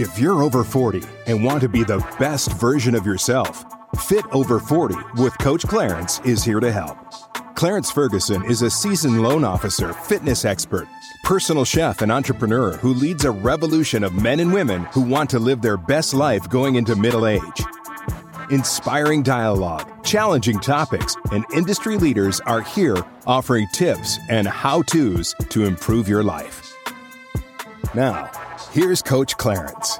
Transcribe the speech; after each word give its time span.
If 0.00 0.16
you're 0.16 0.44
over 0.44 0.62
40 0.62 1.02
and 1.26 1.42
want 1.42 1.60
to 1.60 1.68
be 1.68 1.82
the 1.82 1.98
best 2.20 2.52
version 2.52 2.94
of 2.94 3.04
yourself, 3.04 3.64
Fit 4.06 4.24
Over 4.30 4.60
40 4.60 4.94
with 5.16 5.36
Coach 5.38 5.66
Clarence 5.66 6.20
is 6.20 6.44
here 6.44 6.60
to 6.60 6.70
help. 6.70 6.96
Clarence 7.56 7.90
Ferguson 7.90 8.44
is 8.44 8.62
a 8.62 8.70
seasoned 8.70 9.20
loan 9.20 9.42
officer, 9.42 9.92
fitness 9.92 10.44
expert, 10.44 10.86
personal 11.24 11.64
chef, 11.64 12.00
and 12.00 12.12
entrepreneur 12.12 12.76
who 12.76 12.94
leads 12.94 13.24
a 13.24 13.32
revolution 13.32 14.04
of 14.04 14.14
men 14.14 14.38
and 14.38 14.52
women 14.52 14.84
who 14.92 15.00
want 15.00 15.28
to 15.30 15.40
live 15.40 15.62
their 15.62 15.76
best 15.76 16.14
life 16.14 16.48
going 16.48 16.76
into 16.76 16.94
middle 16.94 17.26
age. 17.26 17.64
Inspiring 18.52 19.24
dialogue, 19.24 20.04
challenging 20.04 20.60
topics, 20.60 21.16
and 21.32 21.44
industry 21.52 21.96
leaders 21.98 22.38
are 22.42 22.62
here 22.62 23.04
offering 23.26 23.66
tips 23.72 24.16
and 24.28 24.46
how 24.46 24.80
to's 24.82 25.34
to 25.48 25.64
improve 25.64 26.08
your 26.08 26.22
life. 26.22 26.72
Now, 27.96 28.30
here's 28.78 29.02
Coach 29.02 29.36
Clarence. 29.36 29.98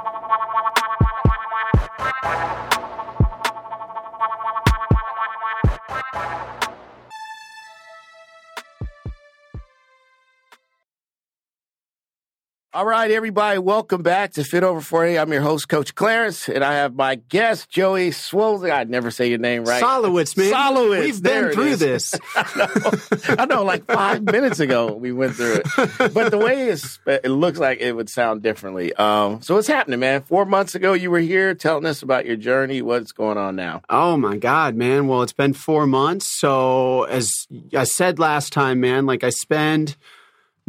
All 12.78 12.87
right, 12.87 13.10
everybody, 13.10 13.59
welcome 13.59 14.05
back 14.05 14.34
to 14.34 14.45
Fit 14.45 14.62
Over 14.62 14.80
40. 14.80 15.18
I'm 15.18 15.32
your 15.32 15.41
host, 15.41 15.68
Coach 15.68 15.96
Clarence, 15.96 16.48
and 16.48 16.62
I 16.62 16.74
have 16.74 16.95
my 16.95 17.16
guest, 17.16 17.68
Joey 17.68 18.10
Swolzy. 18.10 18.70
I'd 18.70 18.88
never 18.88 19.10
say 19.10 19.28
your 19.28 19.38
name 19.38 19.64
right. 19.64 19.82
Solowitz, 19.82 20.37
man. 20.37 20.52
Solowitz. 20.52 21.01
We've 21.01 21.20
been 21.20 21.51
through 21.51 21.64
is. 21.64 21.80
this. 21.80 22.14
I, 22.37 22.52
know, 22.56 23.37
I 23.37 23.46
know, 23.46 23.64
like 23.64 23.84
five 23.87 24.23
minutes 24.23 24.60
ago 24.60 24.95
we 24.95 25.10
went 25.10 25.34
through 25.34 25.54
it. 25.54 26.14
But 26.14 26.30
the 26.30 26.38
way 26.38 26.68
it 26.68 27.28
looks 27.28 27.59
like 27.59 27.80
it 27.80 27.96
would 27.96 28.09
sound 28.09 28.45
differently. 28.45 28.95
Um, 28.95 29.42
so 29.42 29.56
what's 29.56 29.66
happening, 29.66 29.98
man? 29.98 30.23
Four 30.23 30.45
months 30.45 30.76
ago, 30.76 30.92
you 30.92 31.10
were 31.10 31.18
here 31.18 31.56
telling 31.56 31.84
us 31.84 32.02
about 32.02 32.26
your 32.26 32.37
journey. 32.37 32.80
What's 32.80 33.10
going 33.10 33.38
on 33.38 33.57
now? 33.57 33.82
Oh 33.90 34.16
my 34.16 34.37
God, 34.37 34.76
man. 34.76 35.09
Well, 35.09 35.23
it's 35.23 35.32
been 35.32 35.52
four 35.52 35.88
months. 35.88 36.29
So, 36.29 37.02
as 37.02 37.48
I 37.74 37.82
said 37.82 38.20
last 38.20 38.52
time, 38.52 38.79
man, 38.79 39.04
like 39.04 39.24
I 39.24 39.30
spend 39.30 39.96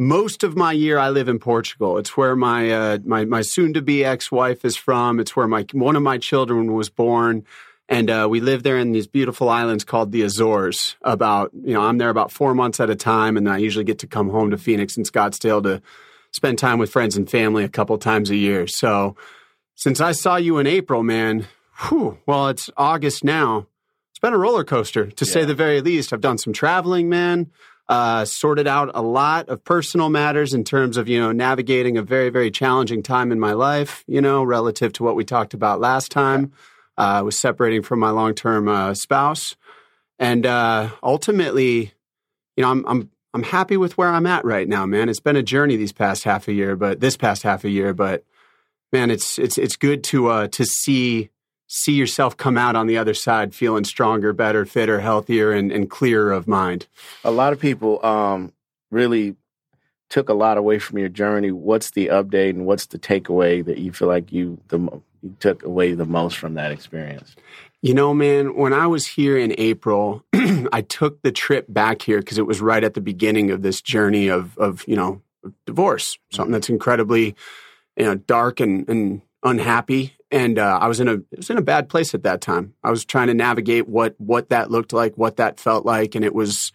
most 0.00 0.42
of 0.42 0.56
my 0.56 0.72
year 0.72 0.98
I 0.98 1.10
live 1.10 1.28
in 1.28 1.38
Portugal. 1.38 1.98
It's 1.98 2.16
where 2.16 2.34
my 2.34 2.70
uh, 2.70 2.98
my 3.04 3.26
my 3.26 3.42
soon 3.42 3.74
to 3.74 3.82
be 3.82 4.02
ex 4.02 4.32
wife 4.32 4.64
is 4.64 4.74
from. 4.74 5.20
It's 5.20 5.36
where 5.36 5.46
my 5.46 5.66
one 5.72 5.94
of 5.94 6.02
my 6.02 6.16
children 6.16 6.72
was 6.72 6.88
born. 6.88 7.44
And 7.86 8.08
uh, 8.08 8.28
we 8.30 8.40
live 8.40 8.62
there 8.62 8.78
in 8.78 8.92
these 8.92 9.08
beautiful 9.08 9.48
islands 9.50 9.84
called 9.84 10.10
the 10.10 10.22
Azores. 10.22 10.96
About 11.02 11.50
you 11.52 11.74
know, 11.74 11.82
I'm 11.82 11.98
there 11.98 12.08
about 12.08 12.32
four 12.32 12.54
months 12.54 12.80
at 12.80 12.88
a 12.88 12.96
time, 12.96 13.36
and 13.36 13.46
I 13.46 13.58
usually 13.58 13.84
get 13.84 13.98
to 13.98 14.06
come 14.06 14.30
home 14.30 14.50
to 14.52 14.58
Phoenix 14.58 14.96
and 14.96 15.04
Scottsdale 15.04 15.62
to 15.64 15.82
spend 16.32 16.58
time 16.58 16.78
with 16.78 16.90
friends 16.90 17.16
and 17.16 17.28
family 17.30 17.62
a 17.62 17.68
couple 17.68 17.98
times 17.98 18.30
a 18.30 18.36
year. 18.36 18.66
So, 18.66 19.16
since 19.74 20.00
I 20.00 20.12
saw 20.12 20.36
you 20.36 20.56
in 20.56 20.66
April, 20.66 21.02
man, 21.02 21.46
whew, 21.88 22.18
well, 22.24 22.48
it's 22.48 22.70
August 22.74 23.22
now. 23.22 23.66
It's 24.12 24.20
been 24.20 24.32
a 24.32 24.38
roller 24.38 24.64
coaster 24.64 25.06
to 25.10 25.24
say 25.26 25.44
the 25.44 25.54
very 25.54 25.82
least. 25.82 26.12
I've 26.12 26.22
done 26.22 26.38
some 26.38 26.54
traveling, 26.54 27.10
man. 27.10 27.50
Uh, 27.90 28.24
sorted 28.24 28.68
out 28.68 28.88
a 28.94 29.02
lot 29.02 29.48
of 29.48 29.64
personal 29.64 30.08
matters 30.08 30.54
in 30.54 30.62
terms 30.62 30.96
of 30.96 31.08
you 31.08 31.18
know 31.18 31.32
navigating 31.32 31.98
a 31.98 32.02
very 32.02 32.30
very 32.30 32.48
challenging 32.48 33.02
time 33.02 33.32
in 33.32 33.40
my 33.40 33.52
life. 33.52 34.04
You 34.06 34.20
know, 34.20 34.44
relative 34.44 34.92
to 34.92 35.02
what 35.02 35.16
we 35.16 35.24
talked 35.24 35.54
about 35.54 35.80
last 35.80 36.12
time. 36.12 36.52
Uh, 36.96 37.18
I 37.18 37.22
was 37.22 37.36
separating 37.36 37.82
from 37.82 37.98
my 37.98 38.10
long 38.10 38.34
term 38.34 38.68
uh, 38.68 38.94
spouse, 38.94 39.56
and 40.20 40.46
uh, 40.46 40.90
ultimately, 41.02 41.92
you 42.56 42.62
know, 42.62 42.70
I'm 42.70 42.86
I'm 42.86 43.10
I'm 43.34 43.42
happy 43.42 43.76
with 43.76 43.98
where 43.98 44.08
I'm 44.08 44.26
at 44.26 44.44
right 44.44 44.68
now, 44.68 44.86
man. 44.86 45.08
It's 45.08 45.18
been 45.18 45.34
a 45.34 45.42
journey 45.42 45.74
these 45.74 45.92
past 45.92 46.22
half 46.22 46.46
a 46.46 46.52
year, 46.52 46.76
but 46.76 47.00
this 47.00 47.16
past 47.16 47.42
half 47.42 47.64
a 47.64 47.70
year, 47.70 47.92
but 47.92 48.22
man, 48.92 49.10
it's 49.10 49.36
it's 49.36 49.58
it's 49.58 49.74
good 49.74 50.04
to 50.04 50.28
uh 50.28 50.46
to 50.48 50.64
see 50.64 51.30
see 51.72 51.92
yourself 51.92 52.36
come 52.36 52.58
out 52.58 52.74
on 52.74 52.88
the 52.88 52.98
other 52.98 53.14
side 53.14 53.54
feeling 53.54 53.84
stronger, 53.84 54.32
better, 54.32 54.66
fitter, 54.66 54.98
healthier, 54.98 55.52
and, 55.52 55.70
and 55.70 55.88
clearer 55.88 56.32
of 56.32 56.48
mind. 56.48 56.88
A 57.24 57.30
lot 57.30 57.52
of 57.52 57.60
people 57.60 58.04
um, 58.04 58.52
really 58.90 59.36
took 60.08 60.28
a 60.28 60.34
lot 60.34 60.58
away 60.58 60.80
from 60.80 60.98
your 60.98 61.08
journey. 61.08 61.52
What's 61.52 61.92
the 61.92 62.08
update 62.08 62.50
and 62.50 62.66
what's 62.66 62.86
the 62.86 62.98
takeaway 62.98 63.64
that 63.64 63.78
you 63.78 63.92
feel 63.92 64.08
like 64.08 64.32
you 64.32 64.60
the 64.66 64.78
you 65.22 65.36
took 65.38 65.62
away 65.62 65.94
the 65.94 66.04
most 66.04 66.38
from 66.38 66.54
that 66.54 66.72
experience? 66.72 67.36
You 67.82 67.94
know, 67.94 68.12
man, 68.14 68.56
when 68.56 68.72
I 68.72 68.88
was 68.88 69.06
here 69.06 69.38
in 69.38 69.54
April, 69.56 70.24
I 70.34 70.82
took 70.82 71.22
the 71.22 71.30
trip 71.30 71.66
back 71.68 72.02
here 72.02 72.18
because 72.18 72.38
it 72.38 72.46
was 72.46 72.60
right 72.60 72.82
at 72.82 72.94
the 72.94 73.00
beginning 73.00 73.52
of 73.52 73.62
this 73.62 73.80
journey 73.80 74.26
of 74.26 74.58
of, 74.58 74.84
you 74.88 74.96
know, 74.96 75.22
divorce. 75.66 76.18
Something 76.32 76.52
that's 76.52 76.68
incredibly, 76.68 77.36
you 77.96 78.06
know, 78.06 78.16
dark 78.16 78.58
and, 78.58 78.88
and 78.88 79.22
unhappy. 79.42 80.16
And 80.30 80.58
uh, 80.58 80.78
I 80.80 80.86
was 80.86 81.00
in 81.00 81.08
a 81.08 81.18
was 81.36 81.50
in 81.50 81.58
a 81.58 81.62
bad 81.62 81.88
place 81.88 82.14
at 82.14 82.22
that 82.22 82.40
time. 82.40 82.74
I 82.84 82.90
was 82.90 83.04
trying 83.04 83.26
to 83.28 83.34
navigate 83.34 83.88
what 83.88 84.14
what 84.18 84.50
that 84.50 84.70
looked 84.70 84.92
like, 84.92 85.18
what 85.18 85.36
that 85.36 85.58
felt 85.58 85.84
like, 85.84 86.14
and 86.14 86.24
it 86.24 86.34
was 86.34 86.72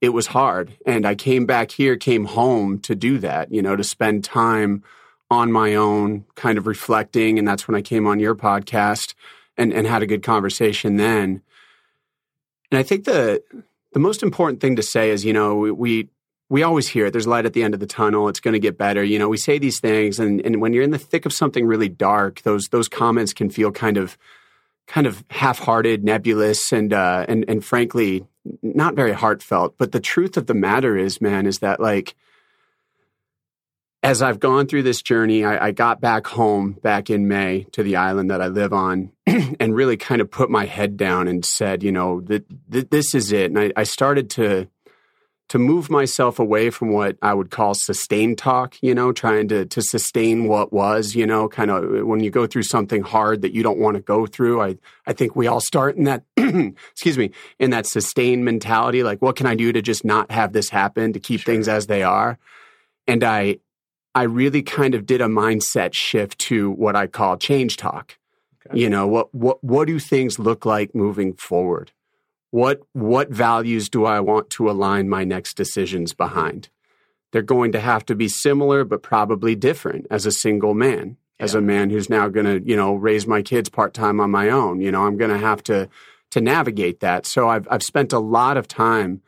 it 0.00 0.10
was 0.10 0.28
hard. 0.28 0.76
And 0.84 1.06
I 1.06 1.14
came 1.14 1.46
back 1.46 1.70
here, 1.70 1.96
came 1.96 2.26
home 2.26 2.80
to 2.80 2.94
do 2.94 3.18
that, 3.18 3.52
you 3.52 3.62
know, 3.62 3.76
to 3.76 3.84
spend 3.84 4.24
time 4.24 4.82
on 5.30 5.50
my 5.50 5.74
own, 5.74 6.24
kind 6.34 6.58
of 6.58 6.66
reflecting. 6.66 7.38
And 7.38 7.46
that's 7.46 7.66
when 7.66 7.74
I 7.74 7.82
came 7.82 8.06
on 8.06 8.20
your 8.20 8.34
podcast 8.34 9.14
and, 9.56 9.72
and 9.72 9.86
had 9.86 10.02
a 10.02 10.06
good 10.06 10.22
conversation 10.22 10.96
then. 10.96 11.42
And 12.70 12.78
I 12.78 12.82
think 12.82 13.04
the 13.04 13.42
the 13.92 14.00
most 14.00 14.22
important 14.22 14.60
thing 14.60 14.76
to 14.76 14.82
say 14.82 15.10
is, 15.10 15.24
you 15.24 15.32
know, 15.32 15.56
we 15.56 16.08
we, 16.48 16.62
always 16.62 16.88
hear 16.88 17.06
it. 17.06 17.12
There's 17.12 17.26
light 17.26 17.46
at 17.46 17.52
the 17.52 17.62
end 17.62 17.74
of 17.74 17.80
the 17.80 17.86
tunnel. 17.86 18.28
It's 18.28 18.40
going 18.40 18.52
to 18.52 18.60
get 18.60 18.78
better. 18.78 19.02
You 19.02 19.18
know, 19.18 19.28
we 19.28 19.36
say 19.36 19.58
these 19.58 19.80
things, 19.80 20.18
and, 20.18 20.40
and 20.44 20.60
when 20.60 20.72
you're 20.72 20.82
in 20.82 20.90
the 20.90 20.98
thick 20.98 21.26
of 21.26 21.32
something 21.32 21.66
really 21.66 21.88
dark, 21.88 22.42
those 22.42 22.68
those 22.68 22.88
comments 22.88 23.32
can 23.32 23.50
feel 23.50 23.72
kind 23.72 23.96
of 23.96 24.16
kind 24.86 25.06
of 25.06 25.24
half-hearted, 25.30 26.04
nebulous, 26.04 26.72
and 26.72 26.92
uh, 26.92 27.26
and 27.28 27.44
and 27.48 27.64
frankly, 27.64 28.26
not 28.62 28.94
very 28.94 29.12
heartfelt. 29.12 29.76
But 29.78 29.92
the 29.92 30.00
truth 30.00 30.36
of 30.36 30.46
the 30.46 30.54
matter 30.54 30.96
is, 30.96 31.20
man, 31.20 31.46
is 31.46 31.58
that 31.60 31.80
like 31.80 32.14
as 34.06 34.22
I've 34.22 34.38
gone 34.38 34.68
through 34.68 34.84
this 34.84 35.02
journey, 35.02 35.44
I, 35.44 35.66
I 35.66 35.70
got 35.72 36.00
back 36.00 36.28
home 36.28 36.72
back 36.80 37.10
in 37.10 37.26
May 37.26 37.64
to 37.72 37.82
the 37.82 37.96
island 37.96 38.30
that 38.30 38.40
I 38.40 38.46
live 38.46 38.72
on, 38.72 39.10
and 39.26 39.74
really 39.74 39.96
kind 39.96 40.20
of 40.20 40.30
put 40.30 40.48
my 40.48 40.64
head 40.64 40.96
down 40.96 41.26
and 41.26 41.44
said, 41.44 41.82
you 41.82 41.90
know, 41.90 42.20
that 42.22 42.44
th- 42.70 42.88
this 42.90 43.16
is 43.16 43.32
it. 43.32 43.50
And 43.50 43.58
I, 43.58 43.72
I 43.76 43.82
started 43.82 44.30
to 44.30 44.68
to 45.48 45.58
move 45.58 45.88
myself 45.88 46.38
away 46.40 46.70
from 46.70 46.90
what 46.90 47.16
I 47.22 47.32
would 47.32 47.50
call 47.50 47.74
sustained 47.74 48.36
talk, 48.36 48.76
you 48.82 48.94
know, 48.94 49.12
trying 49.12 49.48
to 49.48 49.64
to 49.66 49.80
sustain 49.80 50.48
what 50.48 50.72
was, 50.72 51.14
you 51.14 51.26
know, 51.26 51.48
kind 51.48 51.70
of 51.70 52.06
when 52.06 52.20
you 52.20 52.30
go 52.30 52.46
through 52.46 52.64
something 52.64 53.02
hard 53.02 53.42
that 53.42 53.54
you 53.54 53.62
don't 53.62 53.78
want 53.78 53.96
to 53.96 54.02
go 54.02 54.26
through. 54.26 54.60
I 54.60 54.76
I 55.06 55.12
think 55.12 55.36
we 55.36 55.46
all 55.46 55.60
start 55.60 55.96
in 55.96 56.04
that 56.04 56.24
excuse 56.36 57.16
me, 57.16 57.30
in 57.58 57.70
that 57.70 57.86
sustained 57.86 58.44
mentality, 58.44 59.02
like 59.02 59.22
what 59.22 59.36
can 59.36 59.46
I 59.46 59.54
do 59.54 59.72
to 59.72 59.82
just 59.82 60.04
not 60.04 60.30
have 60.30 60.52
this 60.52 60.68
happen, 60.70 61.12
to 61.12 61.20
keep 61.20 61.42
things 61.42 61.68
as 61.68 61.86
they 61.86 62.02
are? 62.02 62.38
And 63.06 63.22
I 63.22 63.58
I 64.16 64.22
really 64.22 64.62
kind 64.62 64.94
of 64.94 65.06
did 65.06 65.20
a 65.20 65.26
mindset 65.26 65.92
shift 65.92 66.38
to 66.40 66.70
what 66.70 66.96
I 66.96 67.06
call 67.06 67.36
change 67.36 67.76
talk. 67.76 68.16
Okay. 68.66 68.80
You 68.80 68.90
know, 68.90 69.06
what 69.06 69.32
what 69.32 69.62
what 69.62 69.86
do 69.86 69.98
things 70.00 70.38
look 70.38 70.66
like 70.66 70.94
moving 70.94 71.34
forward? 71.34 71.92
What 72.50 72.80
what 72.92 73.30
values 73.30 73.88
do 73.88 74.04
I 74.04 74.20
want 74.20 74.50
to 74.50 74.70
align 74.70 75.08
my 75.08 75.24
next 75.24 75.54
decisions 75.56 76.14
behind? 76.14 76.68
They're 77.32 77.42
going 77.42 77.72
to 77.72 77.80
have 77.80 78.06
to 78.06 78.14
be 78.14 78.28
similar 78.28 78.84
but 78.84 79.02
probably 79.02 79.54
different 79.54 80.06
as 80.10 80.26
a 80.26 80.32
single 80.32 80.74
man. 80.74 81.16
As 81.38 81.52
Yeah. 81.52 81.58
a 81.58 81.62
man 81.62 81.90
who's 81.90 82.08
now 82.08 82.28
going 82.28 82.46
to, 82.46 82.66
you 82.66 82.76
know, 82.76 82.94
raise 82.94 83.26
my 83.26 83.42
kids 83.42 83.68
part-time 83.68 84.20
on 84.20 84.30
my 84.30 84.48
own, 84.48 84.80
you 84.80 84.90
know, 84.90 85.04
I'm 85.04 85.18
going 85.18 85.30
to 85.30 85.36
have 85.38 85.62
to 85.64 85.88
to 86.30 86.40
navigate 86.40 87.00
that. 87.00 87.26
So 87.26 87.48
I've 87.48 87.68
I've 87.70 87.82
spent 87.82 88.12
a 88.14 88.18
lot 88.18 88.56
of 88.56 88.66
time 88.66 89.20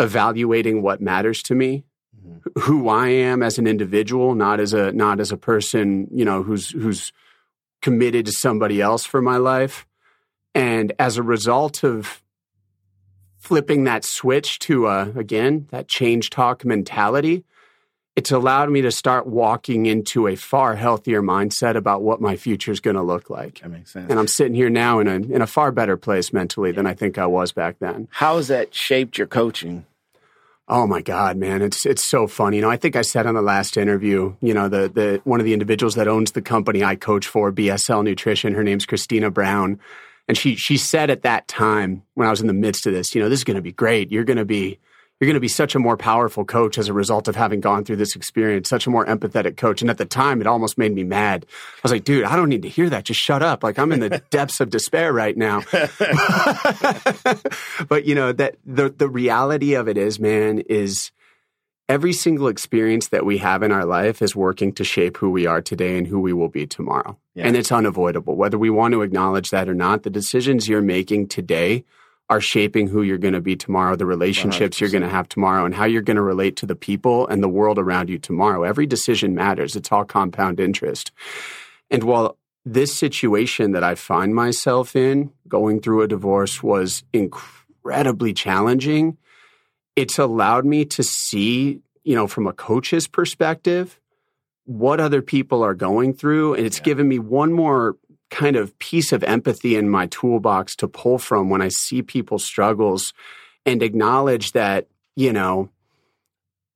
evaluating 0.00 0.82
what 0.82 1.00
matters 1.00 1.42
to 1.42 1.54
me, 1.54 1.84
mm-hmm. 2.26 2.60
who 2.62 2.88
I 2.88 3.08
am 3.08 3.40
as 3.42 3.58
an 3.58 3.68
individual, 3.68 4.34
not 4.34 4.58
as 4.58 4.72
a 4.72 4.90
not 4.92 5.20
as 5.20 5.30
a 5.30 5.36
person, 5.36 6.08
you 6.10 6.24
know, 6.24 6.42
who's 6.42 6.70
who's 6.70 7.12
committed 7.80 8.26
to 8.26 8.32
somebody 8.32 8.80
else 8.80 9.04
for 9.04 9.22
my 9.22 9.36
life. 9.36 9.86
And 10.56 10.92
as 10.98 11.18
a 11.18 11.22
result 11.22 11.84
of 11.84 12.20
flipping 13.44 13.84
that 13.84 14.04
switch 14.04 14.58
to 14.58 14.86
uh, 14.86 15.12
again 15.14 15.68
that 15.70 15.86
change 15.86 16.30
talk 16.30 16.64
mentality, 16.64 17.44
it's 18.16 18.32
allowed 18.32 18.70
me 18.70 18.80
to 18.80 18.90
start 18.90 19.26
walking 19.26 19.84
into 19.84 20.26
a 20.26 20.34
far 20.34 20.76
healthier 20.76 21.20
mindset 21.20 21.76
about 21.76 22.00
what 22.00 22.22
my 22.22 22.36
future 22.36 22.72
is 22.72 22.80
going 22.80 22.96
to 22.96 23.02
look 23.02 23.28
like. 23.28 23.60
That 23.60 23.70
makes 23.70 23.92
sense. 23.92 24.10
And 24.10 24.18
I'm 24.18 24.28
sitting 24.28 24.54
here 24.54 24.70
now 24.70 24.98
in 24.98 25.08
a 25.08 25.16
in 25.16 25.42
a 25.42 25.46
far 25.46 25.72
better 25.72 25.98
place 25.98 26.32
mentally 26.32 26.72
than 26.72 26.86
I 26.86 26.94
think 26.94 27.18
I 27.18 27.26
was 27.26 27.52
back 27.52 27.78
then. 27.80 28.08
How 28.12 28.36
has 28.36 28.48
that 28.48 28.74
shaped 28.74 29.18
your 29.18 29.26
coaching? 29.26 29.84
Oh 30.66 30.86
my 30.86 31.02
God, 31.02 31.36
man, 31.36 31.60
it's 31.60 31.84
it's 31.84 32.08
so 32.08 32.26
funny. 32.26 32.56
You 32.56 32.62
know, 32.62 32.70
I 32.70 32.78
think 32.78 32.96
I 32.96 33.02
said 33.02 33.26
on 33.26 33.34
the 33.34 33.42
last 33.42 33.76
interview, 33.76 34.36
you 34.40 34.54
know, 34.54 34.70
the 34.70 34.88
the 34.88 35.20
one 35.24 35.38
of 35.38 35.44
the 35.44 35.52
individuals 35.52 35.96
that 35.96 36.08
owns 36.08 36.32
the 36.32 36.40
company 36.40 36.82
I 36.82 36.96
coach 36.96 37.26
for, 37.26 37.52
BSL 37.52 38.04
Nutrition, 38.04 38.54
her 38.54 38.64
name's 38.64 38.86
Christina 38.86 39.30
Brown, 39.30 39.78
and 40.28 40.36
she 40.36 40.56
she 40.56 40.76
said 40.76 41.10
at 41.10 41.22
that 41.22 41.48
time 41.48 42.02
when 42.14 42.26
I 42.26 42.30
was 42.30 42.40
in 42.40 42.46
the 42.46 42.52
midst 42.52 42.86
of 42.86 42.92
this, 42.92 43.14
you 43.14 43.22
know, 43.22 43.28
this 43.28 43.40
is 43.40 43.44
going 43.44 43.56
to 43.56 43.62
be 43.62 43.72
great. 43.72 44.10
You're 44.10 44.24
going 44.24 44.38
to 44.38 44.44
be 44.44 44.78
you're 45.20 45.26
going 45.26 45.34
to 45.34 45.40
be 45.40 45.48
such 45.48 45.74
a 45.74 45.78
more 45.78 45.96
powerful 45.96 46.44
coach 46.44 46.76
as 46.76 46.88
a 46.88 46.92
result 46.92 47.28
of 47.28 47.36
having 47.36 47.60
gone 47.60 47.84
through 47.84 47.96
this 47.96 48.16
experience, 48.16 48.68
such 48.68 48.86
a 48.86 48.90
more 48.90 49.06
empathetic 49.06 49.56
coach. 49.56 49.80
And 49.80 49.88
at 49.88 49.96
the 49.96 50.04
time, 50.04 50.40
it 50.40 50.46
almost 50.46 50.76
made 50.76 50.92
me 50.92 51.04
mad. 51.04 51.46
I 51.48 51.80
was 51.84 51.92
like, 51.92 52.04
dude, 52.04 52.24
I 52.24 52.34
don't 52.34 52.48
need 52.48 52.62
to 52.62 52.68
hear 52.68 52.90
that. 52.90 53.04
Just 53.04 53.20
shut 53.20 53.42
up. 53.42 53.62
Like 53.62 53.78
I'm 53.78 53.92
in 53.92 54.00
the 54.00 54.22
depths 54.30 54.60
of 54.60 54.70
despair 54.70 55.12
right 55.12 55.36
now. 55.36 55.62
but 57.88 58.04
you 58.04 58.14
know, 58.14 58.32
that 58.32 58.56
the, 58.66 58.90
the 58.90 59.08
reality 59.08 59.74
of 59.74 59.88
it 59.88 59.96
is, 59.96 60.18
man, 60.18 60.58
is 60.58 61.12
every 61.88 62.12
single 62.12 62.48
experience 62.48 63.08
that 63.08 63.26
we 63.26 63.38
have 63.38 63.62
in 63.62 63.72
our 63.72 63.84
life 63.84 64.22
is 64.22 64.34
working 64.34 64.72
to 64.72 64.84
shape 64.84 65.16
who 65.18 65.30
we 65.30 65.46
are 65.46 65.60
today 65.60 65.98
and 65.98 66.06
who 66.06 66.20
we 66.20 66.32
will 66.32 66.48
be 66.48 66.66
tomorrow. 66.66 67.18
Yeah. 67.34 67.46
And 67.46 67.56
it's 67.56 67.72
unavoidable. 67.72 68.36
Whether 68.36 68.58
we 68.58 68.70
want 68.70 68.92
to 68.92 69.02
acknowledge 69.02 69.50
that 69.50 69.68
or 69.68 69.74
not, 69.74 70.02
the 70.02 70.10
decisions 70.10 70.68
you're 70.68 70.82
making 70.82 71.28
today 71.28 71.84
are 72.30 72.40
shaping 72.40 72.88
who 72.88 73.02
you're 73.02 73.18
going 73.18 73.34
to 73.34 73.40
be 73.40 73.54
tomorrow, 73.54 73.96
the 73.96 74.06
relationships 74.06 74.80
you 74.80 74.86
are 74.86 74.90
going 74.90 75.02
to 75.02 75.08
have 75.08 75.28
tomorrow, 75.28 75.66
and 75.66 75.74
how 75.74 75.84
you're 75.84 76.00
going 76.00 76.16
to 76.16 76.22
relate 76.22 76.56
to 76.56 76.64
the 76.64 76.74
people 76.74 77.26
and 77.28 77.42
the 77.42 77.48
world 77.48 77.78
around 77.78 78.08
you 78.08 78.18
tomorrow. 78.18 78.62
Every 78.62 78.86
decision 78.86 79.34
matters. 79.34 79.76
It's 79.76 79.92
all 79.92 80.06
compound 80.06 80.58
interest. 80.58 81.12
And 81.90 82.02
while 82.04 82.38
this 82.64 82.94
situation 82.94 83.72
that 83.72 83.84
I 83.84 83.94
find 83.94 84.34
myself 84.34 84.96
in, 84.96 85.32
going 85.48 85.80
through 85.80 86.00
a 86.00 86.08
divorce, 86.08 86.62
was 86.62 87.04
incredibly 87.12 88.32
challenging, 88.32 89.18
it's 89.96 90.18
allowed 90.18 90.64
me 90.64 90.84
to 90.86 91.02
see, 91.02 91.80
you 92.02 92.14
know, 92.14 92.26
from 92.26 92.46
a 92.46 92.52
coach's 92.52 93.06
perspective, 93.06 94.00
what 94.64 95.00
other 95.00 95.22
people 95.22 95.62
are 95.62 95.74
going 95.74 96.14
through. 96.14 96.54
And 96.54 96.66
it's 96.66 96.78
yeah. 96.78 96.84
given 96.84 97.08
me 97.08 97.18
one 97.18 97.52
more 97.52 97.96
kind 98.30 98.56
of 98.56 98.76
piece 98.78 99.12
of 99.12 99.22
empathy 99.22 99.76
in 99.76 99.88
my 99.88 100.06
toolbox 100.06 100.74
to 100.76 100.88
pull 100.88 101.18
from 101.18 101.50
when 101.50 101.62
I 101.62 101.68
see 101.68 102.02
people's 102.02 102.44
struggles 102.44 103.12
and 103.64 103.82
acknowledge 103.82 104.52
that, 104.52 104.88
you 105.14 105.32
know, 105.32 105.70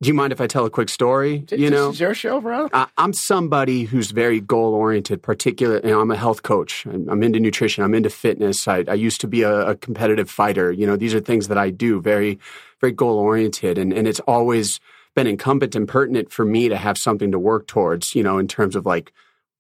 do 0.01 0.07
you 0.07 0.15
mind 0.15 0.33
if 0.33 0.41
I 0.41 0.47
tell 0.47 0.65
a 0.65 0.71
quick 0.71 0.89
story? 0.89 1.45
You 1.51 1.71
know, 1.71 1.91
is 1.91 1.99
your 1.99 2.15
show, 2.15 2.41
bro. 2.41 2.69
I, 2.73 2.87
am 2.99 3.13
somebody 3.13 3.83
who's 3.83 4.13
very 4.13 4.41
goal 4.41 4.73
oriented. 4.75 5.23
Particularly, 5.23 5.89
you 5.89 5.95
know, 5.95 6.01
I'm 6.01 6.11
a 6.13 6.17
health 6.17 6.45
coach. 6.45 6.87
I'm, 6.87 7.09
I'm, 7.09 7.23
into 7.25 7.41
nutrition. 7.41 7.83
I'm 7.83 7.95
into 7.95 8.11
fitness. 8.11 8.69
I, 8.69 8.85
I 8.87 8.95
used 8.95 9.21
to 9.23 9.27
be 9.27 9.43
a, 9.43 9.71
a, 9.71 9.75
competitive 9.75 10.31
fighter. 10.31 10.71
You 10.71 10.87
know, 10.87 10.95
these 10.95 11.15
are 11.15 11.21
things 11.21 11.49
that 11.49 11.59
I 11.59 11.71
do. 11.71 12.01
Very, 12.01 12.39
very 12.81 12.93
goal 12.93 13.19
oriented, 13.19 13.77
and 13.77 13.93
and 13.93 14.07
it's 14.07 14.21
always 14.21 14.79
been 15.17 15.27
incumbent 15.27 15.75
and 15.75 15.89
pertinent 15.89 16.31
for 16.31 16.45
me 16.45 16.69
to 16.69 16.77
have 16.77 16.97
something 16.97 17.33
to 17.33 17.39
work 17.39 17.67
towards. 17.67 18.15
You 18.15 18.23
know, 18.23 18.39
in 18.39 18.47
terms 18.47 18.77
of 18.77 18.87
like 18.87 19.13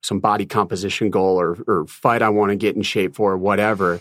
some 0.02 0.20
body 0.20 0.46
composition 0.46 1.11
goal 1.11 1.40
or, 1.40 1.58
or 1.67 1.87
fight 1.88 2.23
I 2.23 2.29
want 2.29 2.50
to 2.50 2.56
get 2.56 2.76
in 2.76 2.82
shape 2.82 3.17
for, 3.17 3.32
or 3.32 3.38
whatever. 3.38 4.00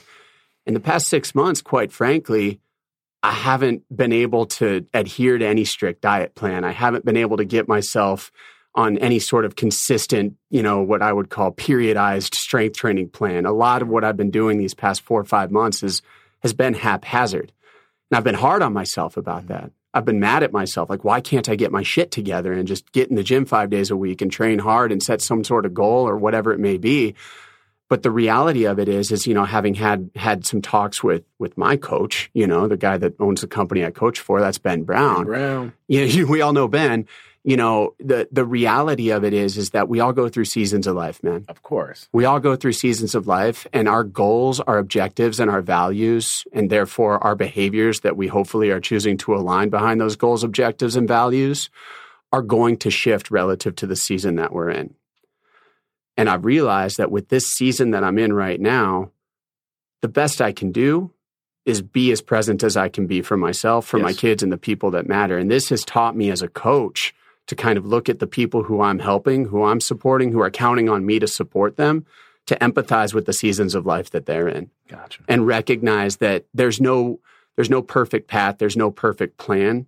In 0.68 0.76
the 0.76 0.80
past 0.80 1.08
six 1.08 1.34
months, 1.34 1.64
quite 1.64 1.92
frankly, 1.92 2.60
I 3.24 3.32
haven't 3.32 3.84
been 3.96 4.14
able 4.14 4.46
to 4.46 4.86
adhere 4.94 5.38
to 5.38 5.46
any 5.46 5.66
strict 5.66 6.02
diet 6.02 6.36
plan. 6.36 6.64
I 6.64 6.72
haven't 6.72 7.06
been 7.06 7.18
able 7.18 7.38
to 7.38 7.46
get 7.46 7.68
myself 7.68 8.32
on 8.76 8.98
any 9.00 9.18
sort 9.18 9.44
of 9.44 9.56
consistent, 9.56 10.36
you 10.52 10.62
know, 10.62 10.84
what 10.84 11.02
I 11.02 11.12
would 11.12 11.30
call 11.30 11.52
periodized 11.52 12.36
strength 12.36 12.78
training 12.78 13.10
plan. 13.10 13.46
A 13.48 13.52
lot 13.52 13.82
of 13.82 13.88
what 13.88 14.04
I've 14.04 14.18
been 14.18 14.30
doing 14.30 14.60
these 14.60 14.76
past 14.76 15.02
four 15.02 15.20
or 15.20 15.26
five 15.26 15.50
months 15.50 15.82
is, 15.82 16.04
has 16.44 16.54
been 16.54 16.76
haphazard. 16.76 17.52
And 18.12 18.18
I've 18.18 18.24
been 18.24 18.36
hard 18.36 18.62
on 18.62 18.74
myself 18.74 19.18
about 19.18 19.46
mm-hmm. 19.46 19.54
that. 19.54 19.72
I've 19.96 20.06
been 20.06 20.20
mad 20.20 20.44
at 20.44 20.54
myself. 20.54 20.92
Like, 20.92 21.04
why 21.04 21.22
can't 21.22 21.50
I 21.50 21.56
get 21.56 21.72
my 21.72 21.82
shit 21.82 22.12
together 22.12 22.54
and 22.54 22.68
just 22.68 22.92
get 22.92 23.10
in 23.10 23.16
the 23.16 23.24
gym 23.24 23.46
five 23.46 23.72
days 23.72 23.90
a 23.90 23.98
week 23.98 24.22
and 24.22 24.32
train 24.32 24.60
hard 24.60 24.92
and 24.92 25.02
set 25.02 25.24
some 25.24 25.44
sort 25.44 25.66
of 25.66 25.74
goal 25.74 26.08
or 26.08 26.16
whatever 26.18 26.54
it 26.54 26.60
may 26.60 26.78
be? 26.78 27.16
But 27.90 28.04
the 28.04 28.12
reality 28.12 28.66
of 28.66 28.80
it 28.80 28.90
is, 28.90 29.12
is 29.12 29.26
you 29.26 29.34
know, 29.34 29.46
having 29.46 29.76
had 29.76 30.10
had 30.16 30.46
some 30.46 30.62
talks 30.62 31.04
with 31.04 31.24
with 31.40 31.58
my 31.58 31.78
coach, 31.78 32.30
you 32.34 32.46
know, 32.46 32.68
the 32.68 32.78
guy 32.78 32.98
that 32.98 33.14
owns 33.20 33.42
the 33.42 33.48
company 33.48 33.86
I 33.86 33.92
coach 33.92 34.20
for, 34.20 34.42
that's 34.42 34.58
Ben 34.58 34.84
Brown. 34.84 35.18
Ben 35.18 35.26
Brown. 35.26 35.74
Yeah, 35.88 36.24
we 36.30 36.42
all 36.42 36.54
know 36.54 36.68
Ben 36.68 37.08
you 37.48 37.56
know, 37.56 37.96
the 37.98 38.28
the 38.30 38.44
reality 38.44 39.10
of 39.10 39.24
it 39.24 39.34
is 39.34 39.58
is 39.58 39.70
that 39.70 39.88
we 39.88 40.02
all 40.02 40.12
go 40.12 40.28
through 40.28 40.44
seasons 40.44 40.86
of 40.86 40.98
life, 40.98 41.24
man. 41.24 41.46
Of 41.48 41.64
course. 41.64 42.10
We 42.12 42.26
all 42.26 42.42
go 42.42 42.58
through 42.58 42.74
seasons 42.74 43.16
of 43.16 43.26
life 43.26 43.66
and 43.72 43.88
our 43.88 44.04
goals, 44.04 44.60
our 44.60 44.78
objectives 44.78 45.40
and 45.40 45.50
our 45.50 45.62
values 45.62 46.44
and 46.52 46.70
therefore 46.70 47.24
our 47.24 47.36
behaviors 47.36 48.02
that 48.02 48.18
we 48.18 48.28
hopefully 48.28 48.70
are 48.70 48.82
choosing 48.82 49.16
to 49.20 49.34
align 49.34 49.70
behind 49.70 50.02
those 50.02 50.18
goals, 50.18 50.44
objectives 50.44 50.98
and 50.98 51.08
values 51.08 51.70
are 52.34 52.42
going 52.42 52.76
to 52.80 52.92
shift 52.92 53.32
relative 53.32 53.78
to 53.78 53.88
the 53.88 53.96
season 53.96 54.36
that 54.36 54.52
we're 54.52 54.70
in. 54.70 54.94
And 56.18 56.30
I've 56.30 56.46
realized 56.46 56.98
that 56.98 57.12
with 57.12 57.30
this 57.30 57.46
season 57.46 57.92
that 57.92 58.04
I'm 58.04 58.18
in 58.18 58.34
right 58.34 58.60
now, 58.60 59.12
the 60.02 60.08
best 60.08 60.42
I 60.42 60.52
can 60.52 60.72
do 60.72 61.12
is 61.66 61.82
be 61.82 62.12
as 62.12 62.22
present 62.22 62.64
as 62.64 62.76
I 62.76 62.90
can 62.90 63.08
be 63.08 63.22
for 63.22 63.38
myself, 63.38 63.86
for 63.86 63.98
yes. 63.98 64.04
my 64.04 64.14
kids 64.14 64.42
and 64.42 64.52
the 64.52 64.58
people 64.58 64.92
that 64.92 65.08
matter. 65.08 65.38
And 65.38 65.52
this 65.52 65.70
has 65.70 65.84
taught 65.84 66.16
me 66.16 66.32
as 66.32 66.42
a 66.42 66.48
coach 66.48 67.14
to 67.48 67.56
kind 67.56 67.78
of 67.78 67.86
look 67.86 68.10
at 68.10 68.20
the 68.20 68.28
people 68.28 68.64
who 68.64 68.82
I'm 68.82 69.00
helping, 69.00 69.46
who 69.46 69.64
I'm 69.64 69.82
supporting, 69.82 70.32
who 70.32 70.42
are 70.42 70.50
counting 70.50 70.90
on 70.90 71.06
me 71.06 71.20
to 71.20 71.28
support 71.28 71.76
them, 71.78 72.06
to 72.46 72.56
empathize 72.56 73.14
with 73.14 73.26
the 73.26 73.34
seasons 73.34 73.76
of 73.76 73.86
life 73.86 74.10
that 74.12 74.26
they're 74.26 74.48
in. 74.48 74.70
Gotcha. 74.88 75.22
And 75.28 75.46
recognize 75.46 76.18
that 76.18 76.46
there's 76.54 76.80
no 76.80 77.20
there's 77.56 77.70
no 77.70 77.82
perfect 77.82 78.28
path, 78.28 78.58
there's 78.60 78.78
no 78.78 78.92
perfect 78.92 79.38
plan. 79.38 79.88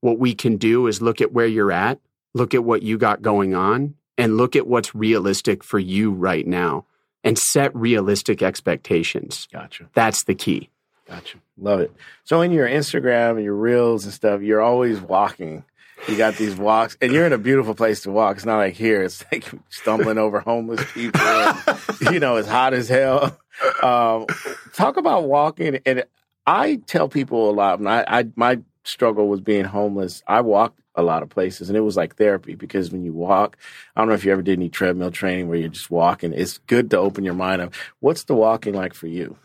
What 0.00 0.18
we 0.18 0.34
can 0.34 0.56
do 0.56 0.86
is 0.88 1.00
look 1.00 1.20
at 1.20 1.32
where 1.32 1.46
you're 1.46 1.72
at, 1.72 2.00
look 2.34 2.52
at 2.54 2.64
what 2.64 2.82
you 2.82 2.98
got 2.98 3.22
going 3.22 3.54
on, 3.54 3.94
and 4.16 4.36
look 4.36 4.56
at 4.56 4.66
what's 4.66 4.94
realistic 4.94 5.64
for 5.64 5.78
you 5.78 6.10
right 6.10 6.46
now 6.46 6.84
and 7.22 7.38
set 7.38 7.74
realistic 7.74 8.42
expectations. 8.42 9.48
Gotcha. 9.52 9.88
That's 9.94 10.24
the 10.24 10.34
key. 10.34 10.68
Gotcha. 11.08 11.38
Love 11.58 11.80
it. 11.80 11.92
So 12.24 12.40
in 12.40 12.52
your 12.52 12.68
Instagram 12.68 13.32
and 13.32 13.44
your 13.44 13.54
reels 13.54 14.04
and 14.04 14.12
stuff, 14.12 14.42
you're 14.42 14.60
always 14.60 15.00
walking. 15.00 15.64
You 16.08 16.16
got 16.16 16.34
these 16.34 16.56
walks, 16.56 16.98
and 17.00 17.12
you're 17.12 17.24
in 17.24 17.32
a 17.32 17.38
beautiful 17.38 17.74
place 17.74 18.02
to 18.02 18.10
walk. 18.10 18.36
It's 18.36 18.44
not 18.44 18.58
like 18.58 18.74
here; 18.74 19.02
it's 19.02 19.24
like 19.32 19.50
stumbling 19.70 20.18
over 20.18 20.40
homeless 20.40 20.84
people. 20.92 21.20
And, 21.20 21.78
you 22.12 22.20
know, 22.20 22.36
it's 22.36 22.48
hot 22.48 22.74
as 22.74 22.88
hell. 22.88 23.38
Um, 23.82 24.26
talk 24.74 24.98
about 24.98 25.24
walking, 25.24 25.78
and 25.86 26.04
I 26.46 26.76
tell 26.86 27.08
people 27.08 27.48
a 27.48 27.52
lot. 27.52 27.84
I, 27.86 28.04
I 28.06 28.26
my 28.36 28.60
struggle 28.84 29.28
was 29.28 29.40
being 29.40 29.64
homeless. 29.64 30.22
I 30.26 30.42
walked 30.42 30.80
a 30.94 31.02
lot 31.02 31.22
of 31.22 31.28
places, 31.28 31.68
and 31.68 31.76
it 31.76 31.80
was 31.82 31.96
like 31.96 32.16
therapy 32.16 32.54
because 32.54 32.92
when 32.92 33.04
you 33.04 33.12
walk, 33.12 33.56
I 33.96 34.00
don't 34.00 34.08
know 34.08 34.14
if 34.14 34.24
you 34.24 34.32
ever 34.32 34.42
did 34.42 34.58
any 34.58 34.68
treadmill 34.68 35.10
training 35.10 35.48
where 35.48 35.58
you're 35.58 35.68
just 35.68 35.90
walking. 35.90 36.32
It's 36.32 36.58
good 36.58 36.90
to 36.90 36.98
open 36.98 37.24
your 37.24 37.34
mind 37.34 37.62
up. 37.62 37.74
What's 38.00 38.24
the 38.24 38.34
walking 38.34 38.74
like 38.74 38.94
for 38.94 39.08
you? 39.08 39.36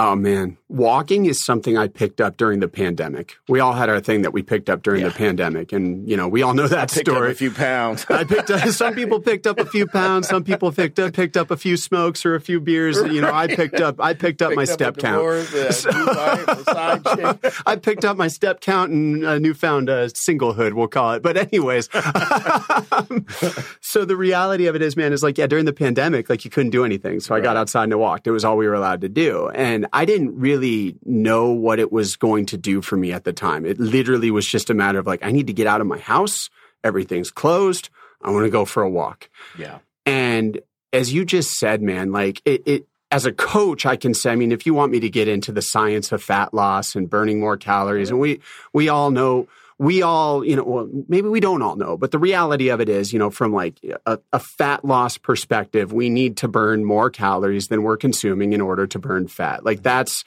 Oh 0.00 0.14
man, 0.14 0.56
walking 0.68 1.26
is 1.26 1.44
something 1.44 1.76
I 1.76 1.88
picked 1.88 2.20
up 2.20 2.36
during 2.36 2.60
the 2.60 2.68
pandemic. 2.68 3.36
We 3.48 3.58
all 3.58 3.72
had 3.72 3.88
our 3.88 3.98
thing 3.98 4.22
that 4.22 4.32
we 4.32 4.44
picked 4.44 4.70
up 4.70 4.84
during 4.84 5.00
yeah. 5.00 5.08
the 5.08 5.14
pandemic, 5.14 5.72
and 5.72 6.08
you 6.08 6.16
know 6.16 6.28
we 6.28 6.40
all 6.42 6.54
know 6.54 6.68
that 6.68 6.92
story. 6.92 7.32
a 7.32 7.34
few 7.34 7.50
pounds. 7.50 8.06
I 8.10 8.22
picked 8.22 8.48
up. 8.48 8.68
Some 8.68 8.94
people 8.94 9.18
picked 9.18 9.48
up 9.48 9.58
a 9.58 9.64
few 9.64 9.88
pounds. 9.88 10.28
Some 10.28 10.44
people 10.44 10.70
picked 10.70 11.00
up 11.00 11.14
picked 11.14 11.36
up 11.36 11.50
a 11.50 11.56
few 11.56 11.76
smokes 11.76 12.24
or 12.24 12.36
a 12.36 12.40
few 12.40 12.60
beers. 12.60 12.96
Right. 13.00 13.10
You 13.10 13.22
know, 13.22 13.32
I 13.34 13.48
picked 13.48 13.80
up. 13.80 14.00
I 14.00 14.14
picked 14.14 14.40
up 14.40 14.50
picked 14.50 14.56
my 14.56 14.62
up 14.62 14.68
step 14.68 14.98
count. 14.98 15.16
Divorce, 15.16 15.84
I 17.66 17.74
picked 17.74 18.04
up 18.04 18.16
my 18.16 18.28
step 18.28 18.60
count 18.60 18.92
and 18.92 19.24
a 19.24 19.40
newfound 19.40 19.90
uh, 19.90 20.06
singlehood, 20.06 20.74
we'll 20.74 20.86
call 20.86 21.14
it. 21.14 21.24
But 21.24 21.36
anyways, 21.36 21.88
so 23.80 24.04
the 24.04 24.16
reality 24.16 24.68
of 24.68 24.76
it 24.76 24.82
is, 24.82 24.96
man, 24.96 25.12
is 25.12 25.24
like 25.24 25.38
yeah, 25.38 25.48
during 25.48 25.64
the 25.64 25.72
pandemic, 25.72 26.30
like 26.30 26.44
you 26.44 26.52
couldn't 26.52 26.70
do 26.70 26.84
anything, 26.84 27.18
so 27.18 27.34
right. 27.34 27.40
I 27.40 27.44
got 27.44 27.56
outside 27.56 27.84
and 27.84 27.94
I 27.94 27.96
walked. 27.96 28.28
It 28.28 28.30
was 28.30 28.44
all 28.44 28.56
we 28.56 28.68
were 28.68 28.74
allowed 28.74 29.00
to 29.00 29.08
do, 29.08 29.48
and 29.48 29.87
I 29.92 30.04
didn't 30.04 30.38
really 30.38 30.96
know 31.04 31.50
what 31.50 31.78
it 31.78 31.92
was 31.92 32.16
going 32.16 32.46
to 32.46 32.56
do 32.56 32.82
for 32.82 32.96
me 32.96 33.12
at 33.12 33.24
the 33.24 33.32
time. 33.32 33.66
It 33.66 33.78
literally 33.78 34.30
was 34.30 34.46
just 34.46 34.70
a 34.70 34.74
matter 34.74 34.98
of 34.98 35.06
like, 35.06 35.24
I 35.24 35.30
need 35.30 35.46
to 35.48 35.52
get 35.52 35.66
out 35.66 35.80
of 35.80 35.86
my 35.86 35.98
house. 35.98 36.50
Everything's 36.84 37.30
closed. 37.30 37.90
I 38.22 38.30
want 38.30 38.44
to 38.44 38.50
go 38.50 38.64
for 38.64 38.82
a 38.82 38.90
walk. 38.90 39.28
Yeah. 39.58 39.78
And 40.06 40.60
as 40.92 41.12
you 41.12 41.24
just 41.24 41.52
said, 41.52 41.82
man, 41.82 42.12
like 42.12 42.40
it, 42.44 42.62
it, 42.66 42.88
as 43.10 43.26
a 43.26 43.32
coach, 43.32 43.86
I 43.86 43.96
can 43.96 44.14
say, 44.14 44.32
I 44.32 44.36
mean, 44.36 44.52
if 44.52 44.66
you 44.66 44.74
want 44.74 44.92
me 44.92 45.00
to 45.00 45.08
get 45.08 45.28
into 45.28 45.52
the 45.52 45.62
science 45.62 46.12
of 46.12 46.22
fat 46.22 46.52
loss 46.52 46.94
and 46.94 47.08
burning 47.08 47.40
more 47.40 47.56
calories, 47.56 48.10
and 48.10 48.20
we, 48.20 48.40
we 48.72 48.88
all 48.88 49.10
know 49.10 49.48
we 49.78 50.02
all, 50.02 50.44
you 50.44 50.56
know, 50.56 50.64
well, 50.64 50.88
maybe 51.08 51.28
we 51.28 51.40
don't 51.40 51.62
all 51.62 51.76
know, 51.76 51.96
but 51.96 52.10
the 52.10 52.18
reality 52.18 52.68
of 52.68 52.80
it 52.80 52.88
is, 52.88 53.12
you 53.12 53.18
know, 53.18 53.30
from 53.30 53.52
like 53.52 53.78
a, 54.06 54.18
a, 54.32 54.40
fat 54.40 54.84
loss 54.84 55.16
perspective, 55.16 55.92
we 55.92 56.10
need 56.10 56.36
to 56.38 56.48
burn 56.48 56.84
more 56.84 57.10
calories 57.10 57.68
than 57.68 57.84
we're 57.84 57.96
consuming 57.96 58.52
in 58.52 58.60
order 58.60 58.88
to 58.88 58.98
burn 58.98 59.28
fat. 59.28 59.64
Like 59.64 59.82
that's 59.82 60.24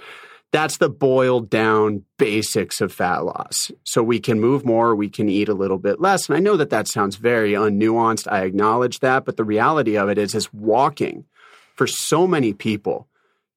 that's 0.53 0.77
the 0.77 0.89
boiled 0.89 1.49
down 1.49 2.03
basics 2.17 2.81
of 2.81 2.93
fat 2.93 3.19
loss. 3.19 3.71
So 3.83 4.03
we 4.03 4.19
can 4.19 4.39
move 4.39 4.65
more, 4.65 4.95
we 4.95 5.09
can 5.09 5.29
eat 5.29 5.49
a 5.49 5.53
little 5.53 5.77
bit 5.77 5.99
less. 5.99 6.27
And 6.27 6.37
I 6.37 6.39
know 6.39 6.57
that 6.57 6.69
that 6.69 6.87
sounds 6.87 7.15
very 7.15 7.53
unnuanced. 7.53 8.31
I 8.31 8.43
acknowledge 8.43 8.99
that, 8.99 9.25
but 9.25 9.37
the 9.37 9.45
reality 9.45 9.97
of 9.97 10.09
it 10.09 10.17
is, 10.17 10.35
is 10.35 10.53
walking 10.53 11.25
for 11.75 11.87
so 11.87 12.27
many 12.27 12.53
people 12.53 13.07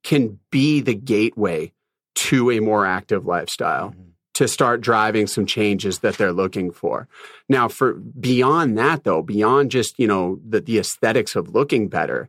can 0.05 0.39
be 0.51 0.81
the 0.81 0.95
gateway 0.95 1.73
to 2.15 2.51
a 2.53 2.61
more 2.61 2.87
active 2.87 3.27
lifestyle. 3.27 3.91
Mm-hmm 3.91 4.11
to 4.35 4.49
start 4.49 4.81
driving 4.81 5.27
some 5.27 5.47
changes 5.47 6.01
that 6.01 6.17
they're 6.17 6.33
looking 6.33 6.71
for. 6.71 7.09
Now, 7.49 7.69
for 7.69 7.95
beyond 7.95 8.77
that, 8.79 9.05
though, 9.05 9.23
beyond 9.23 9.71
just 9.71 9.99
you 9.99 10.07
know 10.07 10.41
the, 10.47 10.61
the 10.61 10.79
aesthetics 10.79 11.37
of 11.37 11.55
looking 11.55 11.89
better, 11.89 12.29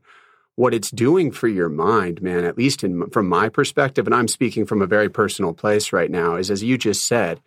what 0.56 0.74
it's 0.74 0.92
doing 0.92 1.32
for 1.32 1.48
your 1.48 1.70
mind, 1.70 2.22
man, 2.22 2.46
at 2.46 2.58
least 2.58 2.84
in, 2.84 3.10
from 3.10 3.28
my 3.28 3.50
perspective, 3.50 4.06
and 4.06 4.16
I'm 4.16 4.28
speaking 4.28 4.66
from 4.66 4.82
a 4.82 4.88
very 4.88 5.10
personal 5.10 5.54
place 5.54 5.92
right 5.92 6.10
now, 6.10 6.36
is 6.36 6.50
as 6.50 6.64
you 6.64 6.78
just 6.78 7.06
said, 7.06 7.42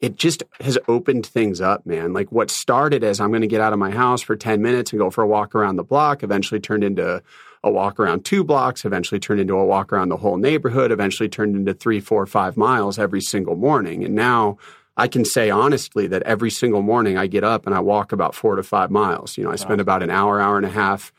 it 0.00 0.16
just 0.16 0.42
has 0.60 0.76
opened 0.88 1.24
things 1.24 1.60
up, 1.60 1.86
man. 1.86 2.12
Like 2.12 2.32
what 2.32 2.50
started 2.50 3.04
as 3.04 3.20
I'm 3.20 3.30
going 3.30 3.42
to 3.42 3.46
get 3.46 3.60
out 3.60 3.72
of 3.72 3.78
my 3.78 3.92
house 3.92 4.20
for 4.20 4.34
10 4.34 4.60
minutes 4.60 4.92
and 4.92 4.98
go 4.98 5.10
for 5.10 5.22
a 5.22 5.28
walk 5.28 5.54
around 5.54 5.76
the 5.76 5.84
block 5.84 6.24
eventually 6.24 6.60
turned 6.60 6.82
into 6.82 7.22
a 7.64 7.70
walk 7.70 8.00
around 8.00 8.24
two 8.24 8.42
blocks, 8.42 8.84
eventually 8.84 9.20
turned 9.20 9.40
into 9.40 9.54
a 9.54 9.64
walk 9.64 9.92
around 9.92 10.08
the 10.08 10.16
whole 10.16 10.36
neighborhood, 10.36 10.90
eventually 10.90 11.28
turned 11.28 11.54
into 11.54 11.72
three, 11.74 12.00
four, 12.00 12.26
five 12.26 12.56
miles 12.56 12.98
every 12.98 13.20
single 13.20 13.54
morning. 13.54 14.04
And 14.04 14.14
now 14.14 14.58
I 14.96 15.08
can 15.08 15.24
say 15.24 15.48
honestly 15.48 16.06
that 16.08 16.22
every 16.22 16.50
single 16.50 16.82
morning 16.82 17.16
I 17.16 17.26
get 17.26 17.44
up 17.44 17.66
and 17.66 17.74
I 17.74 17.80
walk 17.80 18.12
about 18.12 18.34
four 18.34 18.56
to 18.56 18.62
five 18.62 18.90
miles. 18.90 19.38
You 19.38 19.44
know, 19.44 19.50
I 19.50 19.56
spend 19.56 19.80
about 19.80 20.02
an 20.02 20.10
hour, 20.10 20.40
hour 20.40 20.56
and 20.56 20.66
a 20.66 20.70
half 20.70 21.12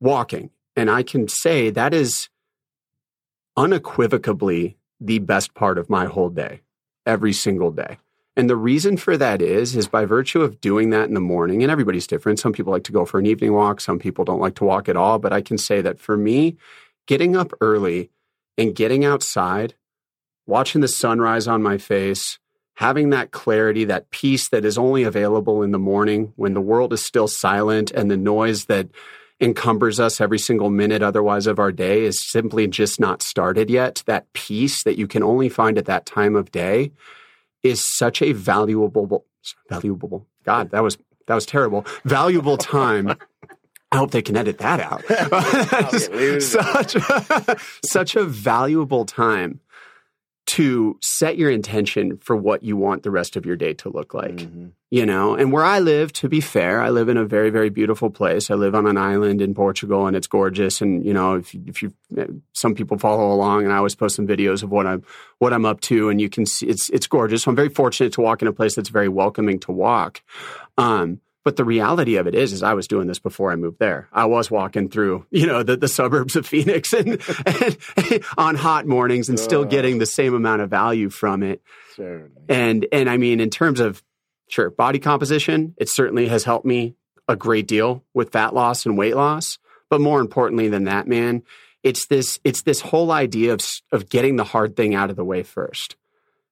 walking. 0.00 0.50
And 0.76 0.90
I 0.90 1.02
can 1.02 1.28
say 1.28 1.70
that 1.70 1.94
is 1.94 2.28
unequivocally 3.56 4.76
the 5.00 5.20
best 5.20 5.54
part 5.54 5.78
of 5.78 5.88
my 5.88 6.06
whole 6.06 6.28
day, 6.28 6.60
every 7.06 7.32
single 7.32 7.70
day. 7.70 7.98
And 8.38 8.48
the 8.48 8.56
reason 8.56 8.96
for 8.96 9.16
that 9.16 9.42
is, 9.42 9.74
is 9.74 9.88
by 9.88 10.04
virtue 10.04 10.42
of 10.42 10.60
doing 10.60 10.90
that 10.90 11.08
in 11.08 11.14
the 11.14 11.20
morning, 11.20 11.64
and 11.64 11.72
everybody's 11.72 12.06
different. 12.06 12.38
Some 12.38 12.52
people 12.52 12.72
like 12.72 12.84
to 12.84 12.92
go 12.92 13.04
for 13.04 13.18
an 13.18 13.26
evening 13.26 13.52
walk. 13.52 13.80
Some 13.80 13.98
people 13.98 14.24
don't 14.24 14.38
like 14.38 14.54
to 14.54 14.64
walk 14.64 14.88
at 14.88 14.96
all. 14.96 15.18
But 15.18 15.32
I 15.32 15.42
can 15.42 15.58
say 15.58 15.80
that 15.80 15.98
for 15.98 16.16
me, 16.16 16.56
getting 17.08 17.34
up 17.34 17.52
early 17.60 18.10
and 18.56 18.76
getting 18.76 19.04
outside, 19.04 19.74
watching 20.46 20.82
the 20.82 20.86
sunrise 20.86 21.48
on 21.48 21.64
my 21.64 21.78
face, 21.78 22.38
having 22.74 23.10
that 23.10 23.32
clarity, 23.32 23.84
that 23.86 24.08
peace 24.10 24.48
that 24.50 24.64
is 24.64 24.78
only 24.78 25.02
available 25.02 25.64
in 25.64 25.72
the 25.72 25.78
morning 25.78 26.32
when 26.36 26.54
the 26.54 26.60
world 26.60 26.92
is 26.92 27.04
still 27.04 27.26
silent 27.26 27.90
and 27.90 28.08
the 28.08 28.16
noise 28.16 28.66
that 28.66 28.86
encumbers 29.40 29.98
us 29.98 30.20
every 30.20 30.38
single 30.38 30.70
minute 30.70 31.02
otherwise 31.02 31.48
of 31.48 31.58
our 31.58 31.72
day 31.72 32.04
is 32.04 32.24
simply 32.30 32.68
just 32.68 33.00
not 33.00 33.20
started 33.20 33.68
yet. 33.68 34.04
That 34.06 34.32
peace 34.32 34.84
that 34.84 34.96
you 34.96 35.08
can 35.08 35.24
only 35.24 35.48
find 35.48 35.76
at 35.76 35.86
that 35.86 36.06
time 36.06 36.36
of 36.36 36.52
day 36.52 36.92
is 37.62 37.84
such 37.84 38.22
a 38.22 38.32
valuable 38.32 39.24
valuable 39.68 40.26
God, 40.44 40.70
that 40.70 40.82
was 40.82 40.98
that 41.26 41.34
was 41.34 41.46
terrible. 41.46 41.84
Valuable 42.04 42.56
time. 42.56 43.14
I 43.90 43.96
hope 43.96 44.10
they 44.10 44.22
can 44.22 44.36
edit 44.36 44.58
that 44.58 44.80
out. 44.80 45.02
such, 46.42 46.94
a, 46.94 47.56
such 47.84 48.16
a 48.16 48.24
valuable 48.24 49.04
time 49.04 49.60
to 50.48 50.98
set 51.02 51.36
your 51.36 51.50
intention 51.50 52.16
for 52.16 52.34
what 52.34 52.62
you 52.62 52.74
want 52.74 53.02
the 53.02 53.10
rest 53.10 53.36
of 53.36 53.44
your 53.44 53.54
day 53.54 53.74
to 53.74 53.90
look 53.90 54.14
like. 54.14 54.36
Mm-hmm. 54.36 54.68
You 54.90 55.04
know, 55.04 55.34
and 55.34 55.52
where 55.52 55.64
I 55.64 55.80
live, 55.80 56.14
to 56.14 56.30
be 56.30 56.40
fair, 56.40 56.80
I 56.80 56.88
live 56.88 57.10
in 57.10 57.18
a 57.18 57.26
very, 57.26 57.50
very 57.50 57.68
beautiful 57.68 58.08
place. 58.08 58.50
I 58.50 58.54
live 58.54 58.74
on 58.74 58.86
an 58.86 58.96
island 58.96 59.42
in 59.42 59.54
Portugal 59.54 60.06
and 60.06 60.16
it's 60.16 60.26
gorgeous. 60.26 60.80
And, 60.80 61.04
you 61.04 61.12
know, 61.12 61.34
if, 61.34 61.54
if 61.54 61.82
you, 61.82 61.92
some 62.54 62.74
people 62.74 62.96
follow 62.96 63.30
along 63.30 63.64
and 63.64 63.72
I 63.74 63.76
always 63.76 63.94
post 63.94 64.16
some 64.16 64.26
videos 64.26 64.62
of 64.62 64.70
what 64.70 64.86
I'm, 64.86 65.04
what 65.36 65.52
I'm 65.52 65.66
up 65.66 65.82
to 65.82 66.08
and 66.08 66.18
you 66.18 66.30
can 66.30 66.46
see 66.46 66.66
it's, 66.66 66.88
it's 66.88 67.06
gorgeous. 67.06 67.42
So 67.42 67.50
I'm 67.50 67.56
very 67.56 67.68
fortunate 67.68 68.14
to 68.14 68.22
walk 68.22 68.40
in 68.40 68.48
a 68.48 68.52
place 68.52 68.74
that's 68.74 68.88
very 68.88 69.10
welcoming 69.10 69.60
to 69.60 69.72
walk. 69.72 70.22
Um, 70.78 71.20
but 71.44 71.56
the 71.56 71.64
reality 71.64 72.16
of 72.16 72.26
it 72.26 72.34
is, 72.34 72.52
is 72.52 72.62
I 72.62 72.74
was 72.74 72.88
doing 72.88 73.06
this 73.06 73.18
before 73.18 73.52
I 73.52 73.56
moved 73.56 73.78
there. 73.78 74.08
I 74.12 74.26
was 74.26 74.50
walking 74.50 74.88
through, 74.88 75.26
you 75.30 75.46
know, 75.46 75.62
the, 75.62 75.76
the 75.76 75.88
suburbs 75.88 76.36
of 76.36 76.46
Phoenix 76.48 76.92
and, 76.92 77.22
and 77.46 77.78
on 78.36 78.54
hot 78.54 78.86
mornings 78.86 79.28
and 79.28 79.38
still 79.38 79.64
getting 79.64 79.98
the 79.98 80.06
same 80.06 80.34
amount 80.34 80.62
of 80.62 80.70
value 80.70 81.10
from 81.10 81.42
it. 81.42 81.62
Certainly. 81.96 82.42
And 82.48 82.86
and 82.92 83.08
I 83.08 83.16
mean, 83.16 83.40
in 83.40 83.50
terms 83.50 83.80
of 83.80 84.02
sure 84.48 84.70
body 84.70 84.98
composition, 84.98 85.74
it 85.78 85.88
certainly 85.88 86.28
has 86.28 86.44
helped 86.44 86.66
me 86.66 86.94
a 87.28 87.36
great 87.36 87.66
deal 87.66 88.04
with 88.14 88.32
fat 88.32 88.54
loss 88.54 88.86
and 88.86 88.98
weight 88.98 89.16
loss. 89.16 89.58
But 89.90 90.00
more 90.00 90.20
importantly 90.20 90.68
than 90.68 90.84
that, 90.84 91.06
man, 91.06 91.42
it's 91.82 92.06
this 92.06 92.38
it's 92.44 92.62
this 92.62 92.80
whole 92.80 93.10
idea 93.10 93.52
of 93.52 93.60
of 93.92 94.08
getting 94.08 94.36
the 94.36 94.44
hard 94.44 94.76
thing 94.76 94.94
out 94.94 95.10
of 95.10 95.16
the 95.16 95.24
way 95.24 95.42
first 95.42 95.96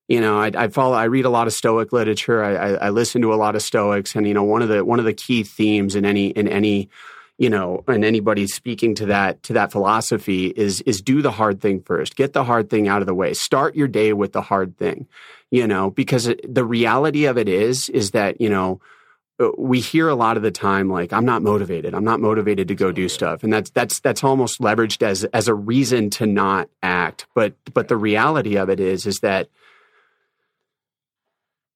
you 0.07 0.21
know, 0.21 0.39
I, 0.39 0.51
I, 0.55 0.67
follow, 0.69 0.95
I 0.95 1.05
read 1.05 1.25
a 1.25 1.29
lot 1.29 1.47
of 1.47 1.53
Stoic 1.53 1.91
literature. 1.91 2.43
I, 2.43 2.55
I, 2.55 2.73
I, 2.85 2.89
listen 2.89 3.21
to 3.23 3.33
a 3.33 3.35
lot 3.35 3.55
of 3.55 3.61
Stoics, 3.61 4.15
and 4.15 4.25
you 4.25 4.33
know, 4.33 4.43
one 4.43 4.61
of 4.61 4.69
the 4.69 4.85
one 4.85 4.99
of 4.99 5.05
the 5.05 5.13
key 5.13 5.43
themes 5.43 5.95
in 5.95 6.05
any 6.05 6.27
in 6.29 6.47
any 6.47 6.89
you 7.37 7.51
know, 7.51 7.83
and 7.87 8.03
anybody 8.03 8.47
speaking 8.47 8.95
to 8.95 9.05
that 9.07 9.43
to 9.43 9.53
that 9.53 9.71
philosophy 9.71 10.47
is 10.47 10.81
is 10.81 11.01
do 11.01 11.21
the 11.21 11.31
hard 11.31 11.61
thing 11.61 11.81
first. 11.81 12.15
Get 12.15 12.33
the 12.33 12.43
hard 12.43 12.69
thing 12.69 12.87
out 12.87 13.01
of 13.01 13.07
the 13.07 13.13
way. 13.13 13.33
Start 13.33 13.75
your 13.75 13.87
day 13.87 14.13
with 14.13 14.33
the 14.33 14.41
hard 14.41 14.77
thing. 14.77 15.07
You 15.51 15.67
know, 15.67 15.91
because 15.91 16.27
it, 16.27 16.41
the 16.53 16.65
reality 16.65 17.25
of 17.25 17.37
it 17.37 17.47
is 17.47 17.89
is 17.89 18.11
that 18.11 18.41
you 18.41 18.49
know 18.49 18.81
uh, 19.39 19.49
we 19.55 19.79
hear 19.79 20.07
a 20.09 20.15
lot 20.15 20.35
of 20.35 20.41
the 20.41 20.49
time 20.49 20.89
like 20.89 21.13
i'm 21.13 21.23
not 21.23 21.43
motivated 21.43 21.93
i'm 21.93 22.03
not 22.03 22.19
motivated 22.19 22.67
to 22.67 22.73
go 22.73 22.91
do 22.91 23.07
stuff 23.07 23.43
and 23.43 23.53
that's 23.53 23.69
that's 23.69 23.99
that's 23.99 24.23
almost 24.23 24.59
leveraged 24.59 25.03
as 25.03 25.25
as 25.25 25.47
a 25.47 25.53
reason 25.53 26.09
to 26.09 26.25
not 26.25 26.69
act 26.81 27.27
but 27.35 27.53
but 27.71 27.87
the 27.87 27.95
reality 27.95 28.57
of 28.57 28.67
it 28.67 28.79
is 28.79 29.05
is 29.05 29.19
that 29.19 29.47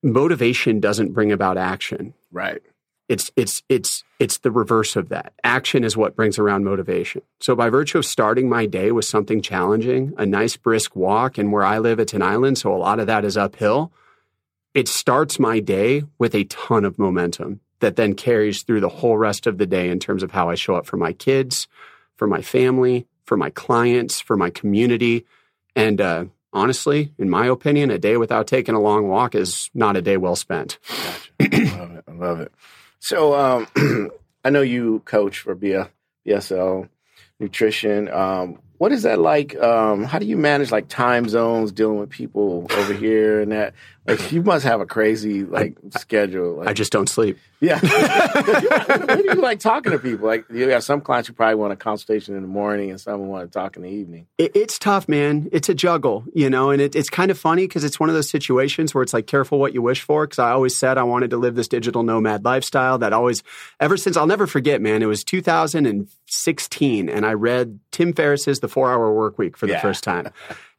motivation 0.04 0.80
doesn't 0.80 1.14
bring 1.14 1.32
about 1.32 1.58
action. 1.58 2.14
Right. 2.32 2.62
It's 3.10 3.30
it's 3.36 3.62
it's 3.68 4.04
it's 4.20 4.38
the 4.38 4.52
reverse 4.52 4.96
of 4.96 5.10
that. 5.10 5.34
Action 5.44 5.84
is 5.84 5.98
what 5.98 6.16
brings 6.16 6.40
around 6.40 6.64
motivation. 6.64 7.24
So 7.42 7.56
by 7.56 7.70
virtue 7.70 7.98
of 7.98 8.06
starting 8.06 8.48
my 8.48 8.66
day 8.66 8.92
with 8.92 9.06
something 9.06 9.42
challenging, 9.42 10.14
a 10.18 10.26
nice 10.26 10.56
brisk 10.56 10.96
walk, 10.96 11.38
and 11.38 11.52
where 11.52 11.66
I 11.66 11.80
live 11.80 12.00
it's 12.00 12.14
an 12.14 12.22
island, 12.22 12.58
so 12.58 12.74
a 12.74 12.78
lot 12.78 13.00
of 13.00 13.08
that 13.08 13.26
is 13.26 13.36
uphill, 13.36 13.92
it 14.74 14.88
starts 14.88 15.40
my 15.40 15.60
day 15.60 16.04
with 16.20 16.34
a 16.34 16.46
ton 16.46 16.86
of 16.86 16.98
momentum 16.98 17.60
that 17.82 17.98
then 17.98 18.14
carries 18.14 18.64
through 18.64 18.80
the 18.80 18.88
whole 18.88 19.18
rest 19.18 19.46
of 19.46 19.58
the 19.58 19.66
day 19.66 19.90
in 19.90 20.00
terms 20.00 20.24
of 20.24 20.32
how 20.32 20.50
I 20.50 20.56
show 20.56 20.76
up 20.76 20.86
for 20.86 20.98
my 20.98 21.12
kids, 21.12 21.68
for 22.16 22.28
my 22.28 22.42
family, 22.42 23.08
for 23.26 23.36
my 23.36 23.50
clients, 23.50 24.22
for 24.22 24.38
my 24.38 24.50
community, 24.50 25.26
and 25.76 26.00
uh, 26.00 26.26
honestly, 26.54 27.14
in 27.18 27.30
my 27.30 27.48
opinion, 27.48 27.92
a 27.92 27.98
day 27.98 28.18
without 28.18 28.48
taking 28.48 28.76
a 28.76 28.80
long 28.80 29.08
walk 29.08 29.36
is 29.36 29.70
not 29.74 29.98
a 29.98 30.02
day 30.02 30.18
well 30.18 30.36
spent. 30.36 30.80
Gotcha. 30.88 31.32
I 31.42 31.78
love 31.78 31.92
it. 31.92 32.04
I 32.08 32.12
love 32.12 32.40
it. 32.42 32.52
So 33.00 33.34
um, 33.36 34.12
I 34.44 34.50
know 34.50 34.62
you 34.62 35.02
coach 35.06 35.40
for 35.40 35.56
BSL 35.56 36.90
Nutrition. 37.40 38.10
Um, 38.10 38.60
what 38.82 38.92
is 38.92 39.04
that 39.04 39.20
like? 39.20 39.56
Um, 39.62 40.06
how 40.06 40.18
do 40.18 40.26
you 40.26 40.36
manage 40.36 40.72
like 40.72 40.88
time 40.88 41.30
zones 41.30 41.72
dealing 41.72 42.00
with 42.00 42.10
people 42.10 42.66
over 42.72 42.94
here 42.94 43.40
and 43.40 43.52
that? 43.52 43.76
Like, 44.08 44.32
you 44.32 44.42
must 44.42 44.66
have 44.66 44.82
a 44.82 44.88
crazy 44.88 45.44
like 45.44 45.78
I, 45.94 46.00
schedule. 46.00 46.56
Like, 46.56 46.70
I 46.70 46.74
just 46.74 46.92
don't 46.92 47.08
sleep. 47.08 47.38
Yeah. 47.60 47.80
what 49.06 49.20
do 49.20 49.24
you 49.24 49.36
like 49.36 49.60
talking 49.60 49.92
to 49.92 50.00
people? 50.00 50.26
Like, 50.26 50.46
you 50.52 50.70
have 50.70 50.84
some 50.84 51.02
clients 51.02 51.28
who 51.28 51.36
probably 51.36 51.54
want 51.54 51.72
a 51.72 51.76
consultation 51.76 52.36
in 52.36 52.42
the 52.42 52.48
morning 52.48 52.90
and 52.90 53.00
some 53.00 53.28
want 53.28 53.52
to 53.52 53.54
talk 53.54 53.76
in 53.76 53.84
the 53.84 53.90
evening. 53.90 54.26
It, 54.40 54.56
it's 54.56 54.80
tough, 54.80 55.08
man. 55.08 55.48
It's 55.52 55.70
a 55.70 55.76
juggle, 55.76 56.26
you 56.34 56.50
know, 56.50 56.72
and 56.72 56.82
it, 56.82 56.96
it's 56.96 57.12
kind 57.12 57.30
of 57.30 57.38
funny 57.38 57.68
because 57.68 57.84
it's 57.84 58.00
one 58.00 58.10
of 58.10 58.16
those 58.16 58.32
situations 58.32 58.96
where 58.96 59.04
it's 59.04 59.14
like 59.14 59.28
careful 59.28 59.60
what 59.60 59.76
you 59.76 59.84
wish 59.84 60.02
for. 60.02 60.26
Because 60.26 60.40
I 60.40 60.50
always 60.50 60.76
said 60.76 60.98
I 60.98 61.04
wanted 61.04 61.30
to 61.30 61.38
live 61.38 61.54
this 61.54 61.68
digital 61.68 62.02
nomad 62.02 62.44
lifestyle. 62.44 62.98
That 62.98 63.14
always, 63.14 63.44
ever 63.80 63.98
since 63.98 64.18
I'll 64.18 64.26
never 64.26 64.48
forget, 64.48 64.82
man. 64.82 65.04
It 65.04 65.06
was 65.08 65.24
2016, 65.24 67.10
and 67.10 67.26
I 67.28 67.34
read 67.34 67.80
Tim 67.92 68.14
Ferriss's 68.14 68.62
The 68.62 68.68
Four 68.72 68.92
Hour 68.92 69.14
Work 69.14 69.38
Week 69.38 69.58
for 69.58 69.68
the 69.68 69.74
yeah. 69.74 69.82
first 69.82 70.04
time. 70.04 70.30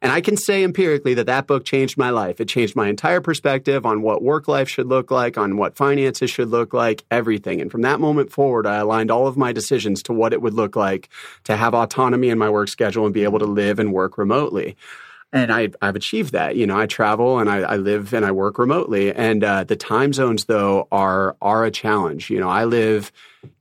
And 0.01 0.11
I 0.11 0.19
can 0.19 0.35
say 0.35 0.65
empirically 0.65 1.13
that 1.13 1.27
that 1.27 1.47
book 1.47 1.63
changed 1.63 1.97
my 1.97 2.09
life. 2.09 2.41
It 2.41 2.49
changed 2.49 2.75
my 2.75 2.89
entire 2.89 3.21
perspective 3.21 3.85
on 3.85 4.01
what 4.01 4.21
work 4.21 4.49
life 4.49 4.67
should 4.67 4.87
look 4.87 5.11
like, 5.11 5.37
on 5.37 5.55
what 5.55 5.77
finances 5.77 6.29
should 6.29 6.49
look 6.49 6.73
like, 6.73 7.05
everything. 7.09 7.61
And 7.61 7.71
from 7.71 7.83
that 7.83 8.01
moment 8.01 8.29
forward, 8.29 8.67
I 8.67 8.75
aligned 8.77 9.11
all 9.11 9.27
of 9.27 9.37
my 9.37 9.53
decisions 9.53 10.03
to 10.03 10.13
what 10.13 10.33
it 10.33 10.41
would 10.41 10.53
look 10.53 10.75
like 10.75 11.07
to 11.45 11.55
have 11.55 11.73
autonomy 11.73 12.27
in 12.29 12.37
my 12.37 12.49
work 12.49 12.67
schedule 12.67 13.05
and 13.05 13.13
be 13.13 13.23
able 13.23 13.39
to 13.39 13.45
live 13.45 13.79
and 13.79 13.93
work 13.93 14.17
remotely. 14.17 14.75
And 15.33 15.51
I, 15.51 15.69
have 15.81 15.95
achieved 15.95 16.33
that. 16.33 16.55
You 16.55 16.67
know, 16.67 16.77
I 16.77 16.85
travel 16.85 17.39
and 17.39 17.49
I, 17.49 17.61
I 17.61 17.75
live 17.77 18.13
and 18.13 18.23
I 18.23 18.31
work 18.31 18.59
remotely. 18.59 19.11
And 19.11 19.43
uh, 19.43 19.63
the 19.63 19.75
time 19.75 20.13
zones, 20.13 20.45
though, 20.45 20.87
are 20.91 21.35
are 21.41 21.65
a 21.65 21.71
challenge. 21.71 22.29
You 22.29 22.39
know, 22.39 22.49
I 22.49 22.65
live 22.65 23.11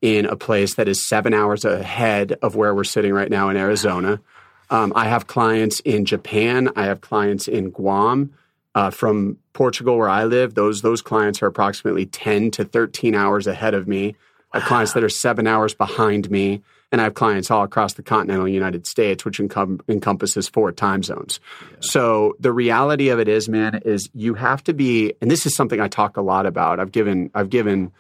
in 0.02 0.26
a 0.26 0.36
place 0.36 0.74
that 0.74 0.86
is 0.86 1.08
seven 1.08 1.32
hours 1.32 1.64
ahead 1.64 2.32
of 2.42 2.54
where 2.54 2.74
we're 2.74 2.84
sitting 2.84 3.14
right 3.14 3.30
now 3.30 3.48
in 3.48 3.56
Arizona. 3.56 4.20
Um, 4.68 4.92
I 4.94 5.06
have 5.06 5.26
clients 5.26 5.80
in 5.80 6.04
Japan. 6.04 6.70
I 6.76 6.84
have 6.84 7.00
clients 7.00 7.48
in 7.48 7.70
Guam. 7.70 8.34
Uh, 8.74 8.90
from 8.90 9.36
Portugal, 9.52 9.98
where 9.98 10.08
I 10.08 10.24
live, 10.24 10.54
those 10.54 10.80
those 10.80 11.02
clients 11.02 11.42
are 11.42 11.46
approximately 11.46 12.06
ten 12.06 12.50
to 12.52 12.64
thirteen 12.64 13.14
hours 13.14 13.46
ahead 13.46 13.74
of 13.74 13.86
me. 13.86 14.14
I 14.52 14.60
have 14.60 14.68
clients 14.68 14.92
that 14.94 15.04
are 15.04 15.10
seven 15.10 15.46
hours 15.46 15.74
behind 15.74 16.30
me, 16.30 16.62
and 16.92 17.00
I 17.00 17.04
have 17.04 17.14
clients 17.14 17.50
all 17.50 17.64
across 17.64 17.94
the 17.94 18.02
continental 18.02 18.46
United 18.46 18.86
States, 18.86 19.24
which 19.24 19.38
encom- 19.38 19.80
encompasses 19.88 20.48
four 20.48 20.70
time 20.70 21.02
zones. 21.02 21.40
Yeah. 21.62 21.76
So 21.80 22.36
the 22.38 22.52
reality 22.52 23.08
of 23.08 23.18
it 23.18 23.28
is, 23.28 23.48
man, 23.48 23.80
is 23.84 24.10
you 24.12 24.34
have 24.34 24.62
to 24.64 24.74
be, 24.74 25.14
and 25.22 25.30
this 25.30 25.46
is 25.46 25.56
something 25.56 25.80
I 25.80 25.88
talk 25.88 26.18
a 26.18 26.22
lot 26.22 26.44
about. 26.44 26.78
I've 26.78 26.92
given 26.92 27.30
I've 27.34 27.50
given 27.50 27.92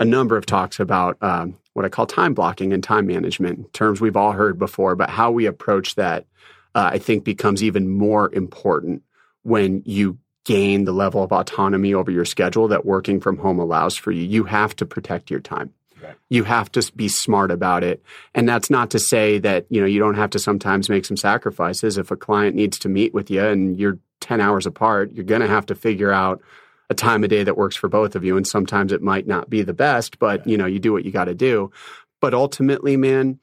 a 0.00 0.04
number 0.04 0.36
of 0.36 0.46
talks 0.46 0.80
about 0.80 1.16
um, 1.22 1.56
what 1.74 1.84
I 1.84 1.88
call 1.88 2.06
time 2.06 2.34
blocking 2.34 2.72
and 2.72 2.82
time 2.82 3.06
management, 3.06 3.72
terms 3.72 4.00
we've 4.00 4.16
all 4.16 4.32
heard 4.32 4.58
before, 4.58 4.96
but 4.96 5.10
how 5.10 5.30
we 5.30 5.46
approach 5.46 5.94
that, 5.94 6.26
uh, 6.74 6.90
I 6.92 6.98
think, 6.98 7.22
becomes 7.22 7.62
even 7.62 7.88
more 7.88 8.32
important 8.32 9.02
when 9.42 9.82
you 9.84 10.18
gain 10.44 10.84
the 10.84 10.92
level 10.92 11.22
of 11.22 11.32
autonomy 11.32 11.94
over 11.94 12.10
your 12.10 12.24
schedule 12.24 12.68
that 12.68 12.84
working 12.84 13.20
from 13.20 13.36
home 13.36 13.58
allows 13.58 13.96
for 13.96 14.10
you. 14.10 14.24
You 14.24 14.44
have 14.44 14.74
to 14.76 14.86
protect 14.86 15.30
your 15.30 15.40
time. 15.40 15.72
Right. 16.02 16.16
You 16.28 16.44
have 16.44 16.70
to 16.72 16.92
be 16.94 17.08
smart 17.08 17.50
about 17.50 17.84
it. 17.84 18.02
And 18.34 18.48
that's 18.48 18.70
not 18.70 18.90
to 18.90 18.98
say 18.98 19.38
that, 19.38 19.66
you 19.68 19.80
know, 19.80 19.86
you 19.86 19.98
don't 19.98 20.14
have 20.14 20.30
to 20.30 20.38
sometimes 20.38 20.88
make 20.88 21.04
some 21.04 21.16
sacrifices. 21.16 21.98
If 21.98 22.10
a 22.10 22.16
client 22.16 22.56
needs 22.56 22.78
to 22.80 22.88
meet 22.88 23.12
with 23.12 23.30
you 23.30 23.44
and 23.44 23.78
you're 23.78 23.98
10 24.20 24.40
hours 24.40 24.66
apart, 24.66 25.12
you're 25.12 25.24
going 25.24 25.40
to 25.40 25.48
have 25.48 25.66
to 25.66 25.74
figure 25.74 26.12
out 26.12 26.40
a 26.88 26.94
time 26.94 27.22
of 27.22 27.30
day 27.30 27.44
that 27.44 27.56
works 27.56 27.76
for 27.76 27.88
both 27.88 28.16
of 28.16 28.24
you. 28.24 28.36
And 28.36 28.46
sometimes 28.46 28.92
it 28.92 29.02
might 29.02 29.26
not 29.26 29.48
be 29.48 29.62
the 29.62 29.72
best, 29.72 30.18
but 30.18 30.46
you 30.46 30.56
know, 30.56 30.66
you 30.66 30.78
do 30.78 30.92
what 30.92 31.04
you 31.04 31.12
got 31.12 31.26
to 31.26 31.34
do. 31.34 31.70
But 32.20 32.34
ultimately, 32.34 32.96
man, 32.96 33.38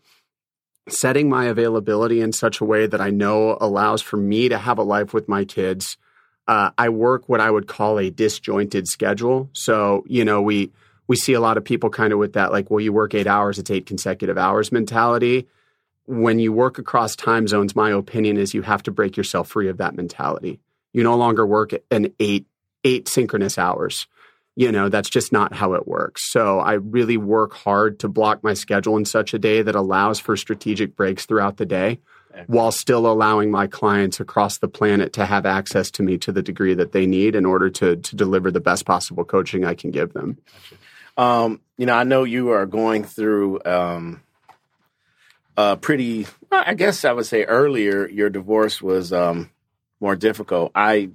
setting 0.90 1.30
my 1.30 1.46
availability 1.46 2.22
in 2.22 2.32
such 2.32 2.62
a 2.62 2.66
way 2.66 2.88
that 2.88 3.02
I 3.02 3.10
know 3.10 3.58
allows 3.60 4.02
for 4.02 4.18
me 4.18 4.50
to 4.50 4.58
have 4.58 4.78
a 4.78 4.84
life 4.84 5.14
with 5.14 5.28
my 5.28 5.46
kids. 5.46 5.98
Uh, 6.48 6.72
I 6.78 6.90
work 6.90 7.28
what 7.28 7.42
I 7.42 7.52
would 7.52 7.68
call 7.68 8.00
a 8.00 8.10
disjointed 8.10 8.88
schedule. 8.88 9.50
So, 9.54 10.04
you 10.08 10.24
know, 10.24 10.42
we 10.42 10.72
we 11.08 11.16
see 11.16 11.34
a 11.34 11.40
lot 11.40 11.58
of 11.58 11.64
people 11.64 11.90
kind 11.90 12.14
of 12.14 12.20
with 12.20 12.34
that, 12.34 12.52
like, 12.52 12.70
well, 12.70 12.82
you 12.82 12.94
work 12.94 13.14
eight 13.14 13.28
hours, 13.28 13.58
it's 13.58 13.72
eight 13.72 13.86
consecutive 13.86 14.38
hours 14.38 14.72
mentality. 14.72 15.48
When 16.06 16.40
you 16.40 16.54
work 16.54 16.78
across 16.78 17.16
time 17.16 17.48
zones, 17.48 17.76
my 17.76 17.92
opinion 17.92 18.38
is 18.38 18.54
you 18.54 18.62
have 18.62 18.84
to 18.84 18.92
break 18.92 19.18
yourself 19.18 19.50
free 19.50 19.68
of 19.68 19.78
that 19.78 19.96
mentality. 19.96 20.60
You 20.94 21.04
no 21.04 21.18
longer 21.18 21.46
work 21.46 21.74
an 21.92 22.14
eight 22.20 22.48
eight 22.84 23.08
synchronous 23.08 23.58
hours. 23.58 24.08
You 24.56 24.72
know 24.72 24.90
that's 24.90 25.10
just 25.10 25.32
not 25.32 25.54
how 25.54 25.74
it 25.74 25.88
works. 25.88 26.32
So 26.32 26.60
i 26.60 26.74
really 26.74 27.18
work 27.18 27.54
hard 27.54 28.00
to 28.00 28.08
block 28.08 28.44
my 28.44 28.54
schedule 28.54 28.98
in 28.98 29.06
such 29.06 29.34
a 29.34 29.40
day 29.40 29.62
that 29.62 29.76
allows 29.76 30.20
for 30.20 30.36
strategic 30.38 30.96
breaks 30.96 31.26
throughout 31.26 31.58
the 31.58 31.66
day 31.66 32.00
while 32.46 32.72
still 32.72 33.08
allowing 33.08 33.50
my 33.50 33.68
clients 33.68 34.20
across 34.20 34.60
the 34.60 34.68
planet 34.68 35.14
to 35.14 35.26
have 35.26 35.46
access 35.46 35.90
to 35.92 36.04
me 36.04 36.18
to 36.20 36.32
the 36.32 36.44
degree 36.44 36.76
that 36.76 36.92
they 36.92 37.06
need 37.06 37.36
in 37.36 37.46
order 37.46 37.70
to 37.70 37.96
to 37.98 38.16
deliver 38.16 38.52
the 38.52 38.60
best 38.60 38.86
possible 38.86 39.26
coaching 39.26 39.66
i 39.66 39.74
can 39.74 39.92
give 39.92 40.14
them 40.14 40.38
um, 41.18 41.60
you 41.78 41.86
know 41.86 41.94
i 41.94 42.04
know 42.04 42.24
you 42.24 42.50
are 42.50 42.66
going 42.66 43.04
through 43.04 43.60
um, 43.66 44.22
a 45.58 45.76
pretty 45.76 46.26
i 46.52 46.74
guess 46.74 47.04
i 47.04 47.12
would 47.12 47.26
say 47.26 47.44
earlier 47.44 48.08
your 48.08 48.30
divorce 48.30 48.82
was 48.82 49.12
um, 49.12 49.50
more 50.00 50.16
difficult 50.16 50.72
i 50.76 51.10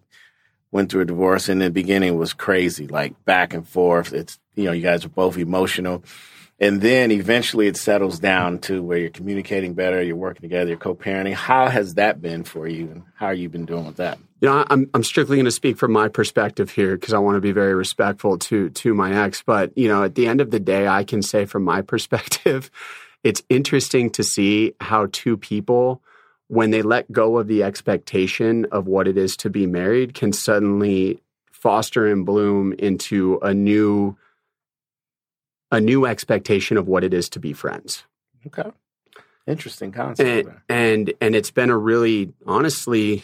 went 0.72 0.90
through 0.90 1.02
a 1.02 1.04
divorce 1.04 1.48
and 1.48 1.60
the 1.60 1.70
beginning 1.70 2.16
was 2.16 2.32
crazy, 2.32 2.88
like 2.88 3.24
back 3.24 3.54
and 3.54 3.68
forth. 3.68 4.12
It's, 4.12 4.40
you 4.56 4.64
know, 4.64 4.72
you 4.72 4.82
guys 4.82 5.04
are 5.04 5.10
both 5.10 5.36
emotional. 5.36 6.02
And 6.58 6.80
then 6.80 7.10
eventually 7.10 7.66
it 7.66 7.76
settles 7.76 8.18
down 8.18 8.58
to 8.60 8.82
where 8.82 8.98
you're 8.98 9.10
communicating 9.10 9.74
better, 9.74 10.02
you're 10.02 10.16
working 10.16 10.42
together, 10.42 10.70
you're 10.70 10.78
co-parenting. 10.78 11.34
How 11.34 11.68
has 11.68 11.94
that 11.94 12.22
been 12.22 12.44
for 12.44 12.66
you 12.66 12.90
and 12.90 13.02
how 13.14 13.28
have 13.28 13.38
you 13.38 13.48
been 13.48 13.66
doing 13.66 13.86
with 13.86 13.96
that? 13.96 14.18
You 14.42 14.48
know, 14.48 14.66
I'm 14.68 14.90
I'm 14.92 15.04
strictly 15.04 15.36
going 15.36 15.44
to 15.44 15.52
speak 15.52 15.76
from 15.76 15.92
my 15.92 16.08
perspective 16.08 16.70
here 16.70 16.96
because 16.96 17.14
I 17.14 17.18
want 17.18 17.36
to 17.36 17.40
be 17.40 17.52
very 17.52 17.76
respectful 17.76 18.38
to 18.38 18.70
to 18.70 18.92
my 18.92 19.24
ex, 19.24 19.40
but 19.40 19.76
you 19.78 19.86
know, 19.86 20.02
at 20.02 20.16
the 20.16 20.26
end 20.26 20.40
of 20.40 20.50
the 20.50 20.58
day 20.58 20.88
I 20.88 21.04
can 21.04 21.22
say 21.22 21.44
from 21.44 21.62
my 21.62 21.80
perspective, 21.92 22.68
it's 23.22 23.44
interesting 23.48 24.10
to 24.10 24.24
see 24.24 24.74
how 24.80 25.06
two 25.12 25.36
people 25.36 26.02
when 26.48 26.70
they 26.70 26.82
let 26.82 27.10
go 27.12 27.38
of 27.38 27.46
the 27.46 27.62
expectation 27.62 28.66
of 28.72 28.88
what 28.88 29.06
it 29.06 29.16
is 29.16 29.36
to 29.38 29.48
be 29.48 29.66
married 29.66 30.12
can 30.12 30.32
suddenly 30.32 31.22
foster 31.50 32.06
and 32.06 32.26
bloom 32.26 32.74
into 32.74 33.38
a 33.42 33.54
new 33.54 34.16
a 35.70 35.80
new 35.80 36.04
expectation 36.04 36.76
of 36.76 36.88
what 36.88 37.04
it 37.04 37.14
is 37.14 37.28
to 37.28 37.38
be 37.38 37.52
friends. 37.52 38.02
Okay. 38.48 38.70
Interesting 39.46 39.92
concept. 39.92 40.28
And 40.28 40.60
and, 40.68 41.12
and 41.20 41.36
it's 41.36 41.52
been 41.52 41.70
a 41.70 41.78
really 41.78 42.32
honestly 42.44 43.22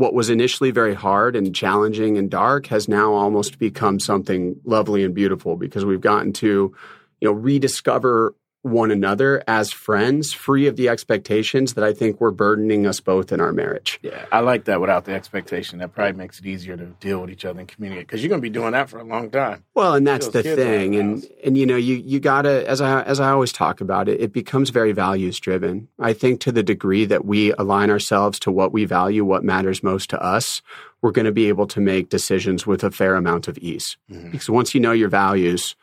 what 0.00 0.14
was 0.14 0.30
initially 0.30 0.70
very 0.70 0.94
hard 0.94 1.36
and 1.36 1.54
challenging 1.54 2.16
and 2.16 2.30
dark 2.30 2.66
has 2.68 2.88
now 2.88 3.12
almost 3.12 3.58
become 3.58 4.00
something 4.00 4.58
lovely 4.64 5.04
and 5.04 5.14
beautiful 5.14 5.56
because 5.56 5.84
we've 5.84 6.00
gotten 6.00 6.32
to 6.32 6.74
you 7.20 7.28
know 7.28 7.32
rediscover 7.32 8.34
one 8.62 8.90
another 8.90 9.42
as 9.48 9.70
friends, 9.70 10.32
free 10.32 10.66
of 10.66 10.76
the 10.76 10.88
expectations 10.88 11.74
that 11.74 11.84
I 11.84 11.92
think 11.92 12.20
were 12.20 12.30
burdening 12.30 12.86
us 12.86 13.00
both 13.00 13.32
in 13.32 13.40
our 13.40 13.52
marriage. 13.52 13.98
Yeah, 14.02 14.26
I 14.30 14.40
like 14.40 14.64
that 14.64 14.80
without 14.80 15.06
the 15.06 15.12
expectation. 15.12 15.78
That 15.78 15.94
probably 15.94 16.12
makes 16.12 16.38
it 16.40 16.46
easier 16.46 16.76
to 16.76 16.86
deal 16.86 17.20
with 17.20 17.30
each 17.30 17.44
other 17.44 17.60
and 17.60 17.68
communicate 17.68 18.06
because 18.06 18.22
you're 18.22 18.28
going 18.28 18.40
to 18.40 18.42
be 18.42 18.50
doing 18.50 18.72
that 18.72 18.90
for 18.90 18.98
a 18.98 19.04
long 19.04 19.30
time. 19.30 19.64
Well, 19.74 19.94
and 19.94 20.06
that's 20.06 20.28
the 20.28 20.42
thing, 20.42 20.96
and 20.96 21.26
and 21.42 21.56
you 21.56 21.66
know, 21.66 21.76
you 21.76 21.96
you 21.96 22.20
gotta 22.20 22.68
as 22.68 22.80
I 22.80 23.02
as 23.02 23.18
I 23.18 23.30
always 23.30 23.52
talk 23.52 23.80
about 23.80 24.08
it, 24.08 24.20
it 24.20 24.32
becomes 24.32 24.70
very 24.70 24.92
values 24.92 25.40
driven. 25.40 25.88
I 25.98 26.12
think 26.12 26.40
to 26.42 26.52
the 26.52 26.62
degree 26.62 27.06
that 27.06 27.24
we 27.24 27.52
align 27.54 27.90
ourselves 27.90 28.38
to 28.40 28.50
what 28.50 28.72
we 28.72 28.84
value, 28.84 29.24
what 29.24 29.42
matters 29.42 29.82
most 29.82 30.10
to 30.10 30.22
us, 30.22 30.60
we're 31.02 31.12
going 31.12 31.26
to 31.26 31.32
be 31.32 31.48
able 31.48 31.66
to 31.68 31.80
make 31.80 32.10
decisions 32.10 32.66
with 32.66 32.84
a 32.84 32.90
fair 32.90 33.14
amount 33.14 33.48
of 33.48 33.56
ease. 33.58 33.96
Mm-hmm. 34.10 34.30
Because 34.30 34.50
once 34.50 34.74
you 34.74 34.80
know 34.80 34.92
your 34.92 35.08
values 35.08 35.76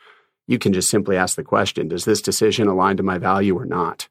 you 0.48 0.58
can 0.58 0.72
just 0.72 0.88
simply 0.88 1.16
ask 1.16 1.36
the 1.36 1.44
question 1.44 1.86
Does 1.86 2.04
this 2.04 2.20
decision 2.20 2.66
align 2.66 2.96
to 2.96 3.04
my 3.04 3.18
value 3.18 3.56
or 3.56 3.64
not? 3.64 4.08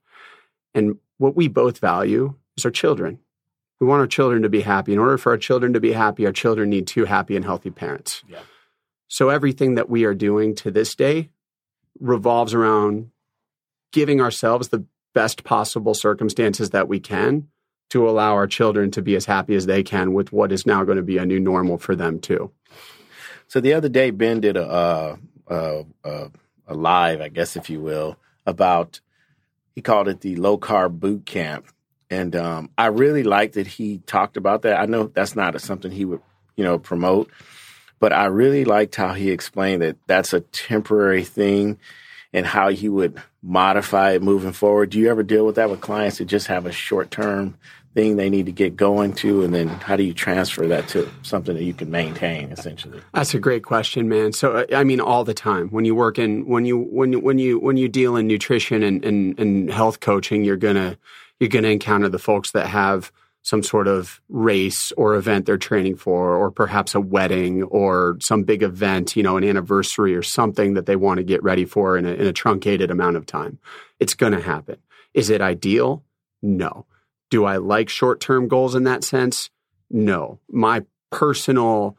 And 0.73 0.97
what 1.17 1.35
we 1.35 1.49
both 1.49 1.79
value 1.79 2.35
is 2.55 2.63
our 2.63 2.71
children. 2.71 3.19
We 3.79 3.87
want 3.87 3.99
our 3.99 4.07
children 4.07 4.43
to 4.43 4.49
be 4.49 4.61
happy. 4.61 4.93
In 4.93 4.99
order 4.99 5.17
for 5.17 5.31
our 5.31 5.37
children 5.37 5.73
to 5.73 5.79
be 5.79 5.91
happy, 5.91 6.25
our 6.25 6.31
children 6.31 6.69
need 6.69 6.87
two 6.87 7.05
happy 7.05 7.35
and 7.35 7.43
healthy 7.43 7.69
parents. 7.69 8.23
Yeah. 8.27 8.39
So 9.07 9.29
everything 9.29 9.75
that 9.75 9.89
we 9.89 10.05
are 10.05 10.13
doing 10.13 10.55
to 10.55 10.71
this 10.71 10.95
day 10.95 11.29
revolves 11.99 12.53
around 12.53 13.11
giving 13.91 14.21
ourselves 14.21 14.69
the 14.69 14.85
best 15.13 15.43
possible 15.43 15.93
circumstances 15.93 16.71
that 16.71 16.87
we 16.87 16.99
can 16.99 17.47
to 17.89 18.07
allow 18.07 18.33
our 18.33 18.47
children 18.47 18.91
to 18.91 19.01
be 19.01 19.15
as 19.15 19.25
happy 19.25 19.55
as 19.55 19.65
they 19.65 19.81
can 19.81 20.13
with 20.13 20.31
what 20.31 20.51
is 20.51 20.65
now 20.65 20.83
going 20.83 20.97
to 20.97 21.03
be 21.03 21.17
a 21.17 21.25
new 21.25 21.39
normal 21.39 21.77
for 21.77 21.95
them 21.95 22.19
too. 22.19 22.51
So 23.47 23.61
the 23.61 23.73
other 23.73 23.89
day, 23.89 24.11
Ben 24.11 24.41
did 24.41 24.57
a 24.57 24.67
uh, 24.67 25.15
uh, 25.49 25.83
uh, 26.03 26.29
I 26.69 27.29
guess, 27.29 27.55
if 27.55 27.69
you 27.69 27.79
will, 27.81 28.17
about 28.45 28.99
he 29.75 29.81
called 29.81 30.07
it 30.07 30.21
the 30.21 30.35
low 30.35 30.57
carb 30.57 30.99
boot 30.99 31.25
camp, 31.25 31.67
and 32.09 32.35
um, 32.35 32.69
I 32.77 32.87
really 32.87 33.23
liked 33.23 33.55
that 33.55 33.67
he 33.67 33.99
talked 33.99 34.37
about 34.37 34.63
that. 34.63 34.79
I 34.79 34.85
know 34.85 35.07
that's 35.07 35.35
not 35.35 35.55
a, 35.55 35.59
something 35.59 35.91
he 35.91 36.05
would, 36.05 36.21
you 36.55 36.63
know, 36.63 36.79
promote, 36.79 37.29
but 37.99 38.13
I 38.13 38.25
really 38.25 38.65
liked 38.65 38.95
how 38.95 39.13
he 39.13 39.31
explained 39.31 39.81
that 39.81 39.97
that's 40.07 40.33
a 40.33 40.41
temporary 40.41 41.23
thing, 41.23 41.77
and 42.33 42.45
how 42.45 42.67
you 42.67 42.93
would 42.93 43.21
modify 43.41 44.11
it 44.11 44.21
moving 44.21 44.51
forward. 44.51 44.89
Do 44.89 44.99
you 44.99 45.09
ever 45.09 45.23
deal 45.23 45.45
with 45.45 45.55
that 45.55 45.69
with 45.69 45.81
clients 45.81 46.17
that 46.17 46.25
just 46.25 46.47
have 46.47 46.65
a 46.65 46.71
short 46.71 47.11
term 47.11 47.57
thing 47.93 48.15
they 48.15 48.29
need 48.29 48.45
to 48.45 48.51
get 48.51 48.75
going 48.75 49.13
to? 49.13 49.43
And 49.43 49.53
then 49.53 49.67
how 49.67 49.95
do 49.95 50.03
you 50.03 50.13
transfer 50.13 50.67
that 50.67 50.87
to 50.89 51.09
something 51.23 51.55
that 51.55 51.63
you 51.63 51.73
can 51.73 51.89
maintain 51.89 52.51
essentially? 52.51 53.01
That's 53.13 53.33
a 53.33 53.39
great 53.39 53.63
question 53.63 54.09
man. 54.09 54.33
So 54.33 54.57
uh, 54.57 54.65
i 54.75 54.83
mean 54.83 54.99
all 54.99 55.23
the 55.23 55.33
time. 55.33 55.69
When 55.69 55.85
you 55.85 55.95
work 55.95 56.19
in 56.19 56.45
when 56.45 56.65
you 56.65 56.77
when 56.77 57.13
you 57.13 57.19
when 57.19 57.39
you 57.39 57.59
when 57.59 57.77
you 57.77 57.87
deal 57.87 58.15
in 58.15 58.27
nutrition 58.27 58.83
and 58.83 59.03
and, 59.03 59.39
and 59.39 59.71
health 59.71 59.99
coaching 59.99 60.43
you're 60.43 60.57
gonna 60.57 60.97
you're 61.39 61.49
gonna 61.49 61.69
encounter 61.69 62.09
the 62.09 62.19
folks 62.19 62.51
that 62.51 62.67
have 62.67 63.11
some 63.47 63.63
sort 63.63 63.87
of 63.87 64.19
race 64.27 64.91
or 64.97 65.15
event 65.15 65.45
they're 65.45 65.57
training 65.57 65.95
for, 65.95 66.35
or 66.35 66.51
perhaps 66.51 66.93
a 66.95 66.99
wedding 66.99 67.63
or 67.63 68.17
some 68.19 68.43
big 68.43 68.61
event, 68.61 69.15
you 69.15 69.23
know, 69.23 69.37
an 69.37 69.43
anniversary 69.45 70.13
or 70.13 70.21
something 70.21 70.73
that 70.73 70.85
they 70.85 70.97
want 70.97 71.17
to 71.17 71.23
get 71.23 71.41
ready 71.41 71.63
for 71.63 71.97
in 71.97 72.05
a, 72.05 72.09
in 72.09 72.27
a 72.27 72.33
truncated 72.33 72.91
amount 72.91 73.15
of 73.15 73.25
time. 73.25 73.57
It's 74.01 74.15
going 74.15 74.33
to 74.33 74.41
happen. 74.41 74.75
Is 75.13 75.29
it 75.29 75.39
ideal? 75.39 76.03
No. 76.41 76.87
Do 77.29 77.45
I 77.45 77.55
like 77.55 77.87
short 77.87 78.19
term 78.19 78.49
goals 78.49 78.75
in 78.75 78.83
that 78.83 79.05
sense? 79.05 79.49
No. 79.89 80.41
My 80.49 80.83
personal 81.09 81.97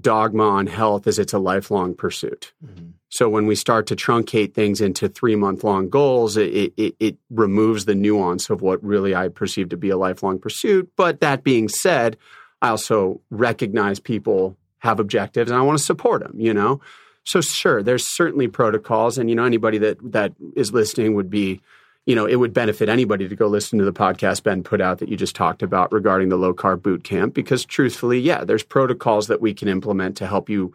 dogma 0.00 0.44
on 0.44 0.66
health 0.66 1.06
is 1.06 1.18
it's 1.18 1.32
a 1.32 1.38
lifelong 1.38 1.94
pursuit. 1.94 2.52
Mm-hmm. 2.64 2.90
So 3.08 3.28
when 3.28 3.46
we 3.46 3.54
start 3.54 3.86
to 3.88 3.96
truncate 3.96 4.54
things 4.54 4.80
into 4.80 5.08
three 5.08 5.36
month 5.36 5.64
long 5.64 5.90
goals, 5.90 6.36
it, 6.36 6.72
it, 6.76 6.96
it, 6.98 7.16
removes 7.30 7.84
the 7.84 7.94
nuance 7.94 8.48
of 8.48 8.62
what 8.62 8.82
really 8.82 9.14
I 9.14 9.28
perceive 9.28 9.68
to 9.70 9.76
be 9.76 9.90
a 9.90 9.96
lifelong 9.96 10.38
pursuit. 10.38 10.90
But 10.96 11.20
that 11.20 11.44
being 11.44 11.68
said, 11.68 12.16
I 12.62 12.68
also 12.70 13.20
recognize 13.30 14.00
people 14.00 14.56
have 14.78 14.98
objectives 14.98 15.50
and 15.50 15.58
I 15.58 15.62
want 15.62 15.78
to 15.78 15.84
support 15.84 16.22
them, 16.22 16.40
you 16.40 16.54
know? 16.54 16.80
So 17.24 17.40
sure, 17.40 17.82
there's 17.82 18.06
certainly 18.06 18.48
protocols 18.48 19.18
and, 19.18 19.28
you 19.28 19.36
know, 19.36 19.44
anybody 19.44 19.78
that, 19.78 19.98
that 20.12 20.32
is 20.56 20.72
listening 20.72 21.14
would 21.14 21.30
be 21.30 21.60
you 22.06 22.16
know, 22.16 22.26
it 22.26 22.36
would 22.36 22.52
benefit 22.52 22.88
anybody 22.88 23.28
to 23.28 23.36
go 23.36 23.46
listen 23.46 23.78
to 23.78 23.84
the 23.84 23.92
podcast 23.92 24.42
Ben 24.42 24.62
put 24.62 24.80
out 24.80 24.98
that 24.98 25.08
you 25.08 25.16
just 25.16 25.36
talked 25.36 25.62
about 25.62 25.92
regarding 25.92 26.30
the 26.30 26.36
low 26.36 26.52
carb 26.52 26.82
boot 26.82 27.04
camp 27.04 27.32
because 27.34 27.64
truthfully, 27.64 28.18
yeah, 28.18 28.44
there's 28.44 28.64
protocols 28.64 29.28
that 29.28 29.40
we 29.40 29.54
can 29.54 29.68
implement 29.68 30.16
to 30.16 30.26
help 30.26 30.48
you 30.48 30.74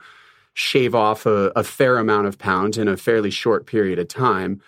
shave 0.54 0.96
off 0.96 1.26
a, 1.26 1.52
a 1.56 1.64
fair 1.64 1.98
amount 1.98 2.28
of 2.28 2.38
pounds 2.38 2.78
in 2.78 2.88
a 2.88 2.98
fairly 2.98 3.30
short 3.30 3.66
period 3.66 4.00
of 4.00 4.08
time. 4.08 4.62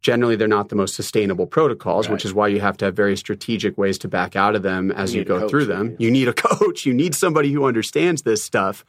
Generally, 0.00 0.36
they're 0.36 0.46
not 0.46 0.68
the 0.68 0.76
most 0.76 0.94
sustainable 0.94 1.46
protocols, 1.46 2.06
right. 2.06 2.12
which 2.12 2.24
is 2.24 2.32
why 2.32 2.46
you 2.46 2.60
have 2.60 2.76
to 2.76 2.84
have 2.84 2.94
very 2.94 3.16
strategic 3.16 3.76
ways 3.76 3.98
to 3.98 4.08
back 4.08 4.36
out 4.36 4.54
of 4.54 4.62
them 4.62 4.90
as 4.92 5.14
you, 5.14 5.20
you 5.20 5.24
go 5.24 5.48
through 5.48 5.64
them. 5.64 5.96
You 5.98 6.10
need 6.10 6.28
a 6.28 6.32
coach. 6.34 6.86
You 6.86 6.94
need 6.94 7.14
somebody 7.14 7.50
who 7.52 7.64
understands 7.64 8.22
this 8.22 8.44
stuff. 8.44 8.84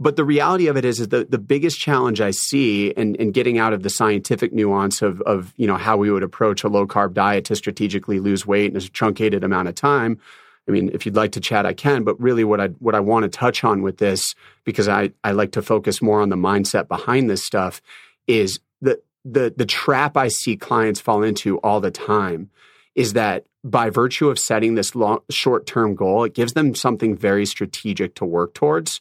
But 0.00 0.16
the 0.16 0.24
reality 0.24 0.68
of 0.68 0.76
it 0.76 0.84
is, 0.84 1.00
is 1.00 1.08
the, 1.08 1.24
the 1.24 1.38
biggest 1.38 1.78
challenge 1.78 2.20
I 2.20 2.30
see 2.30 2.90
in, 2.90 3.16
in 3.16 3.32
getting 3.32 3.58
out 3.58 3.72
of 3.72 3.82
the 3.82 3.90
scientific 3.90 4.52
nuance 4.52 5.02
of, 5.02 5.20
of 5.22 5.52
you 5.56 5.66
know 5.66 5.76
how 5.76 5.96
we 5.96 6.10
would 6.10 6.22
approach 6.22 6.62
a 6.62 6.68
low 6.68 6.86
carb 6.86 7.14
diet 7.14 7.44
to 7.46 7.56
strategically 7.56 8.20
lose 8.20 8.46
weight 8.46 8.70
in 8.70 8.76
a 8.76 8.80
truncated 8.80 9.42
amount 9.42 9.68
of 9.68 9.74
time. 9.74 10.20
I 10.68 10.70
mean, 10.70 10.90
if 10.92 11.04
you'd 11.04 11.16
like 11.16 11.32
to 11.32 11.40
chat, 11.40 11.66
I 11.66 11.72
can. 11.72 12.04
But 12.04 12.20
really, 12.20 12.44
what 12.44 12.60
I 12.60 12.68
what 12.68 12.94
I 12.94 13.00
want 13.00 13.24
to 13.24 13.28
touch 13.28 13.64
on 13.64 13.82
with 13.82 13.98
this, 13.98 14.34
because 14.64 14.86
I, 14.86 15.12
I 15.24 15.32
like 15.32 15.52
to 15.52 15.62
focus 15.62 16.00
more 16.00 16.20
on 16.20 16.28
the 16.28 16.36
mindset 16.36 16.86
behind 16.86 17.28
this 17.28 17.44
stuff, 17.44 17.82
is 18.28 18.60
the 18.80 19.00
the 19.24 19.52
the 19.56 19.66
trap 19.66 20.16
I 20.16 20.28
see 20.28 20.56
clients 20.56 21.00
fall 21.00 21.24
into 21.24 21.58
all 21.58 21.80
the 21.80 21.90
time 21.90 22.50
is 22.94 23.14
that 23.14 23.46
by 23.64 23.90
virtue 23.90 24.28
of 24.28 24.38
setting 24.38 24.74
this 24.74 24.94
long, 24.94 25.20
short 25.30 25.66
term 25.66 25.94
goal, 25.94 26.24
it 26.24 26.34
gives 26.34 26.52
them 26.52 26.74
something 26.74 27.16
very 27.16 27.46
strategic 27.46 28.14
to 28.16 28.24
work 28.24 28.54
towards 28.54 29.00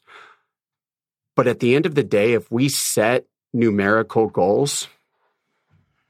But 1.38 1.48
at 1.48 1.60
the 1.60 1.76
end 1.76 1.86
of 1.86 1.94
the 1.94 2.04
day, 2.04 2.34
if 2.34 2.52
we 2.52 2.68
set 2.68 3.28
numerical 3.54 4.26
goals, 4.28 4.88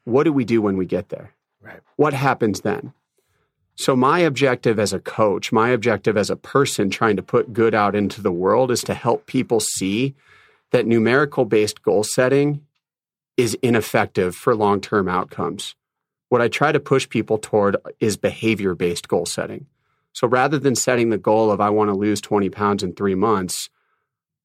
what 0.05 0.23
do 0.23 0.31
we 0.31 0.45
do 0.45 0.61
when 0.61 0.77
we 0.77 0.85
get 0.85 1.09
there? 1.09 1.33
Right. 1.61 1.81
What 1.97 2.13
happens 2.13 2.61
then? 2.61 2.93
So, 3.75 3.93
my 3.93 4.19
objective 4.19 4.79
as 4.79 4.93
a 4.93 5.01
coach, 5.01 5.51
my 5.51 5.69
objective 5.69 6.15
as 6.15 6.29
a 6.29 6.37
person 6.37 6.89
trying 6.89 7.17
to 7.17 7.21
put 7.21 7.51
good 7.51 7.75
out 7.75 7.93
into 7.93 8.21
the 8.21 8.31
world 8.31 8.71
is 8.71 8.81
to 8.85 8.93
help 8.93 9.25
people 9.25 9.59
see 9.59 10.15
that 10.71 10.87
numerical 10.87 11.43
based 11.43 11.83
goal 11.83 12.05
setting 12.05 12.65
is 13.35 13.57
ineffective 13.61 14.33
for 14.33 14.55
long 14.55 14.79
term 14.79 15.09
outcomes. 15.09 15.75
What 16.29 16.41
I 16.41 16.47
try 16.47 16.71
to 16.71 16.79
push 16.79 17.07
people 17.07 17.37
toward 17.37 17.75
is 17.99 18.15
behavior 18.15 18.75
based 18.75 19.09
goal 19.09 19.25
setting. 19.25 19.65
So, 20.13 20.25
rather 20.25 20.57
than 20.57 20.75
setting 20.75 21.09
the 21.09 21.17
goal 21.17 21.51
of 21.51 21.59
I 21.59 21.69
want 21.69 21.89
to 21.89 21.95
lose 21.95 22.21
20 22.21 22.49
pounds 22.49 22.81
in 22.81 22.93
three 22.93 23.15
months, 23.15 23.69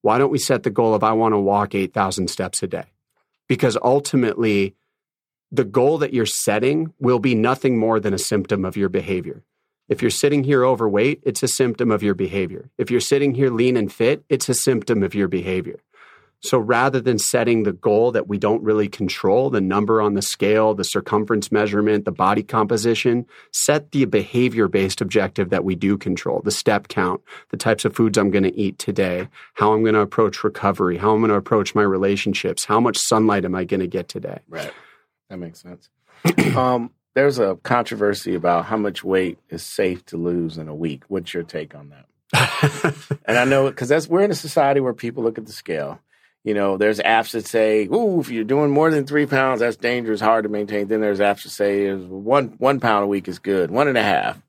why 0.03 0.17
don't 0.17 0.31
we 0.31 0.37
set 0.37 0.63
the 0.63 0.69
goal 0.69 0.93
of 0.93 1.03
I 1.03 1.13
want 1.13 1.33
to 1.33 1.39
walk 1.39 1.73
8,000 1.73 2.29
steps 2.29 2.61
a 2.61 2.67
day? 2.67 2.91
Because 3.47 3.77
ultimately, 3.81 4.75
the 5.49 5.63
goal 5.63 5.97
that 5.99 6.13
you're 6.13 6.25
setting 6.25 6.93
will 6.99 7.19
be 7.19 7.35
nothing 7.35 7.79
more 7.79 8.01
than 8.01 8.13
a 8.13 8.19
symptom 8.19 8.65
of 8.65 8.75
your 8.75 8.89
behavior. 8.89 9.43
If 9.87 10.01
you're 10.01 10.11
sitting 10.11 10.43
here 10.43 10.65
overweight, 10.65 11.21
it's 11.23 11.41
a 11.41 11.47
symptom 11.47 11.89
of 11.89 12.03
your 12.03 12.15
behavior. 12.15 12.69
If 12.77 12.91
you're 12.91 12.99
sitting 12.99 13.35
here 13.35 13.49
lean 13.49 13.77
and 13.77 13.91
fit, 13.91 14.25
it's 14.27 14.49
a 14.49 14.53
symptom 14.53 15.03
of 15.03 15.15
your 15.15 15.29
behavior. 15.29 15.79
So 16.43 16.59
rather 16.59 16.99
than 16.99 17.17
setting 17.19 17.63
the 17.63 17.71
goal 17.71 18.11
that 18.11 18.27
we 18.27 18.37
don't 18.37 18.61
really 18.61 18.89
control, 18.89 19.49
the 19.49 19.61
number 19.61 20.01
on 20.01 20.13
the 20.13 20.21
scale, 20.21 20.73
the 20.73 20.83
circumference 20.83 21.53
measurement, 21.53 22.03
the 22.03 22.11
body 22.11 22.43
composition, 22.43 23.25
set 23.51 23.91
the 23.91 24.03
behavior 24.03 24.67
based 24.67 24.99
objective 24.99 25.51
that 25.51 25.63
we 25.63 25.75
do 25.75 25.97
control, 25.97 26.41
the 26.43 26.51
step 26.51 26.89
count, 26.89 27.21
the 27.51 27.57
types 27.57 27.85
of 27.85 27.95
foods 27.95 28.17
I'm 28.17 28.29
going 28.29 28.43
to 28.43 28.55
eat 28.57 28.77
today, 28.77 29.29
how 29.53 29.71
I'm 29.71 29.83
going 29.83 29.95
to 29.95 30.01
approach 30.01 30.43
recovery, 30.43 30.97
how 30.97 31.13
I'm 31.13 31.21
going 31.21 31.31
to 31.31 31.37
approach 31.37 31.73
my 31.75 31.81
relationships, 31.81 32.65
how 32.65 32.81
much 32.81 32.97
sunlight 32.97 33.45
am 33.45 33.55
I 33.55 33.63
going 33.63 33.79
to 33.79 33.87
get 33.87 34.09
today. 34.09 34.39
Right. 34.49 34.73
That 35.29 35.37
makes 35.37 35.61
sense. 35.61 35.89
um, 36.57 36.91
there's 37.15 37.39
a 37.39 37.55
controversy 37.63 38.35
about 38.35 38.65
how 38.65 38.75
much 38.77 39.01
weight 39.01 39.39
is 39.49 39.63
safe 39.63 40.05
to 40.07 40.17
lose 40.17 40.57
in 40.57 40.67
a 40.67 40.75
week. 40.75 41.03
What's 41.07 41.33
your 41.33 41.43
take 41.43 41.73
on 41.73 41.89
that? 41.89 42.05
and 43.25 43.37
I 43.37 43.45
know 43.45 43.69
because 43.69 43.87
that's 43.87 44.09
we're 44.09 44.23
in 44.23 44.31
a 44.31 44.35
society 44.35 44.81
where 44.81 44.93
people 44.93 45.23
look 45.23 45.37
at 45.37 45.45
the 45.45 45.53
scale. 45.53 46.01
You 46.43 46.53
know, 46.53 46.77
there's 46.77 46.99
apps 46.99 47.31
that 47.31 47.47
say, 47.47 47.87
"Ooh, 47.87 48.19
if 48.19 48.29
you're 48.29 48.43
doing 48.43 48.69
more 48.69 48.91
than 48.91 49.05
three 49.05 49.25
pounds, 49.25 49.61
that's 49.61 49.77
dangerous, 49.77 50.19
hard 50.19 50.43
to 50.43 50.49
maintain." 50.49 50.87
Then 50.87 50.99
there's 50.99 51.19
apps 51.19 51.43
that 51.43 51.49
say, 51.49 51.93
"One 51.93 52.55
one 52.57 52.79
pound 52.79 53.05
a 53.05 53.07
week 53.07 53.27
is 53.27 53.39
good, 53.39 53.71
one 53.71 53.87
and 53.87 53.97
a 53.97 54.03
half." 54.03 54.41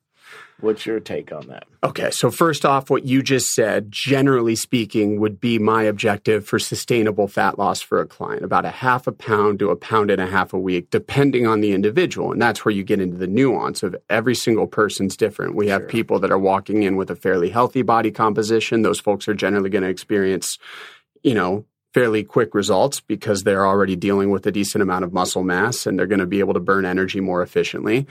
What's 0.61 0.87
your 0.87 1.01
take 1.01 1.33
on 1.33 1.49
that? 1.49 1.65
Okay, 1.83 2.11
so 2.11 2.31
first 2.31 2.65
off, 2.65 2.89
what 2.89 3.05
you 3.05 3.23
just 3.23 3.53
said, 3.53 3.91
generally 3.91 4.55
speaking, 4.55 5.21
would 5.21 5.41
be 5.41 5.59
my 5.59 5.83
objective 5.83 6.47
for 6.47 6.59
sustainable 6.59 7.27
fat 7.27 7.59
loss 7.59 7.83
for 7.83 8.01
a 8.01 8.07
client 8.07 8.45
about 8.45 8.65
a 8.65 8.71
half 8.71 9.07
a 9.07 9.13
pound 9.13 9.59
to 9.59 9.71
a 9.71 9.77
pound 9.77 10.11
and 10.11 10.21
a 10.21 10.27
half 10.27 10.53
a 10.53 10.59
week, 10.59 10.91
depending 10.91 11.47
on 11.47 11.61
the 11.61 11.73
individual. 11.73 12.33
And 12.33 12.41
that's 12.41 12.65
where 12.65 12.73
you 12.73 12.85
get 12.85 13.01
into 13.01 13.17
the 13.17 13.27
nuance 13.27 13.83
of 13.83 13.97
every 14.09 14.35
single 14.35 14.67
person's 14.67 15.17
different. 15.17 15.57
We 15.57 15.69
have 15.69 15.83
sure. 15.83 15.89
people 15.89 16.19
that 16.21 16.31
are 16.31 16.39
walking 16.39 16.85
in 16.85 16.97
with 16.97 17.11
a 17.11 17.17
fairly 17.17 17.51
healthy 17.51 17.83
body 17.83 18.13
composition. 18.13 18.83
Those 18.83 19.01
folks 19.01 19.29
are 19.29 19.35
generally 19.35 19.71
going 19.71 19.85
to 19.85 19.91
experience, 19.91 20.59
you 21.23 21.35
know, 21.35 21.67
fairly 21.95 22.25
quick 22.25 22.55
results 22.55 23.01
because 23.01 23.45
they're 23.45 23.67
already 23.67 23.95
dealing 23.95 24.31
with 24.31 24.47
a 24.47 24.53
decent 24.53 24.83
amount 24.83 25.05
of 25.05 25.13
muscle 25.13 25.45
mass 25.45 25.87
and 25.87 25.97
they're 25.97 26.09
going 26.09 26.19
to 26.19 26.27
be 26.27 26.41
able 26.41 26.55
to 26.55 26.61
burn 26.61 26.85
energy 26.85 27.21
more 27.21 27.41
efficiently. 27.41 28.07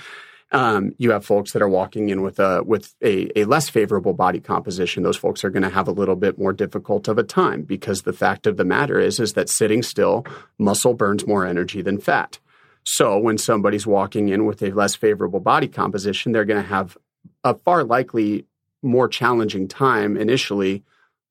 Um, 0.54 0.93
you 0.98 1.12
have 1.12 1.26
folks 1.26 1.52
that 1.52 1.62
are 1.62 1.69
walking 1.69 2.10
in 2.10 2.22
with 2.22 2.39
a 2.39 2.63
with 2.63 2.93
a, 3.04 3.39
a 3.39 3.46
less 3.46 3.69
favorable 3.69 4.13
body 4.13 4.39
composition. 4.39 5.02
Those 5.04 5.17
folks 5.17 5.43
are 5.43 5.50
going 5.50 5.63
to 5.63 5.69
have 5.69 5.88
a 5.88 5.91
little 5.91 6.15
bit 6.15 6.38
more 6.38 6.54
difficult 6.54 7.08
of 7.08 7.17
a 7.17 7.24
time 7.24 7.63
because 7.63 8.04
the 8.04 8.13
fact 8.13 8.46
of 8.46 8.58
the 8.58 8.63
matter 8.63 9.00
is 9.00 9.19
is 9.19 9.34
that 9.34 9.50
sitting 9.50 9.82
still, 9.82 10.26
muscle 10.60 10.93
burns 10.93 11.26
more 11.26 11.46
energy 11.46 11.82
than 11.82 12.00
fat. 12.00 12.39
So 12.84 13.17
when 13.17 13.38
somebody's 13.38 13.88
walking 13.88 14.30
in 14.30 14.46
with 14.46 14.62
a 14.62 14.72
less 14.72 14.93
favorable 14.93 15.39
body 15.39 15.67
composition, 15.67 16.32
they're 16.32 16.46
going 16.46 16.62
to 16.62 16.69
have 16.69 16.98
a 17.43 17.56
far 17.56 17.84
likely 17.84 18.46
more 18.84 19.08
challenging 19.08 19.67
time 19.67 20.17
initially 20.17 20.84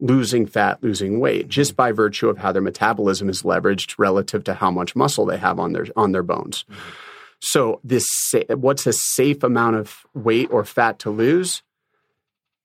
losing 0.03 0.47
fat, 0.47 0.83
losing 0.83 1.21
weight, 1.21 1.49
just 1.49 1.77
by 1.77 1.93
virtue 1.93 2.29
of 2.29 2.39
how 2.39 2.51
their 2.51 2.61
metabolism 2.61 3.31
is 3.31 3.43
leveraged 3.43 3.95
relative 3.99 4.43
to 4.45 4.55
how 4.55 4.71
much 4.71 4.97
muscle 4.97 5.25
they 5.25 5.39
have 5.39 5.59
on 5.59 5.73
their 5.73 5.87
on 5.97 6.13
their 6.13 6.25
bones. 6.25 6.65
Mm-hmm. 6.69 6.81
So 7.41 7.81
this 7.83 8.07
what's 8.49 8.87
a 8.87 8.93
safe 8.93 9.43
amount 9.43 9.77
of 9.77 10.05
weight 10.13 10.49
or 10.51 10.65
fat 10.65 10.99
to 11.01 11.11
lose? 11.11 11.63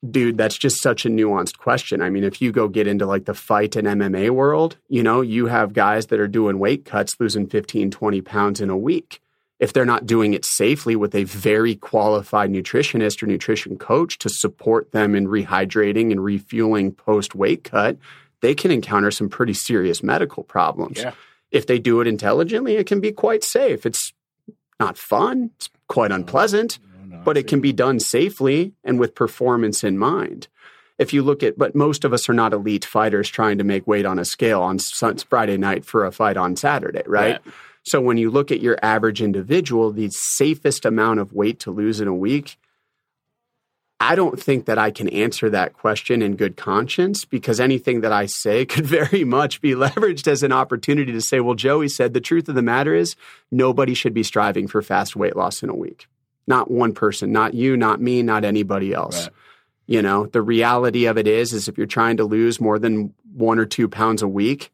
Dude, 0.08 0.38
that's 0.38 0.58
just 0.58 0.82
such 0.82 1.06
a 1.06 1.10
nuanced 1.10 1.58
question. 1.58 2.02
I 2.02 2.10
mean, 2.10 2.23
if 2.23 2.41
you 2.41 2.52
go 2.52 2.67
get 2.67 2.88
into 2.88 3.06
like 3.06 3.26
the 3.26 3.34
fight 3.34 3.76
and 3.76 3.88
MMA 3.88 4.30
world, 4.30 4.78
you 4.88 5.02
know, 5.02 5.21
you 5.21 5.47
have 5.47 5.73
guys 5.73 6.08
that 6.08 6.19
are 6.19 6.28
doing 6.28 6.60
weight 6.60 6.86
cuts, 6.86 7.19
losing 7.19 7.47
15, 7.47 7.89
20 7.89 8.21
pounds 8.21 8.62
in 8.62 8.69
a 8.69 8.78
week. 8.78 9.21
If 9.60 9.74
they're 9.74 9.86
not 9.86 10.06
doing 10.06 10.34
it 10.34 10.46
safely 10.46 10.96
with 10.96 11.15
a 11.15 11.24
very 11.24 11.76
qualified 11.76 12.52
nutritionist 12.52 13.24
or 13.24 13.26
nutrition 13.26 13.78
coach 13.78 14.20
to 14.20 14.30
support 14.30 14.91
them 14.91 15.15
in 15.15 15.28
rehydrating 15.28 16.12
and 16.12 16.24
refueling 16.24 16.91
post 16.91 17.34
weight 17.34 17.63
cut, 17.63 17.98
they 18.41 18.54
can 18.54 18.70
encounter 18.70 19.10
some 19.10 19.30
pretty 19.30 19.54
serious 19.54 20.04
medical 20.04 20.43
problems. 20.43 21.00
Yeah. 21.00 21.13
If 21.50 21.65
they 21.65 21.80
do 21.80 22.02
it 22.02 22.08
intelligently, 22.08 22.76
it 22.76 22.86
can 22.86 23.00
be 23.00 23.12
quite 23.12 23.43
safe. 23.43 23.86
It's 23.86 24.13
not 24.80 24.98
fun. 24.98 25.52
It's 25.56 25.70
quite 25.88 26.12
unpleasant, 26.12 26.78
no, 27.00 27.17
no, 27.17 27.24
but 27.24 27.38
it 27.38 27.48
can 27.48 27.62
be 27.62 27.74
done 27.74 28.00
safely 28.00 28.74
and 28.84 29.00
with 29.00 29.15
performance 29.15 29.84
in 29.84 29.98
mind. 29.98 30.50
If 31.00 31.13
you 31.13 31.22
look 31.24 31.43
at, 31.43 31.58
but 31.58 31.76
most 31.76 32.04
of 32.06 32.13
us 32.13 32.28
are 32.28 32.34
not 32.34 32.54
elite 32.54 32.86
fighters 32.86 33.30
trying 33.30 33.60
to 33.60 33.63
make 33.63 33.88
weight 33.88 34.06
on 34.06 34.20
a 34.20 34.26
scale 34.26 34.62
on 34.62 34.80
Friday 34.80 35.58
night 35.58 35.86
for 35.86 36.06
a 36.06 36.12
fight 36.12 36.38
on 36.38 36.56
Saturday, 36.56 37.04
right? 37.06 37.39
Yeah. 37.43 37.52
So 37.88 38.02
when 38.02 38.17
you 38.17 38.30
look 38.30 38.52
at 38.52 38.62
your 38.62 38.78
average 38.82 39.21
individual, 39.21 39.91
the 39.91 40.10
safest 40.12 40.86
amount 40.86 41.19
of 41.19 41.34
weight 41.34 41.60
to 41.62 41.71
lose 41.71 42.02
in 42.02 42.08
a 42.08 42.15
week 42.15 42.58
I 44.00 44.15
don't 44.15 44.39
think 44.39 44.65
that 44.65 44.78
I 44.78 44.91
can 44.91 45.10
answer 45.10 45.50
that 45.50 45.73
question 45.73 46.21
in 46.21 46.36
good 46.36 46.56
conscience 46.56 47.26
because 47.26 47.60
anything 47.60 48.02
that 48.02 48.12
I 48.12 48.28
say 48.28 48.65
could 48.71 48.86
very 48.86 49.23
much 49.23 49.60
be 49.62 49.71
leveraged 49.71 50.28
as 50.28 50.43
an 50.43 50.52
opportunity 50.52 51.12
to 51.12 51.21
say, 51.21 51.39
well, 51.39 51.56
Joey 51.56 51.89
said 51.89 52.13
the 52.13 52.21
truth 52.21 52.47
of 52.47 52.56
the 52.56 52.62
matter 52.62 52.93
is 52.93 53.15
nobody 53.52 53.93
should 53.93 54.13
be 54.13 54.23
striving 54.23 54.67
for 54.67 54.82
fast 54.82 55.15
weight 55.15 55.36
loss 55.36 55.63
in 55.63 55.69
a 55.69 55.76
week. 55.76 56.08
Not 56.45 56.71
one 56.71 56.93
person, 56.93 57.32
not 57.32 57.54
you, 57.54 57.76
not 57.76 58.00
me, 58.00 58.21
not 58.23 58.45
anybody 58.45 58.93
else. 58.93 59.23
Right. 59.23 59.34
You 59.88 60.02
know, 60.02 60.28
the 60.28 60.41
reality 60.41 61.06
of 61.06 61.17
it 61.17 61.28
is, 61.28 61.54
is 61.54 61.67
if 61.67 61.78
you're 61.78 61.88
trying 61.88 62.17
to 62.17 62.26
lose 62.26 62.62
more 62.62 62.78
than 62.78 63.13
one 63.34 63.58
or 63.58 63.65
two 63.65 63.88
pounds 63.88 64.21
a 64.21 64.28
week, 64.28 64.71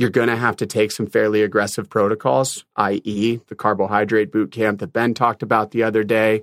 you're 0.00 0.08
going 0.08 0.28
to 0.28 0.36
have 0.36 0.56
to 0.56 0.66
take 0.66 0.90
some 0.90 1.06
fairly 1.06 1.42
aggressive 1.42 1.90
protocols, 1.90 2.64
i.e., 2.76 3.38
the 3.48 3.54
carbohydrate 3.54 4.32
boot 4.32 4.50
camp 4.50 4.80
that 4.80 4.94
Ben 4.94 5.12
talked 5.12 5.42
about 5.42 5.72
the 5.72 5.82
other 5.82 6.02
day 6.02 6.42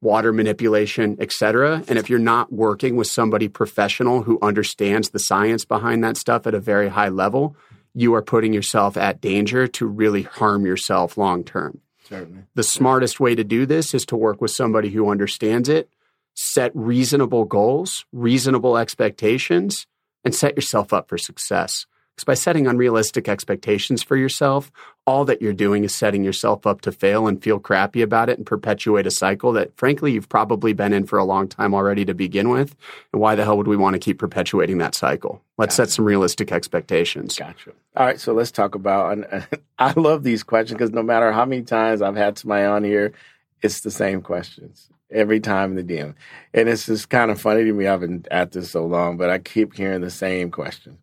water 0.00 0.32
manipulation, 0.32 1.16
etc. 1.18 1.82
And 1.88 1.98
if 1.98 2.08
you're 2.08 2.20
not 2.20 2.52
working 2.52 2.94
with 2.94 3.08
somebody 3.08 3.48
professional 3.48 4.22
who 4.22 4.38
understands 4.42 5.10
the 5.10 5.18
science 5.18 5.64
behind 5.64 6.04
that 6.04 6.16
stuff 6.16 6.46
at 6.46 6.54
a 6.54 6.60
very 6.60 6.88
high 6.88 7.08
level, 7.08 7.56
you 7.94 8.14
are 8.14 8.22
putting 8.22 8.52
yourself 8.52 8.96
at 8.96 9.20
danger 9.20 9.66
to 9.66 9.86
really 9.86 10.22
harm 10.22 10.66
yourself 10.66 11.16
long 11.16 11.42
term. 11.42 11.80
Certainly. 12.08 12.42
The 12.54 12.62
smartest 12.62 13.18
way 13.18 13.34
to 13.34 13.42
do 13.42 13.66
this 13.66 13.92
is 13.92 14.04
to 14.06 14.16
work 14.16 14.40
with 14.40 14.52
somebody 14.52 14.90
who 14.90 15.10
understands 15.10 15.68
it, 15.68 15.88
set 16.34 16.70
reasonable 16.74 17.44
goals, 17.44 18.04
reasonable 18.12 18.76
expectations, 18.76 19.86
and 20.22 20.32
set 20.32 20.54
yourself 20.54 20.92
up 20.92 21.08
for 21.08 21.18
success. 21.18 21.86
Because 22.14 22.24
by 22.24 22.34
setting 22.34 22.66
unrealistic 22.68 23.28
expectations 23.28 24.02
for 24.02 24.16
yourself, 24.16 24.70
all 25.04 25.24
that 25.24 25.42
you're 25.42 25.52
doing 25.52 25.82
is 25.82 25.94
setting 25.94 26.22
yourself 26.22 26.66
up 26.66 26.80
to 26.82 26.92
fail 26.92 27.26
and 27.26 27.42
feel 27.42 27.58
crappy 27.58 28.02
about 28.02 28.28
it 28.28 28.38
and 28.38 28.46
perpetuate 28.46 29.06
a 29.06 29.10
cycle 29.10 29.52
that, 29.52 29.76
frankly, 29.76 30.12
you've 30.12 30.28
probably 30.28 30.72
been 30.72 30.92
in 30.92 31.06
for 31.06 31.18
a 31.18 31.24
long 31.24 31.48
time 31.48 31.74
already 31.74 32.04
to 32.04 32.14
begin 32.14 32.50
with. 32.50 32.76
And 33.12 33.20
why 33.20 33.34
the 33.34 33.44
hell 33.44 33.56
would 33.56 33.66
we 33.66 33.76
want 33.76 33.94
to 33.94 33.98
keep 33.98 34.18
perpetuating 34.18 34.78
that 34.78 34.94
cycle? 34.94 35.42
Let's 35.58 35.76
gotcha. 35.76 35.88
set 35.88 35.94
some 35.96 36.04
realistic 36.04 36.52
expectations. 36.52 37.36
Gotcha. 37.36 37.72
All 37.96 38.06
right, 38.06 38.20
so 38.20 38.32
let's 38.32 38.52
talk 38.52 38.76
about. 38.76 39.18
I 39.78 39.92
love 39.98 40.22
these 40.22 40.44
questions 40.44 40.78
because 40.78 40.92
no 40.92 41.02
matter 41.02 41.32
how 41.32 41.44
many 41.44 41.62
times 41.62 42.00
I've 42.00 42.16
had 42.16 42.38
somebody 42.38 42.64
on 42.64 42.84
here, 42.84 43.12
it's 43.60 43.80
the 43.80 43.90
same 43.90 44.22
questions 44.22 44.88
every 45.10 45.40
time 45.40 45.76
in 45.76 45.86
the 45.86 45.94
DM. 45.94 46.14
And 46.52 46.68
it's 46.68 46.86
just 46.86 47.08
kind 47.08 47.30
of 47.30 47.40
funny 47.40 47.64
to 47.64 47.72
me. 47.72 47.86
I've 47.86 48.00
been 48.00 48.24
at 48.30 48.52
this 48.52 48.70
so 48.70 48.86
long, 48.86 49.16
but 49.16 49.30
I 49.30 49.38
keep 49.38 49.74
hearing 49.74 50.00
the 50.00 50.10
same 50.10 50.50
question. 50.50 50.98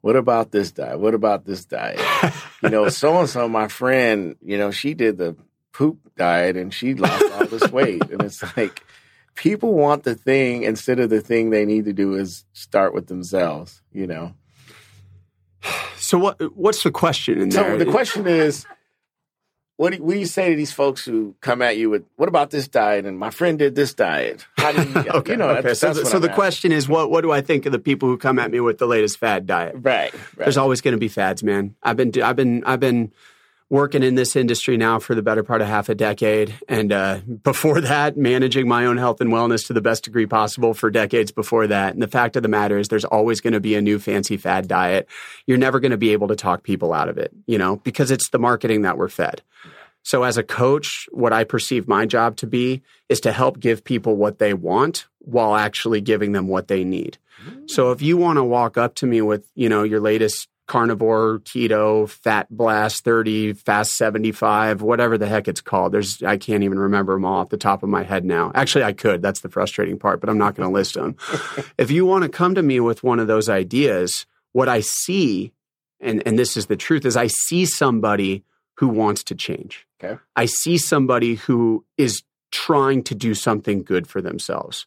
What 0.00 0.16
about 0.16 0.50
this 0.50 0.72
diet? 0.72 0.98
What 0.98 1.14
about 1.14 1.44
this 1.44 1.64
diet? 1.64 2.00
you 2.62 2.70
know, 2.70 2.88
so 2.88 3.18
and 3.18 3.28
so, 3.28 3.48
my 3.48 3.68
friend, 3.68 4.36
you 4.42 4.56
know, 4.56 4.70
she 4.70 4.94
did 4.94 5.18
the 5.18 5.36
poop 5.72 5.98
diet 6.16 6.56
and 6.56 6.72
she 6.72 6.94
lost 6.94 7.32
all 7.32 7.46
this 7.46 7.70
weight. 7.70 8.02
And 8.10 8.22
it's 8.22 8.42
like 8.56 8.82
people 9.34 9.74
want 9.74 10.04
the 10.04 10.14
thing 10.14 10.62
instead 10.62 11.00
of 11.00 11.10
the 11.10 11.20
thing 11.20 11.50
they 11.50 11.64
need 11.64 11.84
to 11.84 11.92
do 11.92 12.14
is 12.14 12.44
start 12.52 12.94
with 12.94 13.06
themselves, 13.08 13.82
you 13.92 14.06
know. 14.06 14.34
So 15.96 16.18
what 16.18 16.56
what's 16.56 16.82
the 16.82 16.90
question 16.90 17.40
in 17.40 17.48
there? 17.50 17.78
So 17.78 17.84
the 17.84 17.90
question 17.90 18.26
is 18.26 18.66
what 19.80 19.94
do, 19.94 20.02
what 20.02 20.12
do 20.12 20.18
you 20.18 20.26
say 20.26 20.50
to 20.50 20.56
these 20.56 20.72
folks 20.72 21.06
who 21.06 21.34
come 21.40 21.62
at 21.62 21.78
you 21.78 21.88
with, 21.88 22.04
what 22.16 22.28
about 22.28 22.50
this 22.50 22.68
diet? 22.68 23.06
And 23.06 23.18
my 23.18 23.30
friend 23.30 23.58
did 23.58 23.74
this 23.74 23.94
diet. 23.94 24.46
How 24.58 24.72
do 24.72 24.82
you, 24.82 24.94
okay, 25.14 25.32
you 25.32 25.38
know, 25.38 25.48
okay. 25.48 25.68
that's, 25.68 25.80
so, 25.80 25.94
that's 25.94 26.10
so 26.10 26.18
the 26.18 26.28
asking. 26.28 26.34
question 26.34 26.72
is, 26.72 26.86
what 26.86 27.10
what 27.10 27.22
do 27.22 27.32
I 27.32 27.40
think 27.40 27.64
of 27.64 27.72
the 27.72 27.78
people 27.78 28.06
who 28.06 28.18
come 28.18 28.38
at 28.38 28.50
me 28.50 28.60
with 28.60 28.76
the 28.76 28.86
latest 28.86 29.16
fad 29.16 29.46
diet? 29.46 29.76
Right. 29.76 30.12
right. 30.12 30.12
There's 30.36 30.58
always 30.58 30.82
going 30.82 30.92
to 30.92 30.98
be 30.98 31.08
fads, 31.08 31.42
man. 31.42 31.76
I've 31.82 31.96
been 31.96 32.12
I've 32.22 32.36
been 32.36 32.62
I've 32.64 32.78
been 32.78 33.10
working 33.70 34.02
in 34.02 34.16
this 34.16 34.34
industry 34.34 34.76
now 34.76 34.98
for 34.98 35.14
the 35.14 35.22
better 35.22 35.44
part 35.44 35.62
of 35.62 35.68
half 35.68 35.88
a 35.88 35.94
decade, 35.94 36.52
and 36.68 36.92
uh, 36.92 37.20
before 37.42 37.80
that, 37.80 38.16
managing 38.16 38.68
my 38.68 38.84
own 38.84 38.96
health 38.96 39.20
and 39.20 39.30
wellness 39.30 39.66
to 39.68 39.72
the 39.72 39.80
best 39.80 40.04
degree 40.04 40.26
possible 40.26 40.74
for 40.74 40.90
decades 40.90 41.30
before 41.30 41.68
that. 41.68 41.94
And 41.94 42.02
the 42.02 42.08
fact 42.08 42.36
of 42.36 42.42
the 42.42 42.48
matter 42.48 42.78
is, 42.78 42.88
there's 42.88 43.04
always 43.04 43.40
going 43.40 43.52
to 43.52 43.60
be 43.60 43.76
a 43.76 43.80
new 43.80 44.00
fancy 44.00 44.36
fad 44.36 44.66
diet. 44.68 45.08
You're 45.46 45.56
never 45.56 45.78
going 45.78 45.92
to 45.92 45.96
be 45.96 46.10
able 46.10 46.28
to 46.28 46.36
talk 46.36 46.64
people 46.64 46.92
out 46.92 47.08
of 47.08 47.16
it, 47.16 47.32
you 47.46 47.56
know, 47.56 47.76
because 47.76 48.10
it's 48.10 48.28
the 48.30 48.38
marketing 48.38 48.82
that 48.82 48.98
we're 48.98 49.08
fed. 49.08 49.42
So, 50.02 50.24
as 50.24 50.36
a 50.36 50.42
coach, 50.42 51.08
what 51.12 51.32
I 51.32 51.44
perceive 51.44 51.86
my 51.86 52.06
job 52.06 52.36
to 52.38 52.46
be 52.46 52.82
is 53.08 53.20
to 53.20 53.32
help 53.32 53.60
give 53.60 53.84
people 53.84 54.16
what 54.16 54.38
they 54.38 54.52
want 54.52 55.06
while 55.18 55.54
actually 55.54 56.00
giving 56.00 56.32
them 56.32 56.48
what 56.48 56.68
they 56.68 56.84
need. 56.84 57.18
So, 57.66 57.92
if 57.92 58.02
you 58.02 58.16
want 58.16 58.38
to 58.38 58.44
walk 58.44 58.76
up 58.76 58.94
to 58.96 59.06
me 59.06 59.22
with, 59.22 59.46
you 59.54 59.68
know, 59.68 59.82
your 59.82 60.00
latest 60.00 60.48
carnivore, 60.70 61.40
keto, 61.40 62.08
fat 62.08 62.46
blast 62.48 63.02
30, 63.02 63.54
fast 63.54 63.94
75, 63.94 64.82
whatever 64.82 65.18
the 65.18 65.26
heck 65.26 65.48
it's 65.48 65.60
called. 65.60 65.90
There's 65.90 66.22
I 66.22 66.36
can't 66.36 66.62
even 66.62 66.78
remember 66.78 67.14
them 67.14 67.24
all 67.24 67.40
off 67.40 67.48
the 67.48 67.56
top 67.56 67.82
of 67.82 67.88
my 67.88 68.04
head 68.04 68.24
now. 68.24 68.52
Actually, 68.54 68.84
I 68.84 68.92
could. 68.92 69.20
That's 69.20 69.40
the 69.40 69.48
frustrating 69.48 69.98
part, 69.98 70.20
but 70.20 70.30
I'm 70.30 70.38
not 70.38 70.54
going 70.54 70.68
to 70.68 70.72
list 70.72 70.94
them. 70.94 71.16
if 71.78 71.90
you 71.90 72.06
want 72.06 72.22
to 72.22 72.28
come 72.28 72.54
to 72.54 72.62
me 72.62 72.78
with 72.78 73.02
one 73.02 73.18
of 73.18 73.26
those 73.26 73.48
ideas, 73.48 74.26
what 74.52 74.68
I 74.68 74.78
see 74.78 75.52
and 76.00 76.22
and 76.24 76.38
this 76.38 76.56
is 76.56 76.66
the 76.66 76.76
truth 76.76 77.04
is 77.04 77.16
I 77.16 77.26
see 77.26 77.64
somebody 77.64 78.44
who 78.76 78.86
wants 78.86 79.24
to 79.24 79.34
change. 79.34 79.88
Okay. 80.02 80.20
I 80.36 80.46
see 80.46 80.78
somebody 80.78 81.34
who 81.34 81.84
is 81.98 82.22
trying 82.52 83.02
to 83.04 83.16
do 83.16 83.34
something 83.34 83.82
good 83.82 84.06
for 84.06 84.22
themselves. 84.22 84.86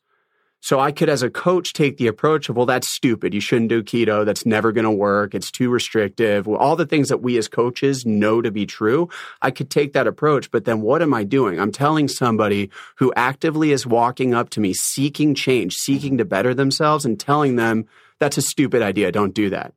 So 0.64 0.80
I 0.80 0.94
could, 0.94 1.10
as 1.10 1.24
a 1.24 1.30
coach, 1.30 1.74
take 1.74 1.98
the 1.98 2.08
approach 2.08 2.48
of, 2.48 2.56
well, 2.56 2.66
that's 2.66 2.90
stupid. 2.90 3.34
You 3.34 3.42
shouldn't 3.42 3.68
do 3.68 3.84
keto. 3.84 4.24
That's 4.24 4.46
never 4.46 4.72
going 4.72 4.86
to 4.86 4.92
work. 4.92 5.36
It's 5.36 5.52
too 5.52 5.70
restrictive. 5.70 6.48
Well, 6.48 6.58
all 6.58 6.78
the 6.78 6.86
things 6.86 7.10
that 7.10 7.22
we 7.22 7.38
as 7.38 7.50
coaches 7.50 8.06
know 8.06 8.42
to 8.42 8.50
be 8.50 8.66
true. 8.66 9.10
I 9.42 9.52
could 9.52 9.70
take 9.70 9.92
that 9.92 10.08
approach, 10.08 10.52
but 10.52 10.64
then 10.64 10.80
what 10.80 11.02
am 11.02 11.14
I 11.14 11.26
doing? 11.26 11.60
I'm 11.60 11.74
telling 11.74 12.08
somebody 12.08 12.72
who 12.96 13.12
actively 13.18 13.74
is 13.74 13.86
walking 13.86 14.34
up 14.34 14.52
to 14.52 14.62
me, 14.62 14.72
seeking 14.72 15.36
change, 15.36 15.76
seeking 15.76 16.18
to 16.20 16.24
better 16.24 16.54
themselves, 16.54 17.04
and 17.04 17.20
telling 17.20 17.58
them 17.58 17.84
that's 18.20 18.38
a 18.38 18.42
stupid 18.42 18.82
idea. 18.82 19.12
Don't 19.12 19.34
do 19.34 19.50
that. 19.50 19.74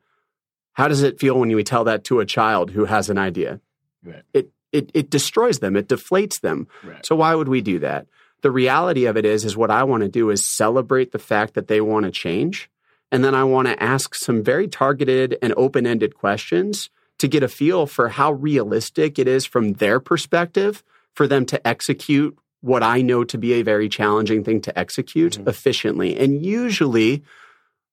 How 0.74 0.86
does 0.86 1.02
it 1.02 1.18
feel 1.18 1.36
when 1.36 1.50
you 1.50 1.60
tell 1.64 1.82
that 1.82 2.04
to 2.04 2.20
a 2.20 2.24
child 2.24 2.70
who 2.70 2.84
has 2.84 3.10
an 3.10 3.18
idea? 3.18 3.60
Right. 4.04 4.22
It, 4.32 4.52
it, 4.70 4.92
it 4.94 5.10
destroys 5.10 5.58
them. 5.58 5.74
It 5.74 5.88
deflates 5.88 6.40
them. 6.42 6.68
Right. 6.84 7.04
So 7.04 7.16
why 7.16 7.34
would 7.34 7.48
we 7.48 7.60
do 7.60 7.80
that? 7.80 8.06
The 8.42 8.50
reality 8.50 9.06
of 9.06 9.16
it 9.16 9.24
is, 9.24 9.44
is 9.44 9.56
what 9.56 9.70
I 9.70 9.84
want 9.84 10.02
to 10.02 10.08
do 10.08 10.30
is 10.30 10.46
celebrate 10.46 11.12
the 11.12 11.18
fact 11.18 11.54
that 11.54 11.68
they 11.68 11.80
want 11.80 12.04
to 12.04 12.10
change. 12.10 12.70
And 13.10 13.24
then 13.24 13.34
I 13.34 13.44
want 13.44 13.68
to 13.68 13.82
ask 13.82 14.14
some 14.14 14.42
very 14.42 14.68
targeted 14.68 15.38
and 15.40 15.54
open 15.56 15.86
ended 15.86 16.14
questions 16.16 16.90
to 17.18 17.28
get 17.28 17.42
a 17.42 17.48
feel 17.48 17.86
for 17.86 18.08
how 18.10 18.32
realistic 18.32 19.18
it 19.18 19.26
is 19.26 19.46
from 19.46 19.74
their 19.74 20.00
perspective 20.00 20.82
for 21.14 21.26
them 21.26 21.46
to 21.46 21.66
execute 21.66 22.36
what 22.60 22.82
I 22.82 23.00
know 23.00 23.24
to 23.24 23.38
be 23.38 23.54
a 23.54 23.62
very 23.62 23.88
challenging 23.88 24.44
thing 24.44 24.60
to 24.62 24.78
execute 24.78 25.34
Mhm. 25.38 25.48
efficiently. 25.48 26.16
And 26.16 26.44
usually, 26.44 27.22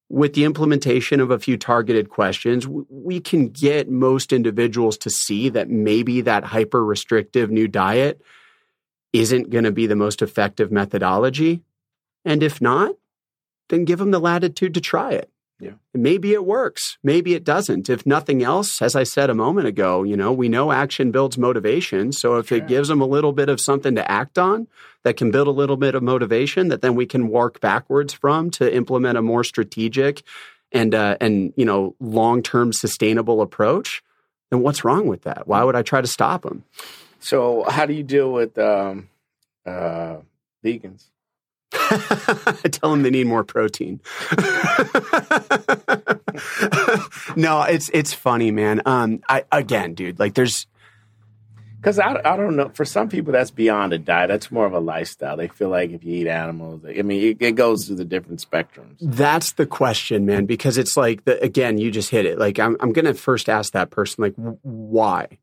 with 0.10 0.34
the 0.34 0.44
implementation 0.44 1.20
of 1.20 1.32
a 1.32 1.40
few 1.40 1.58
targeted 1.58 2.10
questions, 2.10 2.68
we 2.68 3.20
can 3.20 3.50
get 3.50 3.90
most 3.90 4.34
individuals 4.34 4.98
to 5.00 5.10
see 5.10 5.50
that 5.50 5.70
maybe 5.70 6.22
that 6.22 6.44
hyper 6.44 6.84
restrictive 6.84 7.50
new 7.50 7.68
diet 7.68 8.22
isn't 9.14 9.52
going 9.52 9.64
to 9.64 9.72
be 9.72 9.88
the 9.88 9.96
most 9.96 10.22
effective 10.22 10.72
methodology. 10.72 11.62
And 12.26 12.42
if 12.44 12.60
not, 12.60 12.96
then 13.70 13.86
give 13.86 14.00
them 14.00 14.12
the 14.12 14.20
latitude 14.20 14.74
to 14.74 14.82
try 14.82 15.12
it. 15.12 15.30
Yeah. 15.60 15.74
Maybe 15.94 16.34
it 16.34 16.46
works. 16.46 16.98
Maybe 17.04 17.36
it 17.36 17.44
doesn't. 17.44 17.90
If 17.90 18.06
nothing 18.06 18.44
else, 18.44 18.82
as 18.82 18.96
I 18.96 19.04
said 19.04 19.30
a 19.30 19.36
moment 19.36 19.68
ago, 19.68 20.04
you 20.04 20.18
know, 20.18 20.34
we 20.34 20.50
know 20.50 20.72
action 20.72 21.12
builds 21.12 21.38
motivation. 21.38 22.12
So 22.12 22.38
if 22.38 22.48
Sure. 22.48 22.58
it 22.58 22.68
gives 22.68 22.90
them 22.90 23.00
a 23.00 23.06
little 23.06 23.32
bit 23.32 23.48
of 23.48 23.62
something 23.62 23.96
to 23.96 24.12
act 24.12 24.38
on 24.38 24.68
that 25.04 25.16
can 25.16 25.32
build 25.32 25.48
a 25.48 25.52
little 25.52 25.78
bit 25.78 25.96
of 25.96 26.04
motivation 26.04 26.68
that 26.68 26.82
then 26.82 26.96
we 26.96 27.06
can 27.06 27.30
work 27.30 27.62
backwards 27.62 28.14
from 28.14 28.50
to 28.52 28.76
implement 28.76 29.18
a 29.18 29.22
more 29.22 29.44
strategic 29.44 30.24
and 30.74 30.96
uh, 30.96 31.16
and 31.22 31.54
you 31.56 31.66
know 31.66 31.96
long-term 32.00 32.74
sustainable 32.74 33.42
approach, 33.42 34.04
then 34.50 34.62
what's 34.62 34.84
wrong 34.84 35.08
with 35.08 35.22
that? 35.22 35.48
Why 35.48 35.64
would 35.64 35.76
I 35.76 35.84
try 35.84 36.02
to 36.02 36.08
stop 36.08 36.42
them? 36.42 36.64
So, 37.24 37.64
how 37.70 37.86
do 37.86 37.94
you 37.94 38.04
deal 38.04 38.34
with 38.34 38.58
um, 38.58 39.08
uh, 39.66 40.18
vegans? 40.64 41.06
I 41.72 42.56
tell 42.70 42.92
them 42.92 43.04
they 43.04 43.12
need 43.12 43.28
more 43.28 43.46
protein. 43.46 44.02
no, 47.38 47.62
it's 47.64 47.90
it's 47.94 48.14
funny, 48.14 48.52
man. 48.52 48.82
Um, 48.86 49.22
I 49.30 49.46
again, 49.54 49.94
dude, 49.94 50.20
like 50.20 50.34
there's 50.34 50.68
Because 51.78 51.98
I, 51.98 52.20
I 52.26 52.36
don't 52.36 52.58
know. 52.58 52.70
For 52.74 52.84
some 52.84 53.08
people, 53.08 53.32
that's 53.32 53.52
beyond 53.52 53.94
a 53.94 53.98
diet. 53.98 54.28
That's 54.28 54.52
more 54.52 54.66
of 54.66 54.74
a 54.74 54.82
lifestyle. 54.82 55.38
They 55.38 55.48
feel 55.48 55.70
like 55.70 55.92
if 55.92 56.04
you 56.04 56.16
eat 56.16 56.28
animals, 56.28 56.82
I 56.86 57.04
mean, 57.04 57.24
it, 57.24 57.42
it 57.42 57.54
goes 57.54 57.88
through 57.88 57.96
the 57.96 58.06
different 58.06 58.46
spectrums. 58.46 58.98
that's 59.00 59.54
the 59.54 59.66
question, 59.66 60.26
man, 60.26 60.46
because 60.46 60.78
it's 60.78 60.98
like 60.98 61.24
the 61.24 61.42
again, 61.42 61.78
you 61.78 61.90
just 61.90 62.10
hit 62.10 62.26
it. 62.26 62.38
Like 62.38 62.60
I'm 62.60 62.76
I'm 62.82 62.92
gonna 62.92 63.14
first 63.14 63.48
ask 63.48 63.72
that 63.72 63.92
person, 63.92 64.24
like, 64.24 64.34
why? 64.36 65.38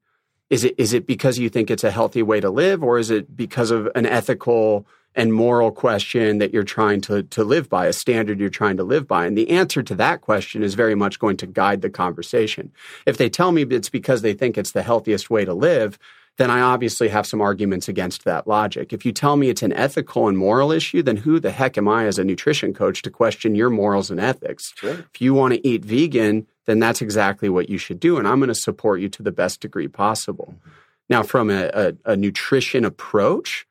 Is 0.50 0.64
it 0.64 0.74
is 0.78 0.92
it 0.92 1.06
because 1.06 1.38
you 1.38 1.48
think 1.48 1.70
it's 1.70 1.84
a 1.84 1.92
healthy 1.92 2.22
way 2.22 2.40
to 2.40 2.50
live, 2.50 2.82
or 2.82 2.98
is 2.98 3.10
it 3.10 3.36
because 3.36 3.70
of 3.70 3.88
an 3.94 4.04
ethical 4.04 4.86
and 5.16 5.32
moral 5.32 5.72
question 5.72 6.38
that 6.38 6.52
you're 6.52 6.64
trying 6.64 7.00
to 7.02 7.22
to 7.22 7.44
live 7.44 7.68
by, 7.68 7.86
a 7.86 7.92
standard 7.92 8.40
you're 8.40 8.48
trying 8.50 8.76
to 8.76 8.84
live 8.84 9.06
by? 9.06 9.26
And 9.26 9.38
the 9.38 9.50
answer 9.50 9.82
to 9.82 9.94
that 9.94 10.20
question 10.20 10.64
is 10.64 10.74
very 10.74 10.96
much 10.96 11.20
going 11.20 11.36
to 11.38 11.46
guide 11.46 11.82
the 11.82 11.90
conversation. 11.90 12.72
If 13.06 13.16
they 13.16 13.30
tell 13.30 13.52
me 13.52 13.62
it's 13.62 13.88
because 13.90 14.22
they 14.22 14.34
think 14.34 14.58
it's 14.58 14.72
the 14.72 14.82
healthiest 14.82 15.30
way 15.30 15.44
to 15.44 15.54
live, 15.54 15.98
then 16.40 16.50
I 16.50 16.62
obviously 16.62 17.09
have 17.11 17.26
some 17.26 17.42
arguments 17.42 17.87
against 17.87 18.24
that 18.24 18.46
logic. 18.46 18.94
If 18.94 19.05
you 19.05 19.12
tell 19.12 19.37
me 19.37 19.50
it's 19.50 19.62
an 19.62 19.74
ethical 19.74 20.26
and 20.26 20.38
moral 20.38 20.72
issue, 20.72 21.03
then 21.03 21.18
who 21.18 21.38
the 21.38 21.50
heck 21.50 21.76
am 21.76 21.87
I 21.87 22.07
as 22.07 22.18
a 22.18 22.24
nutrition 22.24 22.72
coach 22.72 23.03
to 23.03 23.11
question 23.11 23.55
your 23.55 23.68
morals 23.68 24.11
and 24.11 24.18
ethics? 24.18 24.72
Sure. 24.74 25.05
If 25.12 25.20
you 25.20 25.35
want 25.35 25.53
to 25.53 25.68
eat 25.68 25.85
vegan, 25.85 26.46
then 26.64 26.79
that's 26.79 27.03
exactly 27.03 27.50
what 27.50 27.68
you 27.68 27.76
should 27.76 28.00
do. 28.00 28.16
And 28.16 28.26
I'm 28.26 28.38
going 28.38 28.48
to 28.48 28.55
support 28.55 29.03
you 29.03 29.11
to 29.11 29.22
the 29.22 29.31
best 29.31 29.61
degree 29.61 29.87
possible. 29.87 30.55
Mm-hmm. 30.57 30.70
Now, 31.11 31.22
from 31.24 31.50
a, 31.50 31.70
a, 31.74 32.12
a 32.12 32.16
nutrition 32.16 32.87
approach, 32.87 33.66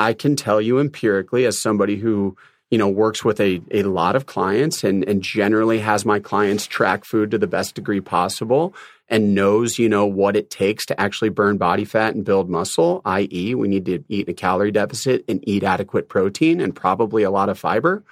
I 0.00 0.12
can 0.12 0.34
tell 0.34 0.60
you 0.60 0.80
empirically, 0.80 1.44
as 1.44 1.56
somebody 1.56 1.98
who 1.98 2.36
you 2.72 2.78
know 2.78 2.88
works 2.88 3.24
with 3.24 3.38
a, 3.38 3.60
a 3.70 3.84
lot 3.84 4.16
of 4.16 4.26
clients 4.26 4.82
and, 4.82 5.04
and 5.04 5.22
generally 5.22 5.78
has 5.78 6.04
my 6.04 6.18
clients 6.18 6.66
track 6.66 7.04
food 7.04 7.30
to 7.30 7.38
the 7.38 7.46
best 7.46 7.76
degree 7.76 8.00
possible 8.00 8.74
and 9.12 9.34
knows 9.34 9.78
you 9.78 9.88
know 9.88 10.06
what 10.06 10.34
it 10.34 10.50
takes 10.50 10.86
to 10.86 11.00
actually 11.00 11.28
burn 11.28 11.58
body 11.58 11.84
fat 11.84 12.14
and 12.14 12.24
build 12.24 12.48
muscle 12.48 13.00
i.e 13.04 13.54
we 13.54 13.68
need 13.68 13.84
to 13.84 14.02
eat 14.08 14.26
in 14.26 14.32
a 14.32 14.34
calorie 14.34 14.72
deficit 14.72 15.24
and 15.28 15.46
eat 15.46 15.62
adequate 15.62 16.08
protein 16.08 16.60
and 16.60 16.74
probably 16.74 17.22
a 17.22 17.30
lot 17.30 17.48
of 17.48 17.58
fiber. 17.58 18.02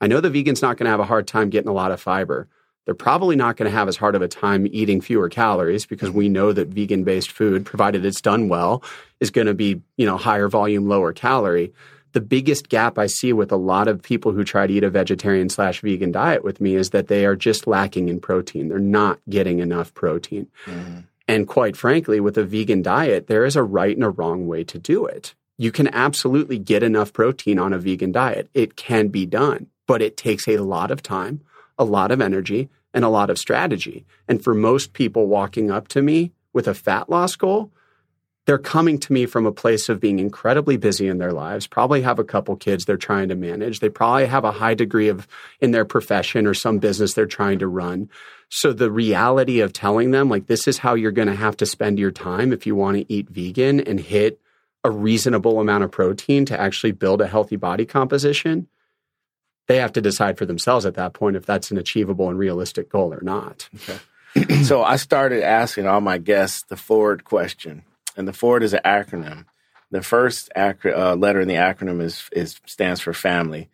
I 0.00 0.06
know 0.06 0.20
the 0.20 0.30
vegan's 0.30 0.62
not 0.62 0.76
going 0.76 0.84
to 0.84 0.90
have 0.90 1.00
a 1.00 1.04
hard 1.04 1.26
time 1.26 1.50
getting 1.50 1.68
a 1.68 1.74
lot 1.74 1.92
of 1.92 2.00
fiber. 2.00 2.48
They're 2.86 2.94
probably 2.94 3.36
not 3.36 3.56
going 3.56 3.70
to 3.70 3.76
have 3.76 3.88
as 3.88 3.96
hard 3.96 4.14
of 4.14 4.22
a 4.22 4.28
time 4.28 4.66
eating 4.70 5.00
fewer 5.00 5.28
calories 5.28 5.84
because 5.84 6.10
we 6.10 6.28
know 6.28 6.52
that 6.52 6.68
vegan 6.68 7.04
based 7.04 7.30
food 7.30 7.66
provided 7.66 8.04
it's 8.04 8.20
done 8.20 8.48
well 8.48 8.82
is 9.20 9.30
going 9.30 9.46
to 9.46 9.54
be 9.54 9.82
you 9.96 10.06
know 10.06 10.16
higher 10.16 10.48
volume 10.48 10.88
lower 10.88 11.12
calorie 11.12 11.72
the 12.12 12.20
biggest 12.20 12.68
gap 12.68 12.98
i 12.98 13.06
see 13.06 13.32
with 13.32 13.50
a 13.52 13.56
lot 13.56 13.88
of 13.88 14.02
people 14.02 14.32
who 14.32 14.44
try 14.44 14.66
to 14.66 14.72
eat 14.72 14.84
a 14.84 14.90
vegetarian 14.90 15.48
slash 15.48 15.80
vegan 15.80 16.12
diet 16.12 16.42
with 16.44 16.60
me 16.60 16.74
is 16.74 16.90
that 16.90 17.08
they 17.08 17.24
are 17.26 17.36
just 17.36 17.66
lacking 17.66 18.08
in 18.08 18.20
protein 18.20 18.68
they're 18.68 18.78
not 18.78 19.18
getting 19.28 19.58
enough 19.60 19.92
protein 19.94 20.46
Mhm. 20.66 21.04
and 21.28 21.46
quite 21.46 21.76
frankly, 21.76 22.18
with 22.18 22.36
a 22.36 22.44
vegan 22.44 22.82
diet, 22.82 23.26
there 23.28 23.44
is 23.44 23.54
a 23.56 23.62
right 23.62 23.94
and 23.96 24.04
a 24.04 24.10
wrong 24.10 24.48
way 24.48 24.64
to 24.64 24.78
do 24.80 25.06
it. 25.06 25.34
You 25.58 25.70
can 25.70 25.86
absolutely 25.94 26.58
get 26.58 26.82
enough 26.82 27.12
protein 27.12 27.56
on 27.58 27.72
a 27.72 27.78
vegan 27.78 28.10
diet. 28.10 28.48
It 28.52 28.74
can 28.74 29.08
be 29.08 29.26
done, 29.26 29.66
but 29.86 30.02
it 30.02 30.16
takes 30.16 30.48
a 30.48 30.56
lot 30.56 30.90
of 30.90 31.02
time, 31.04 31.42
a 31.78 31.84
lot 31.84 32.10
of 32.10 32.20
energy, 32.20 32.68
and 32.92 33.04
a 33.04 33.08
lot 33.08 33.30
of 33.30 33.38
strategy. 33.38 34.04
And 34.26 34.42
for 34.42 34.54
most 34.54 34.92
people 34.92 35.28
walking 35.28 35.70
up 35.70 35.86
to 35.88 36.02
me 36.02 36.32
with 36.52 36.66
a 36.66 36.74
fat 36.74 37.08
loss 37.08 37.36
goal, 37.36 37.70
they're 38.46 38.58
coming 38.58 38.98
to 38.98 39.12
me 39.12 39.26
from 39.26 39.46
a 39.46 39.52
place 39.52 39.88
of 39.88 40.00
being 40.00 40.18
incredibly 40.18 40.76
busy 40.76 41.06
in 41.06 41.18
their 41.18 41.32
lives, 41.32 41.66
probably 41.66 42.02
have 42.02 42.18
a 42.18 42.24
couple 42.24 42.56
kids 42.56 42.84
they're 42.84 42.96
trying 42.96 43.28
to 43.28 43.34
manage. 43.34 43.80
They 43.80 43.90
probably 43.90 44.26
have 44.26 44.44
a 44.44 44.52
high 44.52 44.74
degree 44.74 45.08
of 45.08 45.28
in 45.60 45.70
their 45.72 45.84
profession 45.84 46.46
or 46.46 46.54
some 46.54 46.78
business 46.78 47.14
they're 47.14 47.26
trying 47.26 47.58
to 47.60 47.68
run. 47.68 48.08
So 48.48 48.72
the 48.72 48.90
reality 48.90 49.60
of 49.60 49.72
telling 49.72 50.10
them 50.10 50.28
like 50.28 50.46
this 50.46 50.66
is 50.66 50.78
how 50.78 50.94
you're 50.94 51.12
going 51.12 51.28
to 51.28 51.34
have 51.34 51.56
to 51.58 51.66
spend 51.66 51.98
your 51.98 52.10
time 52.10 52.52
if 52.52 52.66
you 52.66 52.74
want 52.74 52.96
to 52.96 53.12
eat 53.12 53.28
vegan 53.28 53.80
and 53.80 54.00
hit 54.00 54.40
a 54.82 54.90
reasonable 54.90 55.60
amount 55.60 55.84
of 55.84 55.90
protein 55.90 56.46
to 56.46 56.58
actually 56.58 56.92
build 56.92 57.20
a 57.20 57.26
healthy 57.26 57.56
body 57.56 57.84
composition, 57.84 58.66
they 59.68 59.76
have 59.76 59.92
to 59.92 60.00
decide 60.00 60.38
for 60.38 60.46
themselves 60.46 60.86
at 60.86 60.94
that 60.94 61.12
point 61.12 61.36
if 61.36 61.46
that's 61.46 61.70
an 61.70 61.78
achievable 61.78 62.28
and 62.28 62.38
realistic 62.38 62.88
goal 62.88 63.12
or 63.12 63.20
not. 63.22 63.68
so 64.64 64.82
I 64.82 64.96
started 64.96 65.44
asking 65.44 65.86
all 65.86 66.00
my 66.00 66.18
guests 66.18 66.64
the 66.68 66.76
forward 66.76 67.24
question. 67.24 67.84
And 68.20 68.28
the 68.28 68.32
Ford 68.32 68.62
is 68.62 68.72
an 68.72 68.80
acronym. 68.84 69.46
The 69.90 70.02
first 70.02 70.50
acro- 70.54 70.94
uh, 71.12 71.16
letter 71.16 71.40
in 71.40 71.48
the 71.48 71.54
acronym 71.54 72.00
is 72.00 72.28
is 72.30 72.60
stands 72.66 73.00
for 73.00 73.12
family. 73.12 73.68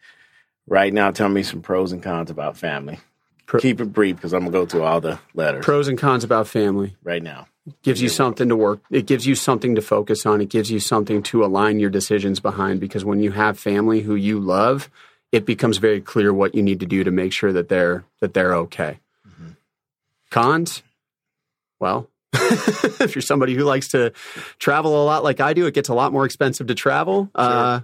Right 0.67 0.93
now, 0.93 1.11
tell 1.11 1.29
me 1.29 1.43
some 1.43 1.61
pros 1.61 1.93
and 1.93 2.03
cons 2.03 2.31
about 2.31 2.57
family. 2.57 2.99
Pro- 3.45 3.61
Keep 3.61 3.81
it 3.83 3.93
brief 3.93 4.17
because 4.17 4.33
I'm 4.33 4.41
gonna 4.41 4.51
go 4.51 4.67
through 4.67 4.83
all 4.83 5.01
the 5.01 5.21
letters 5.35 5.65
Pros 5.65 5.87
and 5.87 5.97
cons 5.99 6.25
about 6.25 6.49
family. 6.49 6.97
right 7.05 7.23
now. 7.23 7.47
it 7.67 7.81
gives 7.83 8.01
you 8.03 8.09
something 8.09 8.49
to 8.49 8.57
work 8.57 8.81
it 8.91 9.07
gives 9.07 9.25
you 9.27 9.35
something 9.37 9.75
to 9.77 9.83
focus 9.83 10.25
on 10.27 10.41
it 10.41 10.49
gives 10.49 10.71
you 10.71 10.81
something 10.81 11.23
to 11.31 11.45
align 11.45 11.79
your 11.79 11.91
decisions 11.91 12.41
behind 12.41 12.81
because 12.81 13.05
when 13.05 13.21
you 13.21 13.31
have 13.33 13.57
family 13.59 14.01
who 14.01 14.15
you 14.17 14.41
love 14.41 14.89
it 15.33 15.45
becomes 15.47 15.79
very 15.79 16.01
clear 16.01 16.33
what 16.35 16.55
you 16.57 16.63
need 16.63 16.81
to 16.81 16.87
do 16.87 17.05
to 17.05 17.11
make 17.13 17.33
sure 17.33 17.53
that 17.53 17.69
they're 17.69 18.05
that 18.21 18.35
they're 18.35 18.55
okay 18.55 18.99
cons 20.31 20.83
well 21.79 22.09
if 23.01 23.15
you're 23.15 23.23
somebody 23.23 23.55
who 23.55 23.65
likes 23.65 23.89
to 23.89 24.13
travel 24.59 25.03
a 25.03 25.05
lot 25.05 25.25
like 25.25 25.41
i 25.41 25.53
do 25.53 25.67
it 25.67 25.75
gets 25.75 25.89
a 25.89 25.95
lot 25.95 26.13
more 26.13 26.25
expensive 26.25 26.67
to 26.67 26.75
travel 26.75 27.31
uh, 27.35 27.81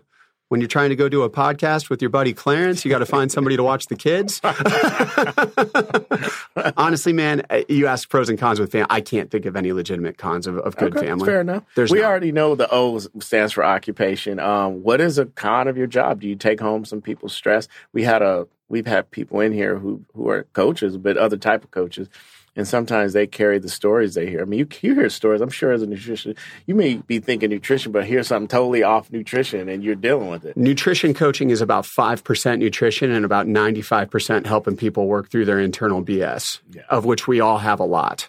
when 0.53 0.61
you're 0.61 0.69
trying 0.69 0.91
to 0.91 0.97
go 0.97 1.09
do 1.09 1.23
a 1.23 1.31
podcast 1.31 1.88
with 1.88 2.03
your 2.03 2.11
buddy 2.11 2.35
Clarence, 2.35 2.85
you 2.85 2.91
got 2.91 2.99
to 2.99 3.07
find 3.07 3.33
somebody 3.33 3.57
to 3.57 3.62
watch 3.62 3.87
the 3.87 3.97
kids. 3.97 4.38
Honestly, 6.77 7.15
man, 7.15 7.41
uh, 7.49 7.62
you 7.71 7.87
ask 7.87 8.07
pros 8.11 8.29
and 8.29 8.38
cons 8.38 8.61
with 8.61 8.71
family. 8.71 8.88
I 8.91 9.01
can't 9.01 9.31
think 9.31 9.47
of 9.47 9.57
any 9.57 9.73
legitimate 9.73 10.19
cons 10.19 10.47
of, 10.47 10.59
of 10.59 10.77
good 10.77 10.95
Okay, 10.95 11.07
family. 11.07 11.25
Fair 11.25 11.41
enough. 11.41 11.65
There's 11.75 11.91
we 11.91 12.01
not. 12.01 12.11
already 12.11 12.33
know 12.33 12.55
the 12.55 12.69
O 12.71 12.99
stands 12.99 13.55
for 13.55 13.65
occupation. 13.65 14.38
Um, 14.38 14.83
what 14.83 15.01
is 15.01 15.17
a 15.17 15.25
con 15.25 15.69
of 15.69 15.79
your 15.79 15.87
job? 15.87 16.21
Do 16.21 16.29
you 16.29 16.37
take 16.37 16.61
home 16.61 16.85
some 16.85 17.01
people's 17.01 17.33
stress? 17.33 17.67
We 17.95 18.03
had 18.03 18.21
a 18.21 18.47
we've 18.69 18.87
had 18.87 19.11
people 19.11 19.41
in 19.41 19.53
here 19.53 19.79
who 19.79 20.05
who 20.15 20.29
are 20.29 20.43
coaches, 20.53 20.99
but 20.99 21.17
other 21.17 21.38
type 21.38 21.65
of 21.65 21.71
coaches. 21.71 22.11
And 22.55 22.69
sometimes 22.69 23.15
they 23.15 23.27
carry 23.27 23.59
the 23.59 23.71
stories 23.71 24.12
they 24.15 24.27
hear. 24.29 24.43
I 24.43 24.45
mean, 24.45 24.59
you, 24.61 24.69
you 24.83 24.95
hear 24.95 25.09
stories. 25.09 25.41
I'm 25.41 25.49
sure 25.49 25.73
as 25.73 25.81
a 25.81 25.87
nutrition, 25.87 26.35
you 26.67 26.75
may 26.75 26.97
be 26.97 27.19
thinking 27.19 27.49
nutrition, 27.49 27.93
but 27.93 28.05
hear 28.05 28.23
something 28.23 28.47
totally 28.49 28.83
off 28.83 29.11
nutrition, 29.11 29.71
and 29.71 29.83
you're 29.83 29.95
dealing 29.95 30.29
with 30.29 30.45
it. 30.45 30.55
Nutrition 30.57 31.15
coaching 31.15 31.49
is 31.49 31.62
about 31.62 31.85
5% 31.85 32.59
nutrition 32.59 33.11
and 33.11 33.25
about 33.25 33.47
95% 33.47 34.45
helping 34.47 34.77
people 34.77 35.07
work 35.07 35.31
through 35.31 35.47
their 35.47 35.59
internal 35.59 36.05
BS, 36.05 36.61
Yeah. 36.71 36.83
of 36.91 37.07
which 37.07 37.27
we 37.27 37.41
all 37.41 37.59
have 37.59 37.81
a 37.81 37.85
lot. 37.87 38.29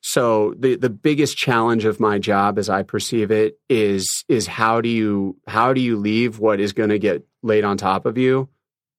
So 0.00 0.54
the 0.56 0.76
the 0.76 0.88
biggest 0.90 1.36
challenge 1.36 1.84
of 1.84 1.98
my 1.98 2.20
job 2.20 2.56
as 2.56 2.70
I 2.70 2.84
perceive 2.84 3.32
it 3.32 3.58
is 3.68 4.24
is 4.28 4.46
how 4.46 4.80
do 4.80 4.88
you 4.88 5.36
how 5.48 5.72
do 5.72 5.80
you 5.80 5.96
leave 5.96 6.38
what 6.38 6.60
is 6.60 6.72
going 6.72 6.90
to 6.90 7.00
get 7.00 7.26
laid 7.42 7.64
on 7.64 7.76
top 7.76 8.06
of 8.06 8.16
you 8.16 8.48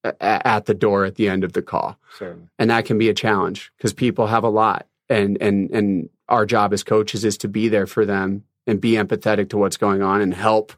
at 0.04 0.66
the 0.66 0.74
door 0.74 1.06
at 1.06 1.16
the 1.16 1.28
end 1.30 1.44
of 1.44 1.54
the 1.54 1.62
call? 1.62 1.98
Certainly. 2.18 2.48
and 2.58 2.70
that 2.70 2.86
can 2.86 2.98
be 2.98 3.10
a 3.10 3.14
challenge 3.14 3.72
because 3.78 3.94
people 3.94 4.28
have 4.28 4.44
a 4.44 4.50
lot 4.50 4.88
and 5.10 5.38
and 5.42 5.70
and 5.72 6.10
our 6.28 6.46
job 6.46 6.74
as 6.74 6.84
coaches 6.84 7.26
is 7.26 7.38
to 7.38 7.48
be 7.48 7.68
there 7.70 7.88
for 7.88 8.06
them 8.06 8.44
and 8.68 8.80
be 8.80 8.92
empathetic 8.92 9.50
to 9.50 9.58
what's 9.58 9.78
going 9.78 10.02
on 10.02 10.22
and 10.22 10.34
help 10.34 10.74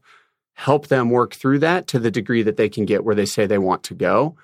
help 0.54 0.88
them 0.88 1.10
work 1.10 1.34
through 1.34 1.60
that 1.60 1.88
to 1.88 2.00
the 2.00 2.12
degree 2.12 2.44
that 2.44 2.58
they 2.58 2.70
can 2.70 2.86
get 2.86 3.04
where 3.04 3.16
they 3.16 3.26
say 3.26 3.46
they 3.46 3.58
want 3.58 3.84
to 3.84 3.94
go 3.96 4.36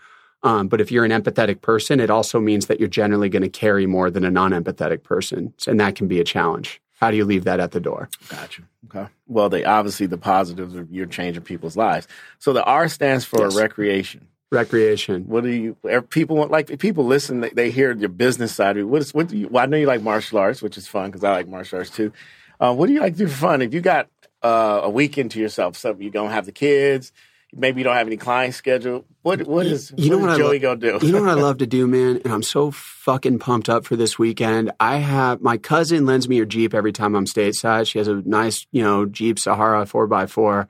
um, 0.43 0.67
but 0.67 0.79
if 0.81 0.91
you're 0.91 1.05
an 1.05 1.11
empathetic 1.11 1.61
person 1.61 1.99
it 1.99 2.09
also 2.09 2.39
means 2.39 2.65
that 2.67 2.79
you're 2.79 2.89
generally 2.89 3.29
going 3.29 3.43
to 3.43 3.49
carry 3.49 3.85
more 3.85 4.09
than 4.09 4.23
a 4.25 4.31
non-empathetic 4.31 5.03
person 5.03 5.53
and 5.67 5.79
that 5.79 5.95
can 5.95 6.07
be 6.07 6.19
a 6.19 6.23
challenge 6.23 6.81
how 6.99 7.11
do 7.11 7.17
you 7.17 7.25
leave 7.25 7.43
that 7.43 7.59
at 7.59 7.71
the 7.71 7.79
door 7.79 8.09
Gotcha. 8.29 8.63
Okay. 8.89 9.07
Well, 9.27 9.49
they 9.49 9.65
obviously 9.65 10.05
the 10.07 10.17
positives 10.17 10.75
are 10.75 10.87
you're 10.89 11.05
changing 11.07 11.43
people's 11.43 11.75
lives. 11.75 12.07
So 12.39 12.53
the 12.53 12.63
R 12.63 12.87
stands 12.87 13.25
for 13.25 13.41
Yes. 13.41 13.55
recreation. 13.57 14.27
Recreation 14.51 15.23
What 15.27 15.43
do 15.43 15.49
you? 15.49 15.77
People 16.09 16.37
want 16.37 16.51
like 16.51 16.79
people 16.79 17.05
listen. 17.05 17.41
They, 17.41 17.49
they 17.49 17.71
hear 17.71 17.93
your 17.93 18.09
business 18.09 18.53
side. 18.53 18.81
What 18.83 19.01
is? 19.01 19.13
What 19.13 19.27
do 19.27 19.37
you? 19.37 19.47
Well, 19.47 19.63
I 19.63 19.65
know 19.65 19.77
you 19.77 19.87
like 19.87 20.01
martial 20.01 20.39
arts, 20.39 20.61
which 20.61 20.77
is 20.77 20.87
fun 20.87 21.09
because 21.09 21.23
I 21.23 21.31
like 21.31 21.47
martial 21.47 21.79
arts 21.79 21.89
too. 21.89 22.11
Uh, 22.59 22.73
what 22.73 22.87
do 22.87 22.93
you 22.93 22.99
like 22.99 23.13
to 23.13 23.19
do 23.19 23.27
for 23.27 23.37
fun? 23.37 23.61
If 23.61 23.73
you 23.73 23.81
got 23.81 24.07
uh, 24.41 24.81
a 24.83 24.89
weekend 24.89 25.31
to 25.31 25.39
yourself, 25.39 25.77
so 25.77 25.95
you 25.99 26.09
don't 26.09 26.31
have 26.31 26.45
the 26.45 26.51
kids, 26.51 27.11
maybe 27.53 27.81
you 27.81 27.83
don't 27.83 27.95
have 27.95 28.07
any 28.07 28.17
clients 28.17 28.57
scheduled. 28.57 29.05
What 29.21 29.45
what 29.47 29.65
is? 29.65 29.93
You 29.97 30.11
know 30.11 30.17
what 30.17 30.29
what 30.29 30.37
Joey 30.37 30.59
gonna 30.59 30.79
do? 30.79 30.99
You 31.01 31.11
know 31.11 31.21
what 31.21 31.29
I 31.29 31.41
love 31.41 31.57
to 31.59 31.67
do, 31.67 31.87
man? 31.87 32.21
And 32.23 32.33
I'm 32.33 32.43
so 32.43 32.71
fucking 32.71 33.39
pumped 33.39 33.69
up 33.69 33.85
for 33.85 33.95
this 33.95 34.17
weekend. 34.17 34.71
I 34.79 34.97
have 34.97 35.41
my 35.41 35.57
cousin 35.57 36.05
lends 36.05 36.29
me 36.29 36.37
her 36.37 36.45
Jeep 36.45 36.73
every 36.73 36.93
time 36.93 37.15
I'm 37.15 37.25
stateside. 37.25 37.87
She 37.87 37.97
has 37.99 38.07
a 38.07 38.21
nice, 38.25 38.65
you 38.71 38.83
know, 38.83 39.05
Jeep 39.05 39.39
Sahara 39.39 39.85
4x4. 39.85 40.67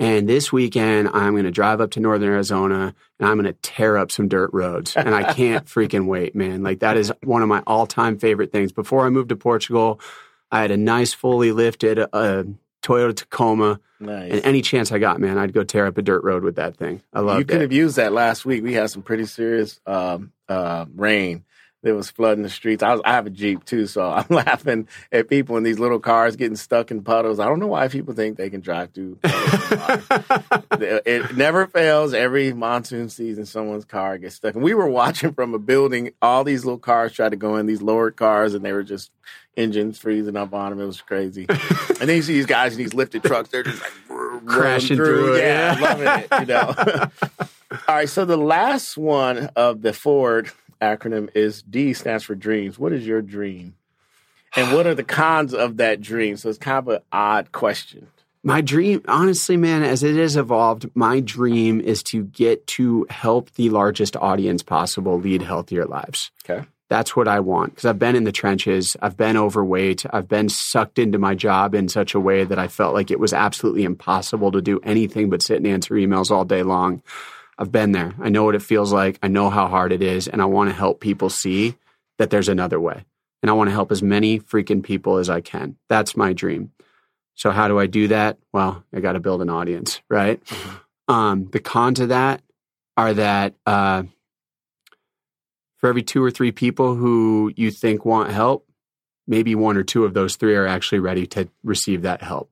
And 0.00 0.26
this 0.26 0.50
weekend, 0.50 1.10
I'm 1.12 1.34
going 1.34 1.44
to 1.44 1.50
drive 1.50 1.82
up 1.82 1.90
to 1.90 2.00
Northern 2.00 2.30
Arizona 2.30 2.94
and 3.18 3.28
I'm 3.28 3.36
going 3.36 3.52
to 3.52 3.60
tear 3.60 3.98
up 3.98 4.10
some 4.10 4.28
dirt 4.28 4.48
roads. 4.54 4.96
And 4.96 5.14
I 5.14 5.34
can't 5.34 5.66
freaking 5.66 6.06
wait, 6.06 6.34
man. 6.34 6.62
Like, 6.62 6.80
that 6.80 6.96
is 6.96 7.12
one 7.22 7.42
of 7.42 7.48
my 7.48 7.62
all 7.66 7.86
time 7.86 8.18
favorite 8.18 8.50
things. 8.50 8.72
Before 8.72 9.04
I 9.04 9.10
moved 9.10 9.28
to 9.28 9.36
Portugal, 9.36 10.00
I 10.50 10.62
had 10.62 10.70
a 10.70 10.78
nice, 10.78 11.12
fully 11.12 11.52
lifted 11.52 11.98
uh, 11.98 12.44
Toyota 12.82 13.14
Tacoma. 13.14 13.78
nice. 14.00 14.32
And 14.32 14.42
any 14.42 14.62
chance 14.62 14.90
I 14.90 14.98
got, 14.98 15.20
man, 15.20 15.36
I'd 15.36 15.52
go 15.52 15.64
tear 15.64 15.84
up 15.84 15.98
a 15.98 16.02
dirt 16.02 16.24
road 16.24 16.44
with 16.44 16.56
that 16.56 16.78
thing. 16.78 17.02
I 17.12 17.20
love 17.20 17.36
it. 17.36 17.40
you 17.40 17.44
could 17.44 17.60
have 17.60 17.72
used 17.72 17.96
that 17.96 18.12
last 18.14 18.46
week. 18.46 18.62
We 18.62 18.72
had 18.72 18.88
some 18.88 19.02
pretty 19.02 19.26
serious 19.26 19.80
um, 19.86 20.32
uh, 20.48 20.86
rain. 20.94 21.44
There 21.82 21.94
was 21.94 22.10
flooding 22.10 22.42
the 22.42 22.50
streets. 22.50 22.82
I, 22.82 22.92
was, 22.92 23.00
I 23.06 23.12
have 23.12 23.26
a 23.26 23.30
Jeep 23.30 23.64
too, 23.64 23.86
so 23.86 24.10
I'm 24.10 24.26
laughing 24.30 24.86
at 25.10 25.28
people 25.30 25.56
in 25.56 25.62
these 25.62 25.78
little 25.78 25.98
cars 25.98 26.36
getting 26.36 26.56
stuck 26.56 26.90
in 26.90 27.02
puddles. 27.02 27.40
I 27.40 27.46
don't 27.46 27.58
know 27.58 27.68
why 27.68 27.88
people 27.88 28.12
think 28.12 28.36
they 28.36 28.50
can 28.50 28.60
drive 28.60 28.90
through. 28.92 29.16
puddles. 29.22 30.06
it 31.06 31.36
never 31.36 31.66
fails. 31.66 32.12
Every 32.12 32.52
monsoon 32.52 33.08
season, 33.08 33.46
someone's 33.46 33.86
car 33.86 34.18
gets 34.18 34.34
stuck. 34.34 34.54
And 34.54 34.62
we 34.62 34.74
were 34.74 34.88
watching 34.88 35.32
from 35.32 35.54
a 35.54 35.58
building. 35.58 36.10
All 36.20 36.44
these 36.44 36.64
little 36.66 36.78
cars 36.78 37.12
tried 37.12 37.30
to 37.30 37.36
go 37.36 37.56
in 37.56 37.64
these 37.66 37.80
lowered 37.80 38.16
cars, 38.16 38.52
and 38.54 38.62
they 38.64 38.72
were 38.74 38.82
just 38.82 39.10
engines 39.56 39.98
freezing 39.98 40.36
up 40.36 40.52
on 40.52 40.70
them. 40.70 40.80
It 40.80 40.86
was 40.86 41.00
crazy. 41.00 41.46
and 41.48 42.08
then 42.08 42.16
you 42.16 42.22
see 42.22 42.34
these 42.34 42.46
guys 42.46 42.72
in 42.72 42.78
these 42.78 42.92
lifted 42.94 43.22
trucks. 43.22 43.48
They're 43.48 43.62
just 43.62 43.80
like 43.82 43.92
Crashing 44.46 44.96
through 44.96 45.34
it, 45.34 45.40
Yeah, 45.40 45.78
yeah. 45.78 45.80
loving 45.80 46.06
it. 46.06 46.40
You 46.40 46.46
know. 46.46 47.10
All 47.88 47.94
right. 47.94 48.08
So 48.08 48.24
the 48.24 48.36
last 48.38 48.96
one 48.96 49.50
of 49.56 49.82
the 49.82 49.92
Ford 49.92 50.50
acronym 50.80 51.28
is 51.34 51.62
D 51.62 51.92
stands 51.92 52.24
for 52.24 52.34
dreams. 52.34 52.78
What 52.78 52.92
is 52.92 53.06
your 53.06 53.22
dream? 53.22 53.74
And 54.56 54.74
what 54.74 54.86
are 54.86 54.94
the 54.94 55.04
cons 55.04 55.54
of 55.54 55.76
that 55.76 56.00
dream? 56.00 56.36
So 56.36 56.48
it's 56.48 56.58
kind 56.58 56.78
of 56.78 56.88
an 56.88 57.00
odd 57.12 57.52
question. 57.52 58.08
My 58.42 58.62
dream, 58.62 59.02
honestly, 59.06 59.56
man, 59.56 59.82
as 59.82 60.02
it 60.02 60.16
has 60.16 60.36
evolved, 60.36 60.90
my 60.94 61.20
dream 61.20 61.80
is 61.80 62.02
to 62.04 62.24
get 62.24 62.66
to 62.68 63.06
help 63.10 63.50
the 63.52 63.68
largest 63.68 64.16
audience 64.16 64.62
possible 64.62 65.20
lead 65.20 65.42
healthier 65.42 65.84
lives. 65.84 66.30
Okay. 66.48 66.66
That's 66.88 67.14
what 67.14 67.28
I 67.28 67.38
want 67.38 67.72
because 67.72 67.84
I've 67.84 68.00
been 68.00 68.16
in 68.16 68.24
the 68.24 68.32
trenches. 68.32 68.96
I've 69.00 69.16
been 69.16 69.36
overweight. 69.36 70.04
I've 70.10 70.26
been 70.26 70.48
sucked 70.48 70.98
into 70.98 71.18
my 71.18 71.36
job 71.36 71.74
in 71.74 71.88
such 71.88 72.14
a 72.14 72.20
way 72.20 72.42
that 72.42 72.58
I 72.58 72.66
felt 72.66 72.94
like 72.94 73.12
it 73.12 73.20
was 73.20 73.32
absolutely 73.32 73.84
impossible 73.84 74.50
to 74.52 74.60
do 74.60 74.80
anything 74.82 75.30
but 75.30 75.42
sit 75.42 75.58
and 75.58 75.68
answer 75.68 75.94
emails 75.94 76.32
all 76.32 76.44
day 76.44 76.64
long. 76.64 77.02
I've 77.60 77.70
been 77.70 77.92
there. 77.92 78.14
I 78.18 78.30
know 78.30 78.44
what 78.44 78.54
it 78.54 78.62
feels 78.62 78.90
like. 78.90 79.18
I 79.22 79.28
know 79.28 79.50
how 79.50 79.68
hard 79.68 79.92
it 79.92 80.00
is. 80.00 80.26
And 80.26 80.40
I 80.40 80.46
want 80.46 80.70
to 80.70 80.74
help 80.74 81.00
people 81.00 81.28
see 81.28 81.76
that 82.18 82.30
there's 82.30 82.48
another 82.48 82.80
way. 82.80 83.04
And 83.42 83.50
I 83.50 83.52
want 83.52 83.68
to 83.68 83.72
help 83.72 83.92
as 83.92 84.02
many 84.02 84.40
freaking 84.40 84.82
people 84.82 85.18
as 85.18 85.28
I 85.28 85.42
can. 85.42 85.76
That's 85.88 86.16
my 86.16 86.32
dream. 86.32 86.72
So 87.34 87.50
how 87.50 87.68
do 87.68 87.78
I 87.78 87.86
do 87.86 88.08
that? 88.08 88.38
Well, 88.52 88.82
I 88.94 89.00
got 89.00 89.12
to 89.12 89.20
build 89.20 89.42
an 89.42 89.50
audience, 89.50 90.00
right? 90.08 90.42
Um, 91.06 91.48
the 91.50 91.60
cons 91.60 92.00
of 92.00 92.08
that 92.10 92.42
are 92.96 93.14
that 93.14 93.54
uh, 93.66 94.04
for 95.76 95.88
every 95.88 96.02
two 96.02 96.22
or 96.22 96.30
three 96.30 96.52
people 96.52 96.94
who 96.94 97.52
you 97.56 97.70
think 97.70 98.04
want 98.04 98.30
help, 98.30 98.66
maybe 99.26 99.54
one 99.54 99.76
or 99.76 99.82
two 99.82 100.04
of 100.04 100.14
those 100.14 100.36
three 100.36 100.54
are 100.54 100.66
actually 100.66 100.98
ready 100.98 101.26
to 101.28 101.48
receive 101.62 102.02
that 102.02 102.22
help. 102.22 102.50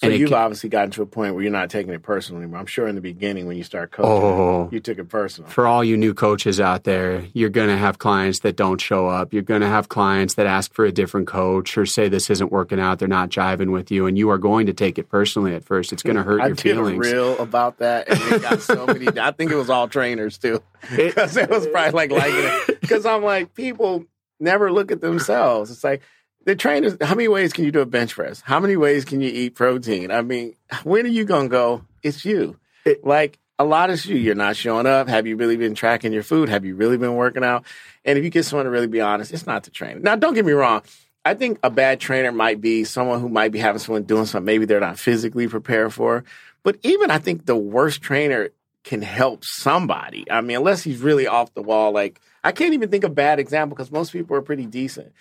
So 0.00 0.08
And 0.08 0.18
you've 0.18 0.30
can- 0.30 0.38
obviously 0.38 0.70
gotten 0.70 0.90
to 0.92 1.02
a 1.02 1.06
point 1.06 1.34
where 1.34 1.42
you're 1.42 1.52
not 1.52 1.68
taking 1.68 1.92
it 1.92 2.02
personally. 2.02 2.42
anymore. 2.44 2.60
I'm 2.60 2.64
sure 2.66 2.88
in 2.88 2.94
the 2.94 3.02
beginning 3.02 3.46
when 3.46 3.58
you 3.58 3.62
start 3.62 3.90
coaching, 3.90 4.10
Oh. 4.10 4.68
you 4.72 4.80
took 4.80 4.98
it 4.98 5.10
personal. 5.10 5.50
For 5.50 5.66
all 5.66 5.84
you 5.84 5.98
new 5.98 6.14
coaches 6.14 6.58
out 6.58 6.84
there, 6.84 7.24
you're 7.34 7.50
going 7.50 7.68
to 7.68 7.76
have 7.76 7.98
clients 7.98 8.38
that 8.38 8.56
don't 8.56 8.80
show 8.80 9.08
up. 9.08 9.34
You're 9.34 9.42
going 9.42 9.60
to 9.60 9.66
have 9.68 9.90
clients 9.90 10.34
that 10.34 10.46
ask 10.46 10.72
for 10.72 10.86
a 10.86 10.92
different 10.92 11.26
coach 11.26 11.76
or 11.76 11.84
say 11.84 12.08
this 12.08 12.30
isn't 12.30 12.50
working 12.50 12.80
out. 12.80 12.98
They're 12.98 13.08
not 13.08 13.28
jiving 13.28 13.72
with 13.72 13.90
you. 13.90 14.06
And 14.06 14.16
you 14.16 14.30
are 14.30 14.38
going 14.38 14.64
to 14.66 14.72
take 14.72 14.98
it 14.98 15.10
personally 15.10 15.54
at 15.54 15.64
first. 15.64 15.92
It's 15.92 16.02
going 16.02 16.16
to 16.16 16.22
hurt 16.22 16.40
I 16.40 16.46
your 16.46 16.54
did 16.56 16.62
feelings. 16.76 17.06
a 17.06 17.12
reel 17.12 17.38
about 17.38 17.78
that, 17.80 18.08
and 18.08 18.18
it 18.32 18.40
got 18.40 18.62
so 18.62 18.86
many. 18.86 19.06
I 19.20 19.32
think 19.32 19.50
it 19.52 19.56
was 19.56 19.68
all 19.68 19.86
trainers 19.86 20.38
too, 20.38 20.62
because 20.96 21.36
it 21.36 21.50
was 21.50 21.66
probably 21.66 21.92
like 21.92 22.10
liking 22.10 22.40
it. 22.40 22.80
Because 22.80 23.04
I'm 23.04 23.22
like, 23.22 23.52
people 23.54 24.06
never 24.38 24.72
look 24.72 24.90
at 24.92 25.02
themselves. 25.02 25.70
It's 25.70 25.84
like 25.84 26.00
the 26.44 26.56
trainers. 26.56 26.96
How 27.00 27.14
many 27.14 27.28
ways 27.28 27.52
can 27.52 27.64
you 27.64 27.72
do 27.72 27.80
a 27.80 27.86
bench 27.86 28.14
press? 28.14 28.40
How 28.40 28.60
many 28.60 28.76
ways 28.76 29.04
can 29.04 29.20
you 29.20 29.30
eat 29.30 29.54
protein? 29.54 30.10
I 30.10 30.22
mean, 30.22 30.54
when 30.84 31.04
are 31.04 31.08
you 31.10 31.24
gonna 31.24 31.48
go? 31.48 31.84
It's 32.02 32.24
you. 32.24 32.58
It- 32.84 33.04
like 33.04 33.38
a 33.58 33.64
lot 33.64 33.90
of 33.90 34.02
you, 34.06 34.16
you're 34.16 34.34
not 34.34 34.56
showing 34.56 34.86
up. 34.86 35.08
Have 35.08 35.26
you 35.26 35.36
really 35.36 35.56
been 35.56 35.74
tracking 35.74 36.12
your 36.12 36.22
food? 36.22 36.48
Have 36.48 36.64
you 36.64 36.74
really 36.74 36.96
been 36.96 37.14
working 37.14 37.44
out? 37.44 37.64
And 38.06 38.16
if 38.16 38.24
you 38.24 38.30
get 38.30 38.46
someone 38.46 38.64
to 38.64 38.70
really 38.70 38.86
be 38.86 39.02
honest, 39.02 39.32
it's 39.32 39.46
not 39.46 39.64
the 39.64 39.70
trainer. 39.70 40.00
Now, 40.00 40.16
don't 40.16 40.32
get 40.32 40.46
me 40.46 40.52
wrong. 40.52 40.80
I 41.26 41.34
think 41.34 41.58
a 41.62 41.68
bad 41.68 42.00
trainer 42.00 42.32
might 42.32 42.62
be 42.62 42.84
someone 42.84 43.20
who 43.20 43.28
might 43.28 43.52
be 43.52 43.58
having 43.58 43.78
someone 43.78 44.04
doing 44.04 44.24
something 44.24 44.46
maybe 44.46 44.64
they're 44.64 44.80
not 44.80 44.98
physically 44.98 45.46
prepared 45.46 45.92
for. 45.92 46.24
But 46.62 46.78
even 46.82 47.10
I 47.10 47.18
think 47.18 47.44
the 47.44 47.56
worst 47.56 48.00
trainer 48.00 48.48
can 48.84 49.02
help 49.02 49.44
somebody. 49.44 50.24
I 50.30 50.40
mean, 50.40 50.56
unless 50.56 50.82
he's 50.82 51.00
really 51.02 51.26
off 51.26 51.52
the 51.52 51.62
wall. 51.62 51.92
Like 51.92 52.18
I 52.42 52.52
can't 52.52 52.72
even 52.72 52.88
think 52.88 53.04
of 53.04 53.14
bad 53.14 53.38
example 53.38 53.76
because 53.76 53.92
most 53.92 54.12
people 54.12 54.34
are 54.36 54.40
pretty 54.42 54.64
decent. 54.64 55.12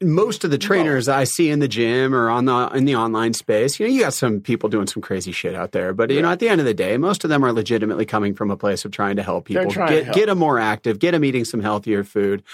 Most 0.00 0.44
of 0.44 0.50
the 0.50 0.58
trainers 0.58 1.08
I 1.08 1.24
see 1.24 1.50
in 1.50 1.58
the 1.58 1.66
gym 1.66 2.14
or 2.14 2.30
on 2.30 2.44
the 2.44 2.68
in 2.68 2.84
the 2.84 2.94
online 2.94 3.34
space, 3.34 3.80
you 3.80 3.86
know, 3.86 3.92
you 3.92 4.02
got 4.02 4.14
some 4.14 4.40
people 4.40 4.68
doing 4.68 4.86
some 4.86 5.02
crazy 5.02 5.32
shit 5.32 5.54
out 5.54 5.72
there. 5.72 5.92
But 5.92 6.10
you 6.10 6.22
know, 6.22 6.30
at 6.30 6.38
the 6.38 6.48
end 6.48 6.60
of 6.60 6.66
the 6.66 6.74
day, 6.74 6.96
most 6.96 7.24
of 7.24 7.30
them 7.30 7.44
are 7.44 7.52
legitimately 7.52 8.06
coming 8.06 8.34
from 8.34 8.50
a 8.50 8.56
place 8.56 8.84
of 8.84 8.92
trying 8.92 9.16
to 9.16 9.22
help 9.22 9.46
people 9.46 9.70
get 9.70 10.04
help. 10.04 10.14
get 10.16 10.26
them 10.26 10.38
more 10.38 10.58
active, 10.58 10.98
get 10.98 11.12
them 11.12 11.24
eating 11.24 11.44
some 11.44 11.60
healthier 11.60 12.04
food. 12.04 12.44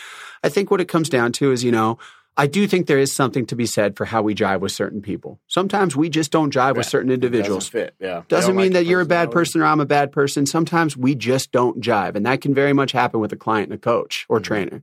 I 0.43 0.49
think 0.49 0.71
what 0.71 0.81
it 0.81 0.89
comes 0.89 1.09
down 1.09 1.33
to 1.33 1.53
is, 1.53 1.63
you 1.63 1.73
know, 1.73 1.99
I 2.37 2.47
do 2.47 2.67
think 2.67 2.87
there 2.87 2.99
is 2.99 3.15
something 3.15 3.47
to 3.47 3.55
be 3.57 3.67
said 3.67 3.97
for 3.97 4.07
how 4.07 4.23
we 4.23 4.35
jive 4.35 4.61
with 4.61 4.73
certain 4.73 5.03
people. 5.03 5.39
Sometimes 5.47 5.95
we 5.95 6.09
just 6.09 6.33
don't 6.33 6.53
jive 6.53 6.77
with 6.77 6.87
certain 6.87 7.13
individuals. 7.13 7.67
Doesn't 7.71 7.81
fit. 7.81 7.95
Yeah. 8.01 8.23
Doesn't 8.29 8.57
mean 8.57 8.73
like 8.73 8.73
that 8.73 8.87
you're 8.87 9.03
a 9.03 9.07
bad 9.07 9.31
person 9.31 9.61
or 9.61 9.67
I'm 9.67 9.81
a 9.81 9.87
bad 9.87 10.11
person. 10.13 10.45
Sometimes 10.47 10.97
we 10.97 11.15
just 11.15 11.53
don't 11.53 11.81
jive. 11.81 12.17
And 12.17 12.27
that 12.27 12.41
can 12.41 12.53
very 12.53 12.73
much 12.73 12.91
happen 12.93 13.21
with 13.21 13.33
a 13.33 13.37
client 13.37 13.71
and 13.71 13.79
a 13.79 13.81
coach 13.81 14.27
or 14.29 14.39
Mm-hmm. 14.39 14.45
trainer. 14.45 14.83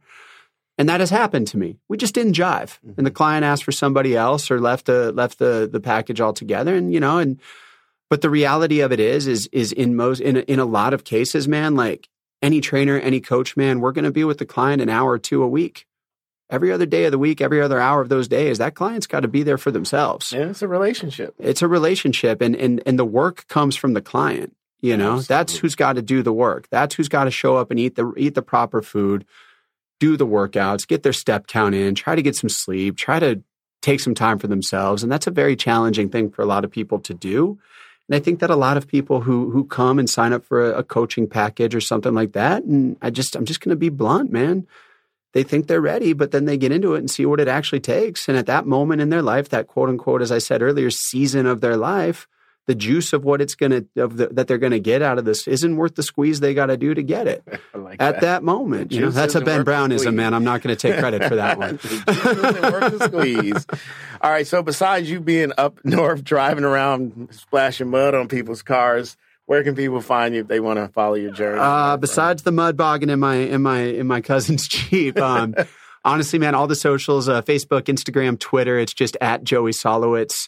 And 0.81 0.89
that 0.89 0.99
has 0.99 1.11
happened 1.11 1.45
to 1.49 1.59
me. 1.59 1.77
We 1.89 1.97
just 1.97 2.15
didn't 2.15 2.33
jive. 2.33 2.79
Mm-hmm. 2.79 2.93
And 2.97 3.05
the 3.05 3.11
client 3.11 3.45
asked 3.45 3.63
for 3.63 3.71
somebody 3.71 4.17
else 4.17 4.49
or 4.49 4.59
left 4.59 4.87
the 4.87 5.11
left 5.11 5.37
the 5.37 5.69
the 5.71 5.79
package 5.79 6.19
altogether. 6.19 6.73
And 6.73 6.91
you 6.91 6.99
know, 6.99 7.19
and 7.19 7.39
but 8.09 8.21
the 8.21 8.31
reality 8.31 8.79
of 8.79 8.91
it 8.91 8.99
is, 8.99 9.27
is 9.27 9.47
is 9.51 9.71
in 9.71 9.95
most 9.95 10.21
in 10.21 10.37
a, 10.37 10.39
in 10.39 10.57
a 10.57 10.65
lot 10.65 10.95
of 10.95 11.03
cases, 11.03 11.47
man, 11.47 11.75
like 11.75 12.09
any 12.41 12.61
trainer, 12.61 12.97
any 12.97 13.19
coach, 13.19 13.55
man, 13.55 13.79
we're 13.79 13.91
gonna 13.91 14.09
be 14.09 14.23
with 14.23 14.39
the 14.39 14.45
client 14.47 14.81
an 14.81 14.89
hour 14.89 15.11
or 15.11 15.19
two 15.19 15.43
a 15.43 15.47
week. 15.47 15.85
Every 16.49 16.71
other 16.71 16.87
day 16.87 17.05
of 17.05 17.11
the 17.11 17.19
week, 17.19 17.41
every 17.41 17.61
other 17.61 17.79
hour 17.79 18.01
of 18.01 18.09
those 18.09 18.27
days, 18.27 18.57
that 18.57 18.73
client's 18.73 19.05
got 19.05 19.19
to 19.19 19.27
be 19.27 19.43
there 19.43 19.59
for 19.59 19.69
themselves 19.69 20.33
Yeah, 20.33 20.49
it's 20.49 20.63
a 20.63 20.67
relationship. 20.67 21.35
it's 21.37 21.61
a 21.61 21.67
relationship 21.67 22.41
and 22.41 22.55
and 22.55 22.81
and 22.87 22.97
the 22.97 23.05
work 23.05 23.45
comes 23.47 23.75
from 23.75 23.93
the 23.93 24.01
client 24.01 24.55
you 24.81 24.97
know 24.97 25.19
that's 25.21 25.57
who's 25.57 25.75
got 25.75 25.93
to 25.93 26.01
do 26.01 26.23
the 26.23 26.33
work 26.33 26.67
that's 26.71 26.95
who's 26.95 27.07
got 27.07 27.25
to 27.25 27.31
show 27.31 27.55
up 27.55 27.69
and 27.69 27.79
eat 27.79 27.93
the 27.97 28.11
eat 28.17 28.33
the 28.33 28.41
proper 28.41 28.81
food 28.81 29.25
do 30.01 30.17
the 30.17 30.27
workouts 30.27 30.85
get 30.85 31.03
their 31.03 31.13
step 31.13 31.47
count 31.47 31.73
in 31.73 31.95
try 31.95 32.15
to 32.15 32.21
get 32.21 32.35
some 32.35 32.49
sleep 32.49 32.97
try 32.97 33.19
to 33.19 33.41
take 33.81 33.99
some 33.99 34.15
time 34.15 34.37
for 34.39 34.47
themselves. 34.47 35.03
And 35.03 35.11
that's 35.11 35.27
a 35.27 35.31
very 35.31 35.55
challenging 35.55 36.09
thing 36.09 36.29
for 36.29 36.41
a 36.41 36.45
lot 36.45 36.63
of 36.63 36.71
people 36.71 36.99
to 36.99 37.13
do. 37.13 37.59
And 38.07 38.15
i 38.15 38.19
think 38.19 38.39
that 38.39 38.49
a 38.49 38.55
lot 38.55 38.77
of 38.77 38.87
people 38.87 39.21
who 39.21 39.51
who 39.51 39.63
come 39.63 39.97
and 39.97 40.09
sign 40.09 40.33
up 40.33 40.43
for 40.45 40.71
a, 40.71 40.79
a 40.79 40.83
coaching 40.83 41.27
package 41.27 41.73
or 41.73 41.81
something 41.81 42.13
like 42.13 42.33
that 42.33 42.63
and 42.63 42.97
i 43.01 43.09
just 43.09 43.35
i'm 43.35 43.45
just 43.45 43.61
going 43.61 43.69
to 43.69 43.75
be 43.75 43.89
blunt 43.89 44.31
man. 44.31 44.67
They 45.33 45.43
think 45.43 45.67
they're 45.67 45.79
ready, 45.79 46.11
but 46.11 46.31
then 46.31 46.43
they 46.43 46.57
get 46.57 46.73
into 46.73 46.93
it 46.93 46.99
and 46.99 47.09
see 47.09 47.25
what 47.25 47.39
it 47.39 47.47
actually 47.47 47.79
takes. 47.79 48.27
And 48.27 48.37
at 48.37 48.47
that 48.47 48.65
moment 48.65 48.99
in 48.99 49.07
their 49.07 49.21
life, 49.21 49.47
that 49.49 49.67
quote 49.67 49.87
unquote, 49.87 50.21
as 50.21 50.29
I 50.29 50.39
said 50.39 50.61
earlier, 50.61 50.89
season 50.89 51.45
of 51.45 51.61
their 51.61 51.77
life, 51.77 52.27
the 52.67 52.75
juice 52.75 53.11
of 53.13 53.23
what 53.23 53.41
it's 53.41 53.55
going 53.55 53.71
to, 53.71 54.03
of 54.03 54.17
the, 54.17 54.27
that 54.27 54.47
they're 54.47 54.57
going 54.57 54.71
to 54.71 54.79
get 54.79 55.01
out 55.01 55.17
of 55.17 55.25
this 55.25 55.47
isn't 55.47 55.75
worth 55.75 55.95
the 55.95 56.03
squeeze 56.03 56.39
they 56.39 56.53
got 56.53 56.67
to 56.67 56.77
do 56.77 56.93
to 56.93 57.01
get 57.01 57.27
it 57.27 57.43
like 57.73 58.01
at 58.01 58.21
that 58.21 58.43
moment. 58.43 58.91
You 58.91 59.01
know, 59.01 59.09
that's 59.09 59.35
a 59.35 59.41
Ben 59.41 59.63
Brownism, 59.63 60.15
man. 60.15 60.33
I'm 60.33 60.43
not 60.43 60.61
going 60.61 60.75
to 60.75 60.79
take 60.79 60.99
credit 60.99 61.23
for 61.25 61.35
that 61.35 61.57
one. 61.57 61.77
The 61.77 61.87
juice 62.05 62.71
worth 62.71 62.99
the 62.99 63.07
squeeze. 63.07 63.65
All 64.21 64.31
right. 64.31 64.45
So 64.45 64.61
besides 64.61 65.09
you 65.09 65.19
being 65.19 65.51
up 65.57 65.83
north 65.83 66.23
driving 66.23 66.63
around 66.63 67.29
splashing 67.31 67.89
mud 67.89 68.13
on 68.13 68.27
people's 68.27 68.61
cars, 68.61 69.17
where 69.47 69.63
can 69.63 69.75
people 69.75 69.99
find 70.01 70.33
you 70.35 70.41
if 70.41 70.47
they 70.47 70.59
want 70.59 70.77
to 70.77 70.87
follow 70.89 71.15
your 71.15 71.31
journey? 71.31 71.59
Uh, 71.59 71.97
besides 71.97 72.43
the 72.43 72.51
mud 72.51 72.77
bogging 72.77 73.09
in 73.09 73.19
my 73.19 73.35
in 73.35 73.61
my 73.61 73.79
in 73.79 74.07
my 74.07 74.21
cousin's 74.21 74.67
Jeep, 74.67 75.17
um, 75.17 75.55
honestly, 76.05 76.39
man, 76.39 76.55
all 76.55 76.67
the 76.67 76.75
socials, 76.75 77.27
uh, 77.27 77.41
Facebook, 77.41 77.83
Instagram, 77.83 78.39
Twitter, 78.39 78.77
it's 78.77 78.93
just 78.93 79.17
at 79.19 79.43
Joey 79.43 79.71
Solowitz. 79.71 80.47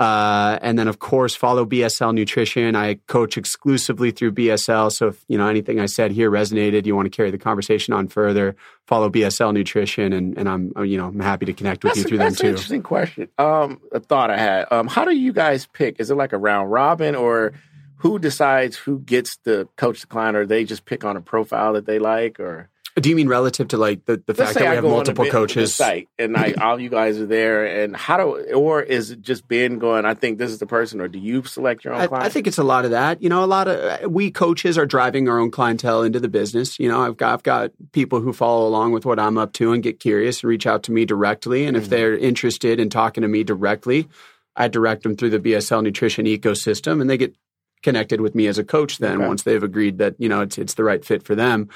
Uh, 0.00 0.58
and 0.62 0.78
then, 0.78 0.88
of 0.88 0.98
course, 0.98 1.34
follow 1.34 1.66
BSL 1.66 2.14
Nutrition. 2.14 2.74
I 2.74 2.94
coach 3.06 3.36
exclusively 3.36 4.10
through 4.10 4.32
BSL. 4.32 4.90
So, 4.90 5.08
if 5.08 5.22
you 5.28 5.36
know 5.36 5.46
anything 5.46 5.78
I 5.78 5.84
said 5.84 6.10
here 6.10 6.30
resonated, 6.30 6.86
you 6.86 6.96
want 6.96 7.04
to 7.04 7.14
carry 7.14 7.30
the 7.30 7.36
conversation 7.36 7.92
on 7.92 8.08
further, 8.08 8.56
follow 8.86 9.10
BSL 9.10 9.52
Nutrition, 9.52 10.14
and, 10.14 10.38
and 10.38 10.48
I'm 10.48 10.72
you 10.86 10.96
know 10.96 11.08
I'm 11.08 11.20
happy 11.20 11.44
to 11.44 11.52
connect 11.52 11.84
with 11.84 11.90
that's, 11.90 12.04
you 12.04 12.08
through 12.08 12.16
a, 12.16 12.20
them 12.20 12.28
that's 12.30 12.40
an 12.40 12.46
too. 12.46 12.50
interesting 12.50 12.82
question. 12.82 13.28
Um, 13.36 13.78
a 13.92 14.00
thought 14.00 14.30
I 14.30 14.38
had. 14.38 14.72
Um, 14.72 14.86
how 14.88 15.04
do 15.04 15.14
you 15.14 15.34
guys 15.34 15.66
pick? 15.66 16.00
Is 16.00 16.10
it 16.10 16.14
like 16.14 16.32
a 16.32 16.38
round 16.38 16.72
robin 16.72 17.14
or 17.14 17.52
who 17.96 18.18
decides 18.18 18.78
who 18.78 19.00
gets 19.00 19.36
to 19.44 19.68
coach 19.76 20.00
the 20.00 20.06
client 20.06 20.34
or 20.34 20.46
they 20.46 20.64
just 20.64 20.86
pick 20.86 21.04
on 21.04 21.18
a 21.18 21.20
profile 21.20 21.74
that 21.74 21.84
they 21.84 21.98
like 21.98 22.40
or 22.40 22.70
Do 22.96 23.08
you 23.08 23.14
mean 23.16 23.28
relative 23.28 23.68
to 23.68 23.76
like 23.78 24.04
the, 24.04 24.16
the 24.16 24.22
Let's 24.28 24.38
fact 24.40 24.54
that 24.54 24.60
we 24.62 24.66
I 24.68 24.74
have 24.74 24.84
multiple 24.84 25.24
the, 25.24 25.30
Ben- 25.30 25.40
the 25.40 25.46
coaches? 25.46 25.74
site 25.74 26.08
and 26.18 26.36
I, 26.36 26.52
all 26.60 26.80
you 26.80 26.88
guys 26.90 27.18
are 27.18 27.26
there, 27.26 27.64
and 27.84 27.94
how 27.96 28.16
do, 28.16 28.52
or 28.52 28.82
is 28.82 29.12
it 29.12 29.22
just 29.22 29.46
Ben 29.46 29.78
going? 29.78 30.04
I 30.04 30.14
think 30.14 30.38
this 30.38 30.50
is 30.50 30.58
the 30.58 30.66
person, 30.66 31.00
or 31.00 31.06
do 31.06 31.18
you 31.18 31.44
select 31.44 31.84
your 31.84 31.94
own 31.94 32.00
I, 32.00 32.06
client? 32.08 32.26
I 32.26 32.28
think 32.30 32.46
it's 32.48 32.58
a 32.58 32.64
lot 32.64 32.84
of 32.84 32.90
that. 32.90 33.22
You 33.22 33.28
know, 33.28 33.44
a 33.44 33.46
lot 33.46 33.68
of 33.68 34.10
we 34.10 34.30
coaches 34.32 34.76
are 34.76 34.86
driving 34.86 35.28
our 35.28 35.38
own 35.38 35.50
clientele 35.52 36.02
into 36.02 36.18
the 36.18 36.28
business. 36.28 36.80
You 36.80 36.88
know, 36.88 37.00
I've 37.00 37.16
got 37.16 37.32
I've 37.34 37.42
got 37.44 37.70
people 37.92 38.20
who 38.20 38.32
follow 38.32 38.66
along 38.66 38.92
with 38.92 39.04
what 39.06 39.20
I'm 39.20 39.38
up 39.38 39.52
to 39.54 39.72
and 39.72 39.82
get 39.82 40.00
curious 40.00 40.42
and 40.42 40.48
reach 40.50 40.66
out 40.66 40.82
to 40.84 40.92
me 40.92 41.04
directly. 41.04 41.64
And 41.66 41.76
if 41.76 41.84
Mm-hmm. 41.84 41.90
they're 41.90 42.18
interested 42.18 42.80
in 42.80 42.90
talking 42.90 43.22
to 43.22 43.28
me 43.28 43.44
directly, 43.44 44.08
I 44.56 44.66
direct 44.66 45.04
them 45.04 45.16
through 45.16 45.30
the 45.30 45.38
BSL 45.38 45.82
nutrition 45.84 46.26
ecosystem, 46.26 47.00
and 47.00 47.08
they 47.08 47.16
get 47.16 47.36
connected 47.82 48.20
with 48.20 48.34
me 48.34 48.46
as 48.48 48.58
a 48.58 48.64
coach. 48.64 48.98
Then 48.98 49.18
Okay. 49.18 49.28
once 49.28 49.44
they've 49.44 49.62
agreed 49.62 49.98
that 49.98 50.16
you 50.18 50.28
know 50.28 50.40
it's 50.40 50.58
it's 50.58 50.74
the 50.74 50.84
right 50.84 51.04
fit 51.04 51.22
for 51.22 51.36
them. 51.36 51.68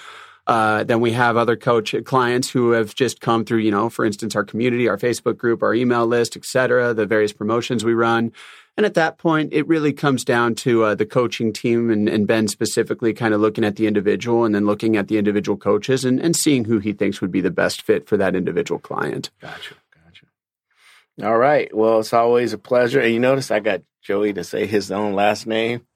Uh, 0.47 0.85
then 0.85 1.01
we 1.01 1.13
have 1.13 1.37
other 1.37 1.57
coach 1.57 1.95
clients 2.05 2.51
who 2.51 2.73
have 2.73 2.95
just 2.95 3.21
come 3.21 3.45
through, 3.45 3.59
you 3.59 3.71
know, 3.71 3.89
for 3.89 4.05
instance, 4.05 4.37
our 4.37 4.45
community, 4.45 4.89
our 4.89 4.99
Facebook 4.99 5.39
group, 5.39 5.63
our 5.63 5.75
email 5.75 6.07
list, 6.07 6.37
et 6.37 6.45
cetera, 6.45 6.93
the 6.93 7.07
various 7.07 7.33
promotions 7.33 7.83
we 7.83 7.95
run. 7.95 8.31
And 8.77 8.85
at 8.85 8.95
that 8.95 9.19
point, 9.19 9.53
it 9.53 9.67
really 9.69 9.93
comes 9.93 10.25
down 10.25 10.57
to 10.57 10.83
uh, 10.83 10.95
the 10.97 11.07
coaching 11.07 11.53
team 11.53 11.91
and, 11.91 12.09
and 12.09 12.27
Ben 12.27 12.49
specifically 12.49 13.15
kind 13.15 13.33
of 13.33 13.41
looking 13.41 13.65
at 13.65 13.77
the 13.77 13.87
individual 13.87 14.45
and 14.45 14.55
then 14.55 14.67
looking 14.67 14.97
at 14.97 15.09
the 15.09 15.17
individual 15.17 15.57
coaches 15.57 16.05
and, 16.05 16.21
and 16.21 16.35
seeing 16.35 16.65
who 16.65 16.79
he 16.79 16.93
thinks 16.93 17.21
would 17.21 17.31
be 17.31 17.41
the 17.41 17.53
best 17.53 17.83
fit 17.83 18.09
for 18.09 18.17
that 18.17 18.35
individual 18.35 18.81
client. 18.81 19.31
Gotcha. 19.41 19.77
Gotcha. 20.05 20.27
All 21.27 21.39
right. 21.39 21.75
Well, 21.75 22.01
it's 22.01 22.13
always 22.13 22.53
a 22.53 22.59
pleasure. 22.59 23.01
And 23.01 23.15
you 23.15 23.21
notice 23.21 23.51
I 23.53 23.61
got 23.61 23.83
Joey 24.03 24.33
to 24.33 24.43
say 24.43 24.67
his 24.67 24.91
own 24.91 25.15
last 25.15 25.47
name. 25.47 25.87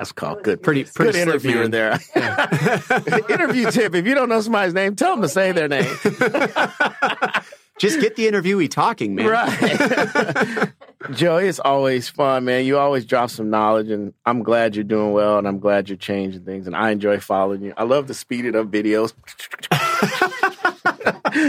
That's 0.00 0.12
called 0.12 0.42
good. 0.44 0.62
Pretty- 0.62 0.84
good 0.84 0.94
pretty 0.94 1.12
slick, 1.12 1.28
interviewer 1.28 1.68
man. 1.68 1.70
there. 1.72 1.92
Interview 3.28 3.70
tip: 3.70 3.94
If 3.94 4.06
you 4.06 4.14
don't 4.14 4.30
know 4.30 4.40
somebody's 4.40 4.72
name, 4.72 4.96
tell 4.96 5.10
them 5.10 5.20
to 5.20 5.28
say 5.28 5.52
their 5.52 5.68
name. 5.68 5.84
Just 7.78 8.00
get 8.00 8.16
the 8.16 8.26
interviewee 8.26 8.70
talking, 8.70 9.14
man. 9.14 9.26
Right. 9.26 10.70
Joey, 11.12 11.48
it's 11.48 11.60
always 11.60 12.08
fun, 12.08 12.46
man. 12.46 12.64
You 12.64 12.78
always 12.78 13.04
drop 13.04 13.28
some 13.28 13.50
knowledge, 13.50 13.90
and 13.90 14.14
I'm 14.24 14.42
glad 14.42 14.74
you're 14.74 14.84
doing 14.84 15.12
well, 15.12 15.36
and 15.36 15.46
I'm 15.46 15.58
glad 15.58 15.90
you're 15.90 15.98
changing 15.98 16.44
things, 16.46 16.66
and 16.66 16.74
I 16.74 16.92
enjoy 16.92 17.20
following 17.20 17.62
you. 17.62 17.74
I 17.76 17.84
love 17.84 18.06
the 18.06 18.14
speeded 18.14 18.56
up 18.56 18.68
videos. 18.68 19.12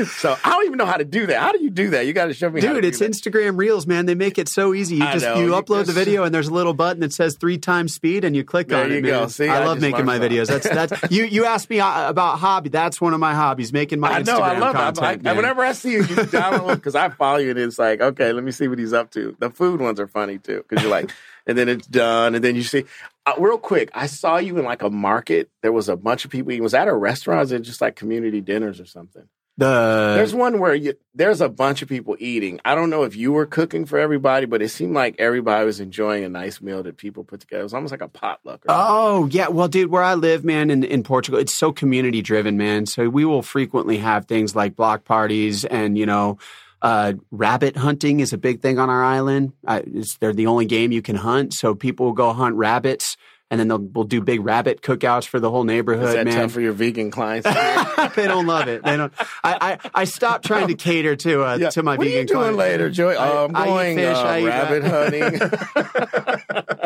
So 0.06 0.38
I 0.43 0.49
don't 0.49 0.66
even 0.66 0.78
know 0.78 0.86
how 0.86 0.97
to 0.97 1.04
do 1.06 1.26
that. 1.28 1.39
How 1.39 1.52
do 1.52 1.62
you 1.64 1.70
do 1.70 1.89
that? 1.91 2.06
You 2.06 2.14
got 2.14 2.26
to 2.26 2.34
show 2.34 2.49
me, 2.49 2.62
how 2.62 2.68
to 2.74 2.82
Dude, 2.82 2.86
it's. 2.86 2.99
Instagram 3.02 3.58
Reels, 3.58 3.86
man. 3.88 4.06
They 4.06 4.16
make 4.16 4.38
it 4.38 4.47
so 4.47 4.74
easy. 4.74 4.97
You 4.97 5.06
I 5.06 5.14
just 5.14 5.26
know. 5.26 5.36
you 5.39 5.45
You 5.47 5.52
upload 5.52 5.86
the 5.88 5.91
video 5.93 6.24
and 6.24 6.34
there's 6.34 6.47
a 6.47 6.54
little 6.54 6.74
button 6.74 7.02
that 7.02 7.14
says 7.14 7.36
three 7.36 7.58
times 7.58 7.93
speed 7.93 8.24
and 8.24 8.36
you 8.36 8.43
click 8.43 8.68
There 8.70 8.84
on 8.84 8.91
you 8.91 8.97
it, 8.97 9.02
go. 9.02 9.20
man. 9.22 9.30
See, 9.30 9.47
I 9.47 9.62
I 9.62 9.66
love 9.66 9.82
making 9.82 10.06
my 10.06 10.20
videos. 10.20 10.47
That's 10.47 10.70
that's 10.70 11.12
you 11.12 11.26
you 11.26 11.45
asked 11.45 11.70
me 11.70 11.80
uh, 11.80 12.10
about 12.10 12.39
hobby. 12.39 12.70
That's 12.70 13.02
one 13.02 13.14
of 13.14 13.20
my 13.20 13.34
hobbies, 13.34 13.74
making 13.74 13.99
my 13.99 14.12
I 14.12 14.22
Instagram 14.22 14.26
know, 14.26 14.39
I 14.41 14.58
love 14.60 14.76
content. 14.76 15.22
it. 15.26 15.28
I, 15.28 15.34
whenever 15.34 15.62
I 15.62 15.74
see 15.74 15.91
you, 15.93 15.99
you 15.99 16.06
download 16.16 16.76
because 16.76 16.95
I 16.95 17.10
follow 17.10 17.39
you, 17.39 17.49
and 17.52 17.60
it's 17.60 17.80
like, 17.80 18.02
okay, 18.02 18.32
let 18.34 18.43
me 18.43 18.52
see 18.52 18.68
what 18.68 18.80
he's 18.80 18.93
up 18.93 19.12
to. 19.12 19.36
The 19.39 19.49
food 19.49 19.82
ones 19.82 19.99
are 19.99 20.08
funny 20.08 20.38
too 20.38 20.64
because 20.68 20.84
you're 20.84 20.91
like, 20.91 21.12
and 21.47 21.58
then 21.58 21.68
it's 21.70 21.88
done, 21.88 22.36
and 22.36 22.43
then 22.43 22.56
you 22.56 22.64
see. 22.64 22.86
Uh, 23.24 23.34
real 23.38 23.60
quick, 23.60 23.91
I 23.93 24.08
saw 24.08 24.38
you 24.38 24.58
in 24.58 24.66
like 24.66 24.82
a 24.82 24.89
market. 24.89 25.49
There 25.62 25.72
was 25.72 25.89
a 25.89 25.95
bunch 25.95 26.26
of 26.26 26.32
people. 26.32 26.58
Was 26.60 26.72
that 26.72 26.88
a 26.88 26.93
restaurant? 26.95 27.38
Or 27.38 27.41
was 27.41 27.52
it 27.52 27.60
just 27.60 27.80
like 27.80 27.95
community 27.95 28.41
dinners 28.41 28.80
or 28.82 28.86
something? 28.88 29.28
The 29.62 30.16
There's 30.18 30.34
one 30.34 30.59
where 30.59 30.74
you, 30.74 30.95
there's 31.14 31.39
a 31.39 31.47
bunch 31.47 31.84
of 31.84 31.88
people 31.88 32.16
eating. 32.20 32.59
I 32.66 32.74
don't 32.74 32.89
know 32.89 33.03
if 33.03 33.16
you 33.16 33.32
were 33.32 33.45
cooking 33.45 33.86
for 33.86 33.99
everybody, 33.99 34.47
but 34.47 34.62
it 34.62 34.70
seemed 34.70 34.95
like 34.95 35.16
everybody 35.20 35.66
was 35.66 35.80
enjoying 35.80 36.24
a 36.24 36.30
nice 36.30 36.62
meal 36.62 36.82
that 36.84 36.97
people 36.97 37.24
put 37.24 37.41
together. 37.41 37.62
It 37.62 37.66
was 37.66 37.74
almost 37.74 37.91
like 37.91 38.01
a 38.01 38.07
potluck. 38.07 38.64
Oh 38.68 39.28
yeah, 39.28 39.49
well, 39.49 39.68
dude, 39.68 39.91
where 39.91 40.03
I 40.03 40.16
live, 40.16 40.43
man, 40.43 40.72
in, 40.72 40.84
in 40.84 41.03
Portugal, 41.03 41.39
it's 41.39 41.55
so 41.55 41.72
community 41.72 42.24
driven, 42.24 42.57
man. 42.57 42.88
So 42.88 43.07
we 43.07 43.24
will 43.24 43.43
frequently 43.43 43.97
have 43.99 44.26
things 44.26 44.55
like 44.55 44.76
block 44.76 45.05
parties, 45.05 45.64
and 45.64 45.95
you 45.95 46.07
know, 46.07 46.39
uh, 46.82 47.14
rabbit 47.30 47.78
hunting 47.78 48.20
is 48.20 48.34
a 48.34 48.39
big 48.39 48.62
thing 48.62 48.80
on 48.80 48.89
our 48.89 49.03
island. 49.03 49.53
Uh, 49.68 49.82
it's, 49.86 50.18
they're 50.18 50.34
the 50.34 50.47
only 50.47 50.66
game 50.66 50.91
you 50.91 51.03
can 51.03 51.18
hunt, 51.18 51.53
so 51.53 51.76
people 51.76 52.07
will 52.07 52.14
go 52.14 52.34
hunt 52.34 52.55
rabbits, 52.55 53.16
and 53.52 53.60
then 53.60 53.68
they'll 53.68 53.78
we'll 53.78 54.06
do 54.06 54.22
big 54.22 54.43
rabbit 54.43 54.82
cookouts 54.82 55.28
for 55.28 55.39
the 55.39 55.52
whole 55.52 55.66
neighborhood, 55.66 56.08
Is 56.08 56.14
that 56.16 56.26
man. 56.26 56.36
tough 56.36 56.52
for 56.54 56.62
your 56.62 56.74
vegan 56.74 57.12
clients? 57.12 57.47
they 58.16 58.26
don't 58.26 58.47
love 58.47 58.68
it. 58.68 58.82
They 58.84 58.97
don't. 58.97 59.14
I 59.43 59.78
I, 59.84 59.89
I 59.93 60.04
stopped 60.06 60.45
trying 60.45 60.68
to 60.70 60.74
cater 60.74 61.16
to 61.18 61.43
uh, 61.43 61.70
to 61.72 61.84
my 61.84 61.97
what 61.97 62.06
vegan. 62.06 62.18
are 62.18 62.22
you 62.22 62.26
doing 62.28 62.39
clients. 62.39 62.58
later, 62.58 62.89
Joey? 62.89 63.16
I- 63.18 63.30
oh, 63.30 63.45
I'm 63.45 63.56
I 63.56 63.64
eat 63.64 63.68
going 63.68 63.97
fish, 63.97 64.18
I 64.18 64.39
eat, 64.39 64.43
uh, 64.43 64.47
rabbit 64.47 64.84
hunting. 64.84 65.39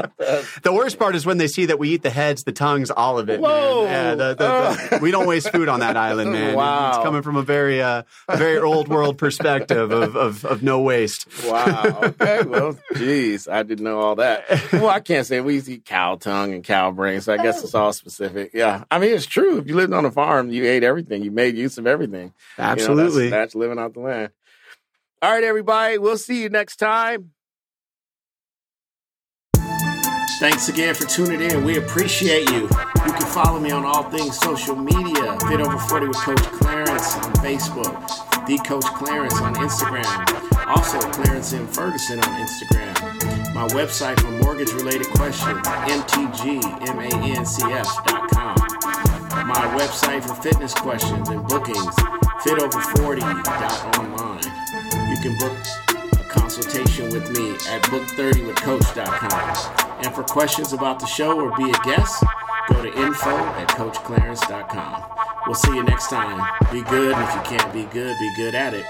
The 0.63 0.73
worst 0.73 0.97
part 0.97 1.15
is 1.15 1.25
when 1.25 1.37
they 1.37 1.47
see 1.47 1.67
that 1.67 1.77
we 1.79 1.89
eat 1.89 2.01
the 2.03 2.09
heads, 2.09 2.43
the 2.43 2.51
tongues, 2.51 2.89
all 2.91 3.19
of 3.19 3.29
it. 3.29 3.39
Whoa. 3.39 3.85
Yeah, 3.85 4.15
the, 4.15 4.33
the, 4.35 4.99
we 5.01 5.11
don't 5.11 5.27
waste 5.27 5.49
food 5.51 5.69
on 5.69 5.81
that 5.81 5.95
island, 5.97 6.31
man. 6.31 6.55
Wow. 6.55 6.89
It's 6.89 6.97
coming 7.03 7.21
from 7.21 7.35
a 7.35 7.41
very, 7.43 7.81
uh, 7.81 8.03
a 8.27 8.37
very 8.37 8.57
old 8.57 8.87
world 8.87 9.17
perspective 9.17 9.91
of, 9.91 10.15
of, 10.15 10.45
of 10.45 10.63
no 10.63 10.81
waste. 10.81 11.27
wow. 11.45 11.83
Okay. 12.15 12.43
Well, 12.43 12.77
geez, 12.95 13.47
I 13.47 13.63
didn't 13.63 13.83
know 13.83 13.99
all 13.99 14.15
that. 14.15 14.45
Well, 14.71 14.89
I 14.89 14.99
can't 14.99 15.25
say 15.27 15.41
we 15.41 15.57
eat 15.59 15.85
cow 15.85 16.15
tongue 16.15 16.53
and 16.53 16.63
cow 16.63 16.91
brain, 16.91 17.21
so 17.21 17.33
I 17.33 17.37
guess 17.37 17.63
it's 17.63 17.75
all 17.75 17.93
specific. 17.93 18.51
Yeah. 18.53 18.83
I 18.89 18.99
mean, 18.99 19.13
it's 19.13 19.25
true. 19.25 19.57
If 19.59 19.67
you 19.67 19.75
lived 19.75 19.93
on 19.93 20.05
a 20.05 20.11
farm, 20.11 20.49
you 20.49 20.65
ate 20.65 20.83
everything. 20.83 21.23
You 21.23 21.31
made 21.31 21.55
use 21.55 21.77
of 21.77 21.87
everything. 21.87 22.33
You 22.57 22.63
know, 22.63 22.75
that's- 22.75 22.87
Absolutely. 22.87 23.29
that's, 23.29 23.55
living 23.55 23.79
out 23.79 23.93
the 23.93 23.99
land. 24.01 24.29
All 25.21 25.31
right, 25.31 25.43
everybody. 25.43 25.97
We'll 25.97 26.17
see 26.17 26.41
you 26.41 26.49
next 26.49 26.75
time. 26.77 27.31
Thanks 30.37 30.67
again 30.67 30.93
for 30.93 31.05
tuning 31.05 31.39
in. 31.39 31.63
We 31.63 31.77
appreciate 31.77 32.51
you. 32.51 32.63
You 32.63 33.13
can 33.13 33.25
follow 33.27 33.57
me 33.57 33.71
on 33.71 33.85
all 33.85 34.03
things 34.09 34.37
social 34.37 34.75
media. 34.75 35.37
Fit 35.47 35.61
Over 35.61 35.77
40 35.77 36.07
with 36.07 36.17
Coach 36.17 36.41
Clarence 36.41 37.15
on 37.15 37.31
Facebook. 37.35 38.45
The 38.45 38.57
Coach 38.57 38.83
Clarence 38.83 39.33
on 39.35 39.55
Instagram. 39.55 40.67
Also, 40.67 40.99
Clarence 41.13 41.53
M. 41.53 41.65
Ferguson 41.67 42.19
on 42.19 42.45
Instagram. 42.45 43.55
My 43.55 43.65
website 43.69 44.19
for 44.19 44.29
mortgage 44.43 44.73
related 44.73 45.07
questions, 45.07 45.57
mtgmancf.com. 45.59 48.55
My 49.47 49.65
website 49.79 50.21
for 50.27 50.35
fitness 50.41 50.73
questions 50.73 51.29
and 51.29 51.47
bookings, 51.47 51.95
fitover40.online. 52.43 54.43
You 55.09 55.17
can 55.21 55.37
book 55.39 55.55
consultation 56.55 57.09
with 57.09 57.29
me 57.37 57.51
at 57.69 57.83
book30withcoach.com. 57.83 60.05
And 60.05 60.15
for 60.15 60.23
questions 60.23 60.71
about 60.71 60.99
the 60.99 61.05
show 61.05 61.37
or 61.37 61.53
be 61.57 61.69
a 61.69 61.73
guest, 61.83 62.23
go 62.69 62.81
to 62.81 62.87
info 62.87 63.35
at 63.35 63.67
coachclarence.com. 63.69 65.03
We'll 65.45 65.55
see 65.55 65.75
you 65.75 65.83
next 65.83 66.09
time. 66.09 66.39
Be 66.71 66.81
good, 66.83 67.13
and 67.13 67.23
if 67.23 67.35
you 67.35 67.41
can't 67.57 67.73
be 67.73 67.83
good, 67.91 68.17
be 68.17 68.33
good 68.35 68.55
at 68.55 68.73
it. 68.73 68.85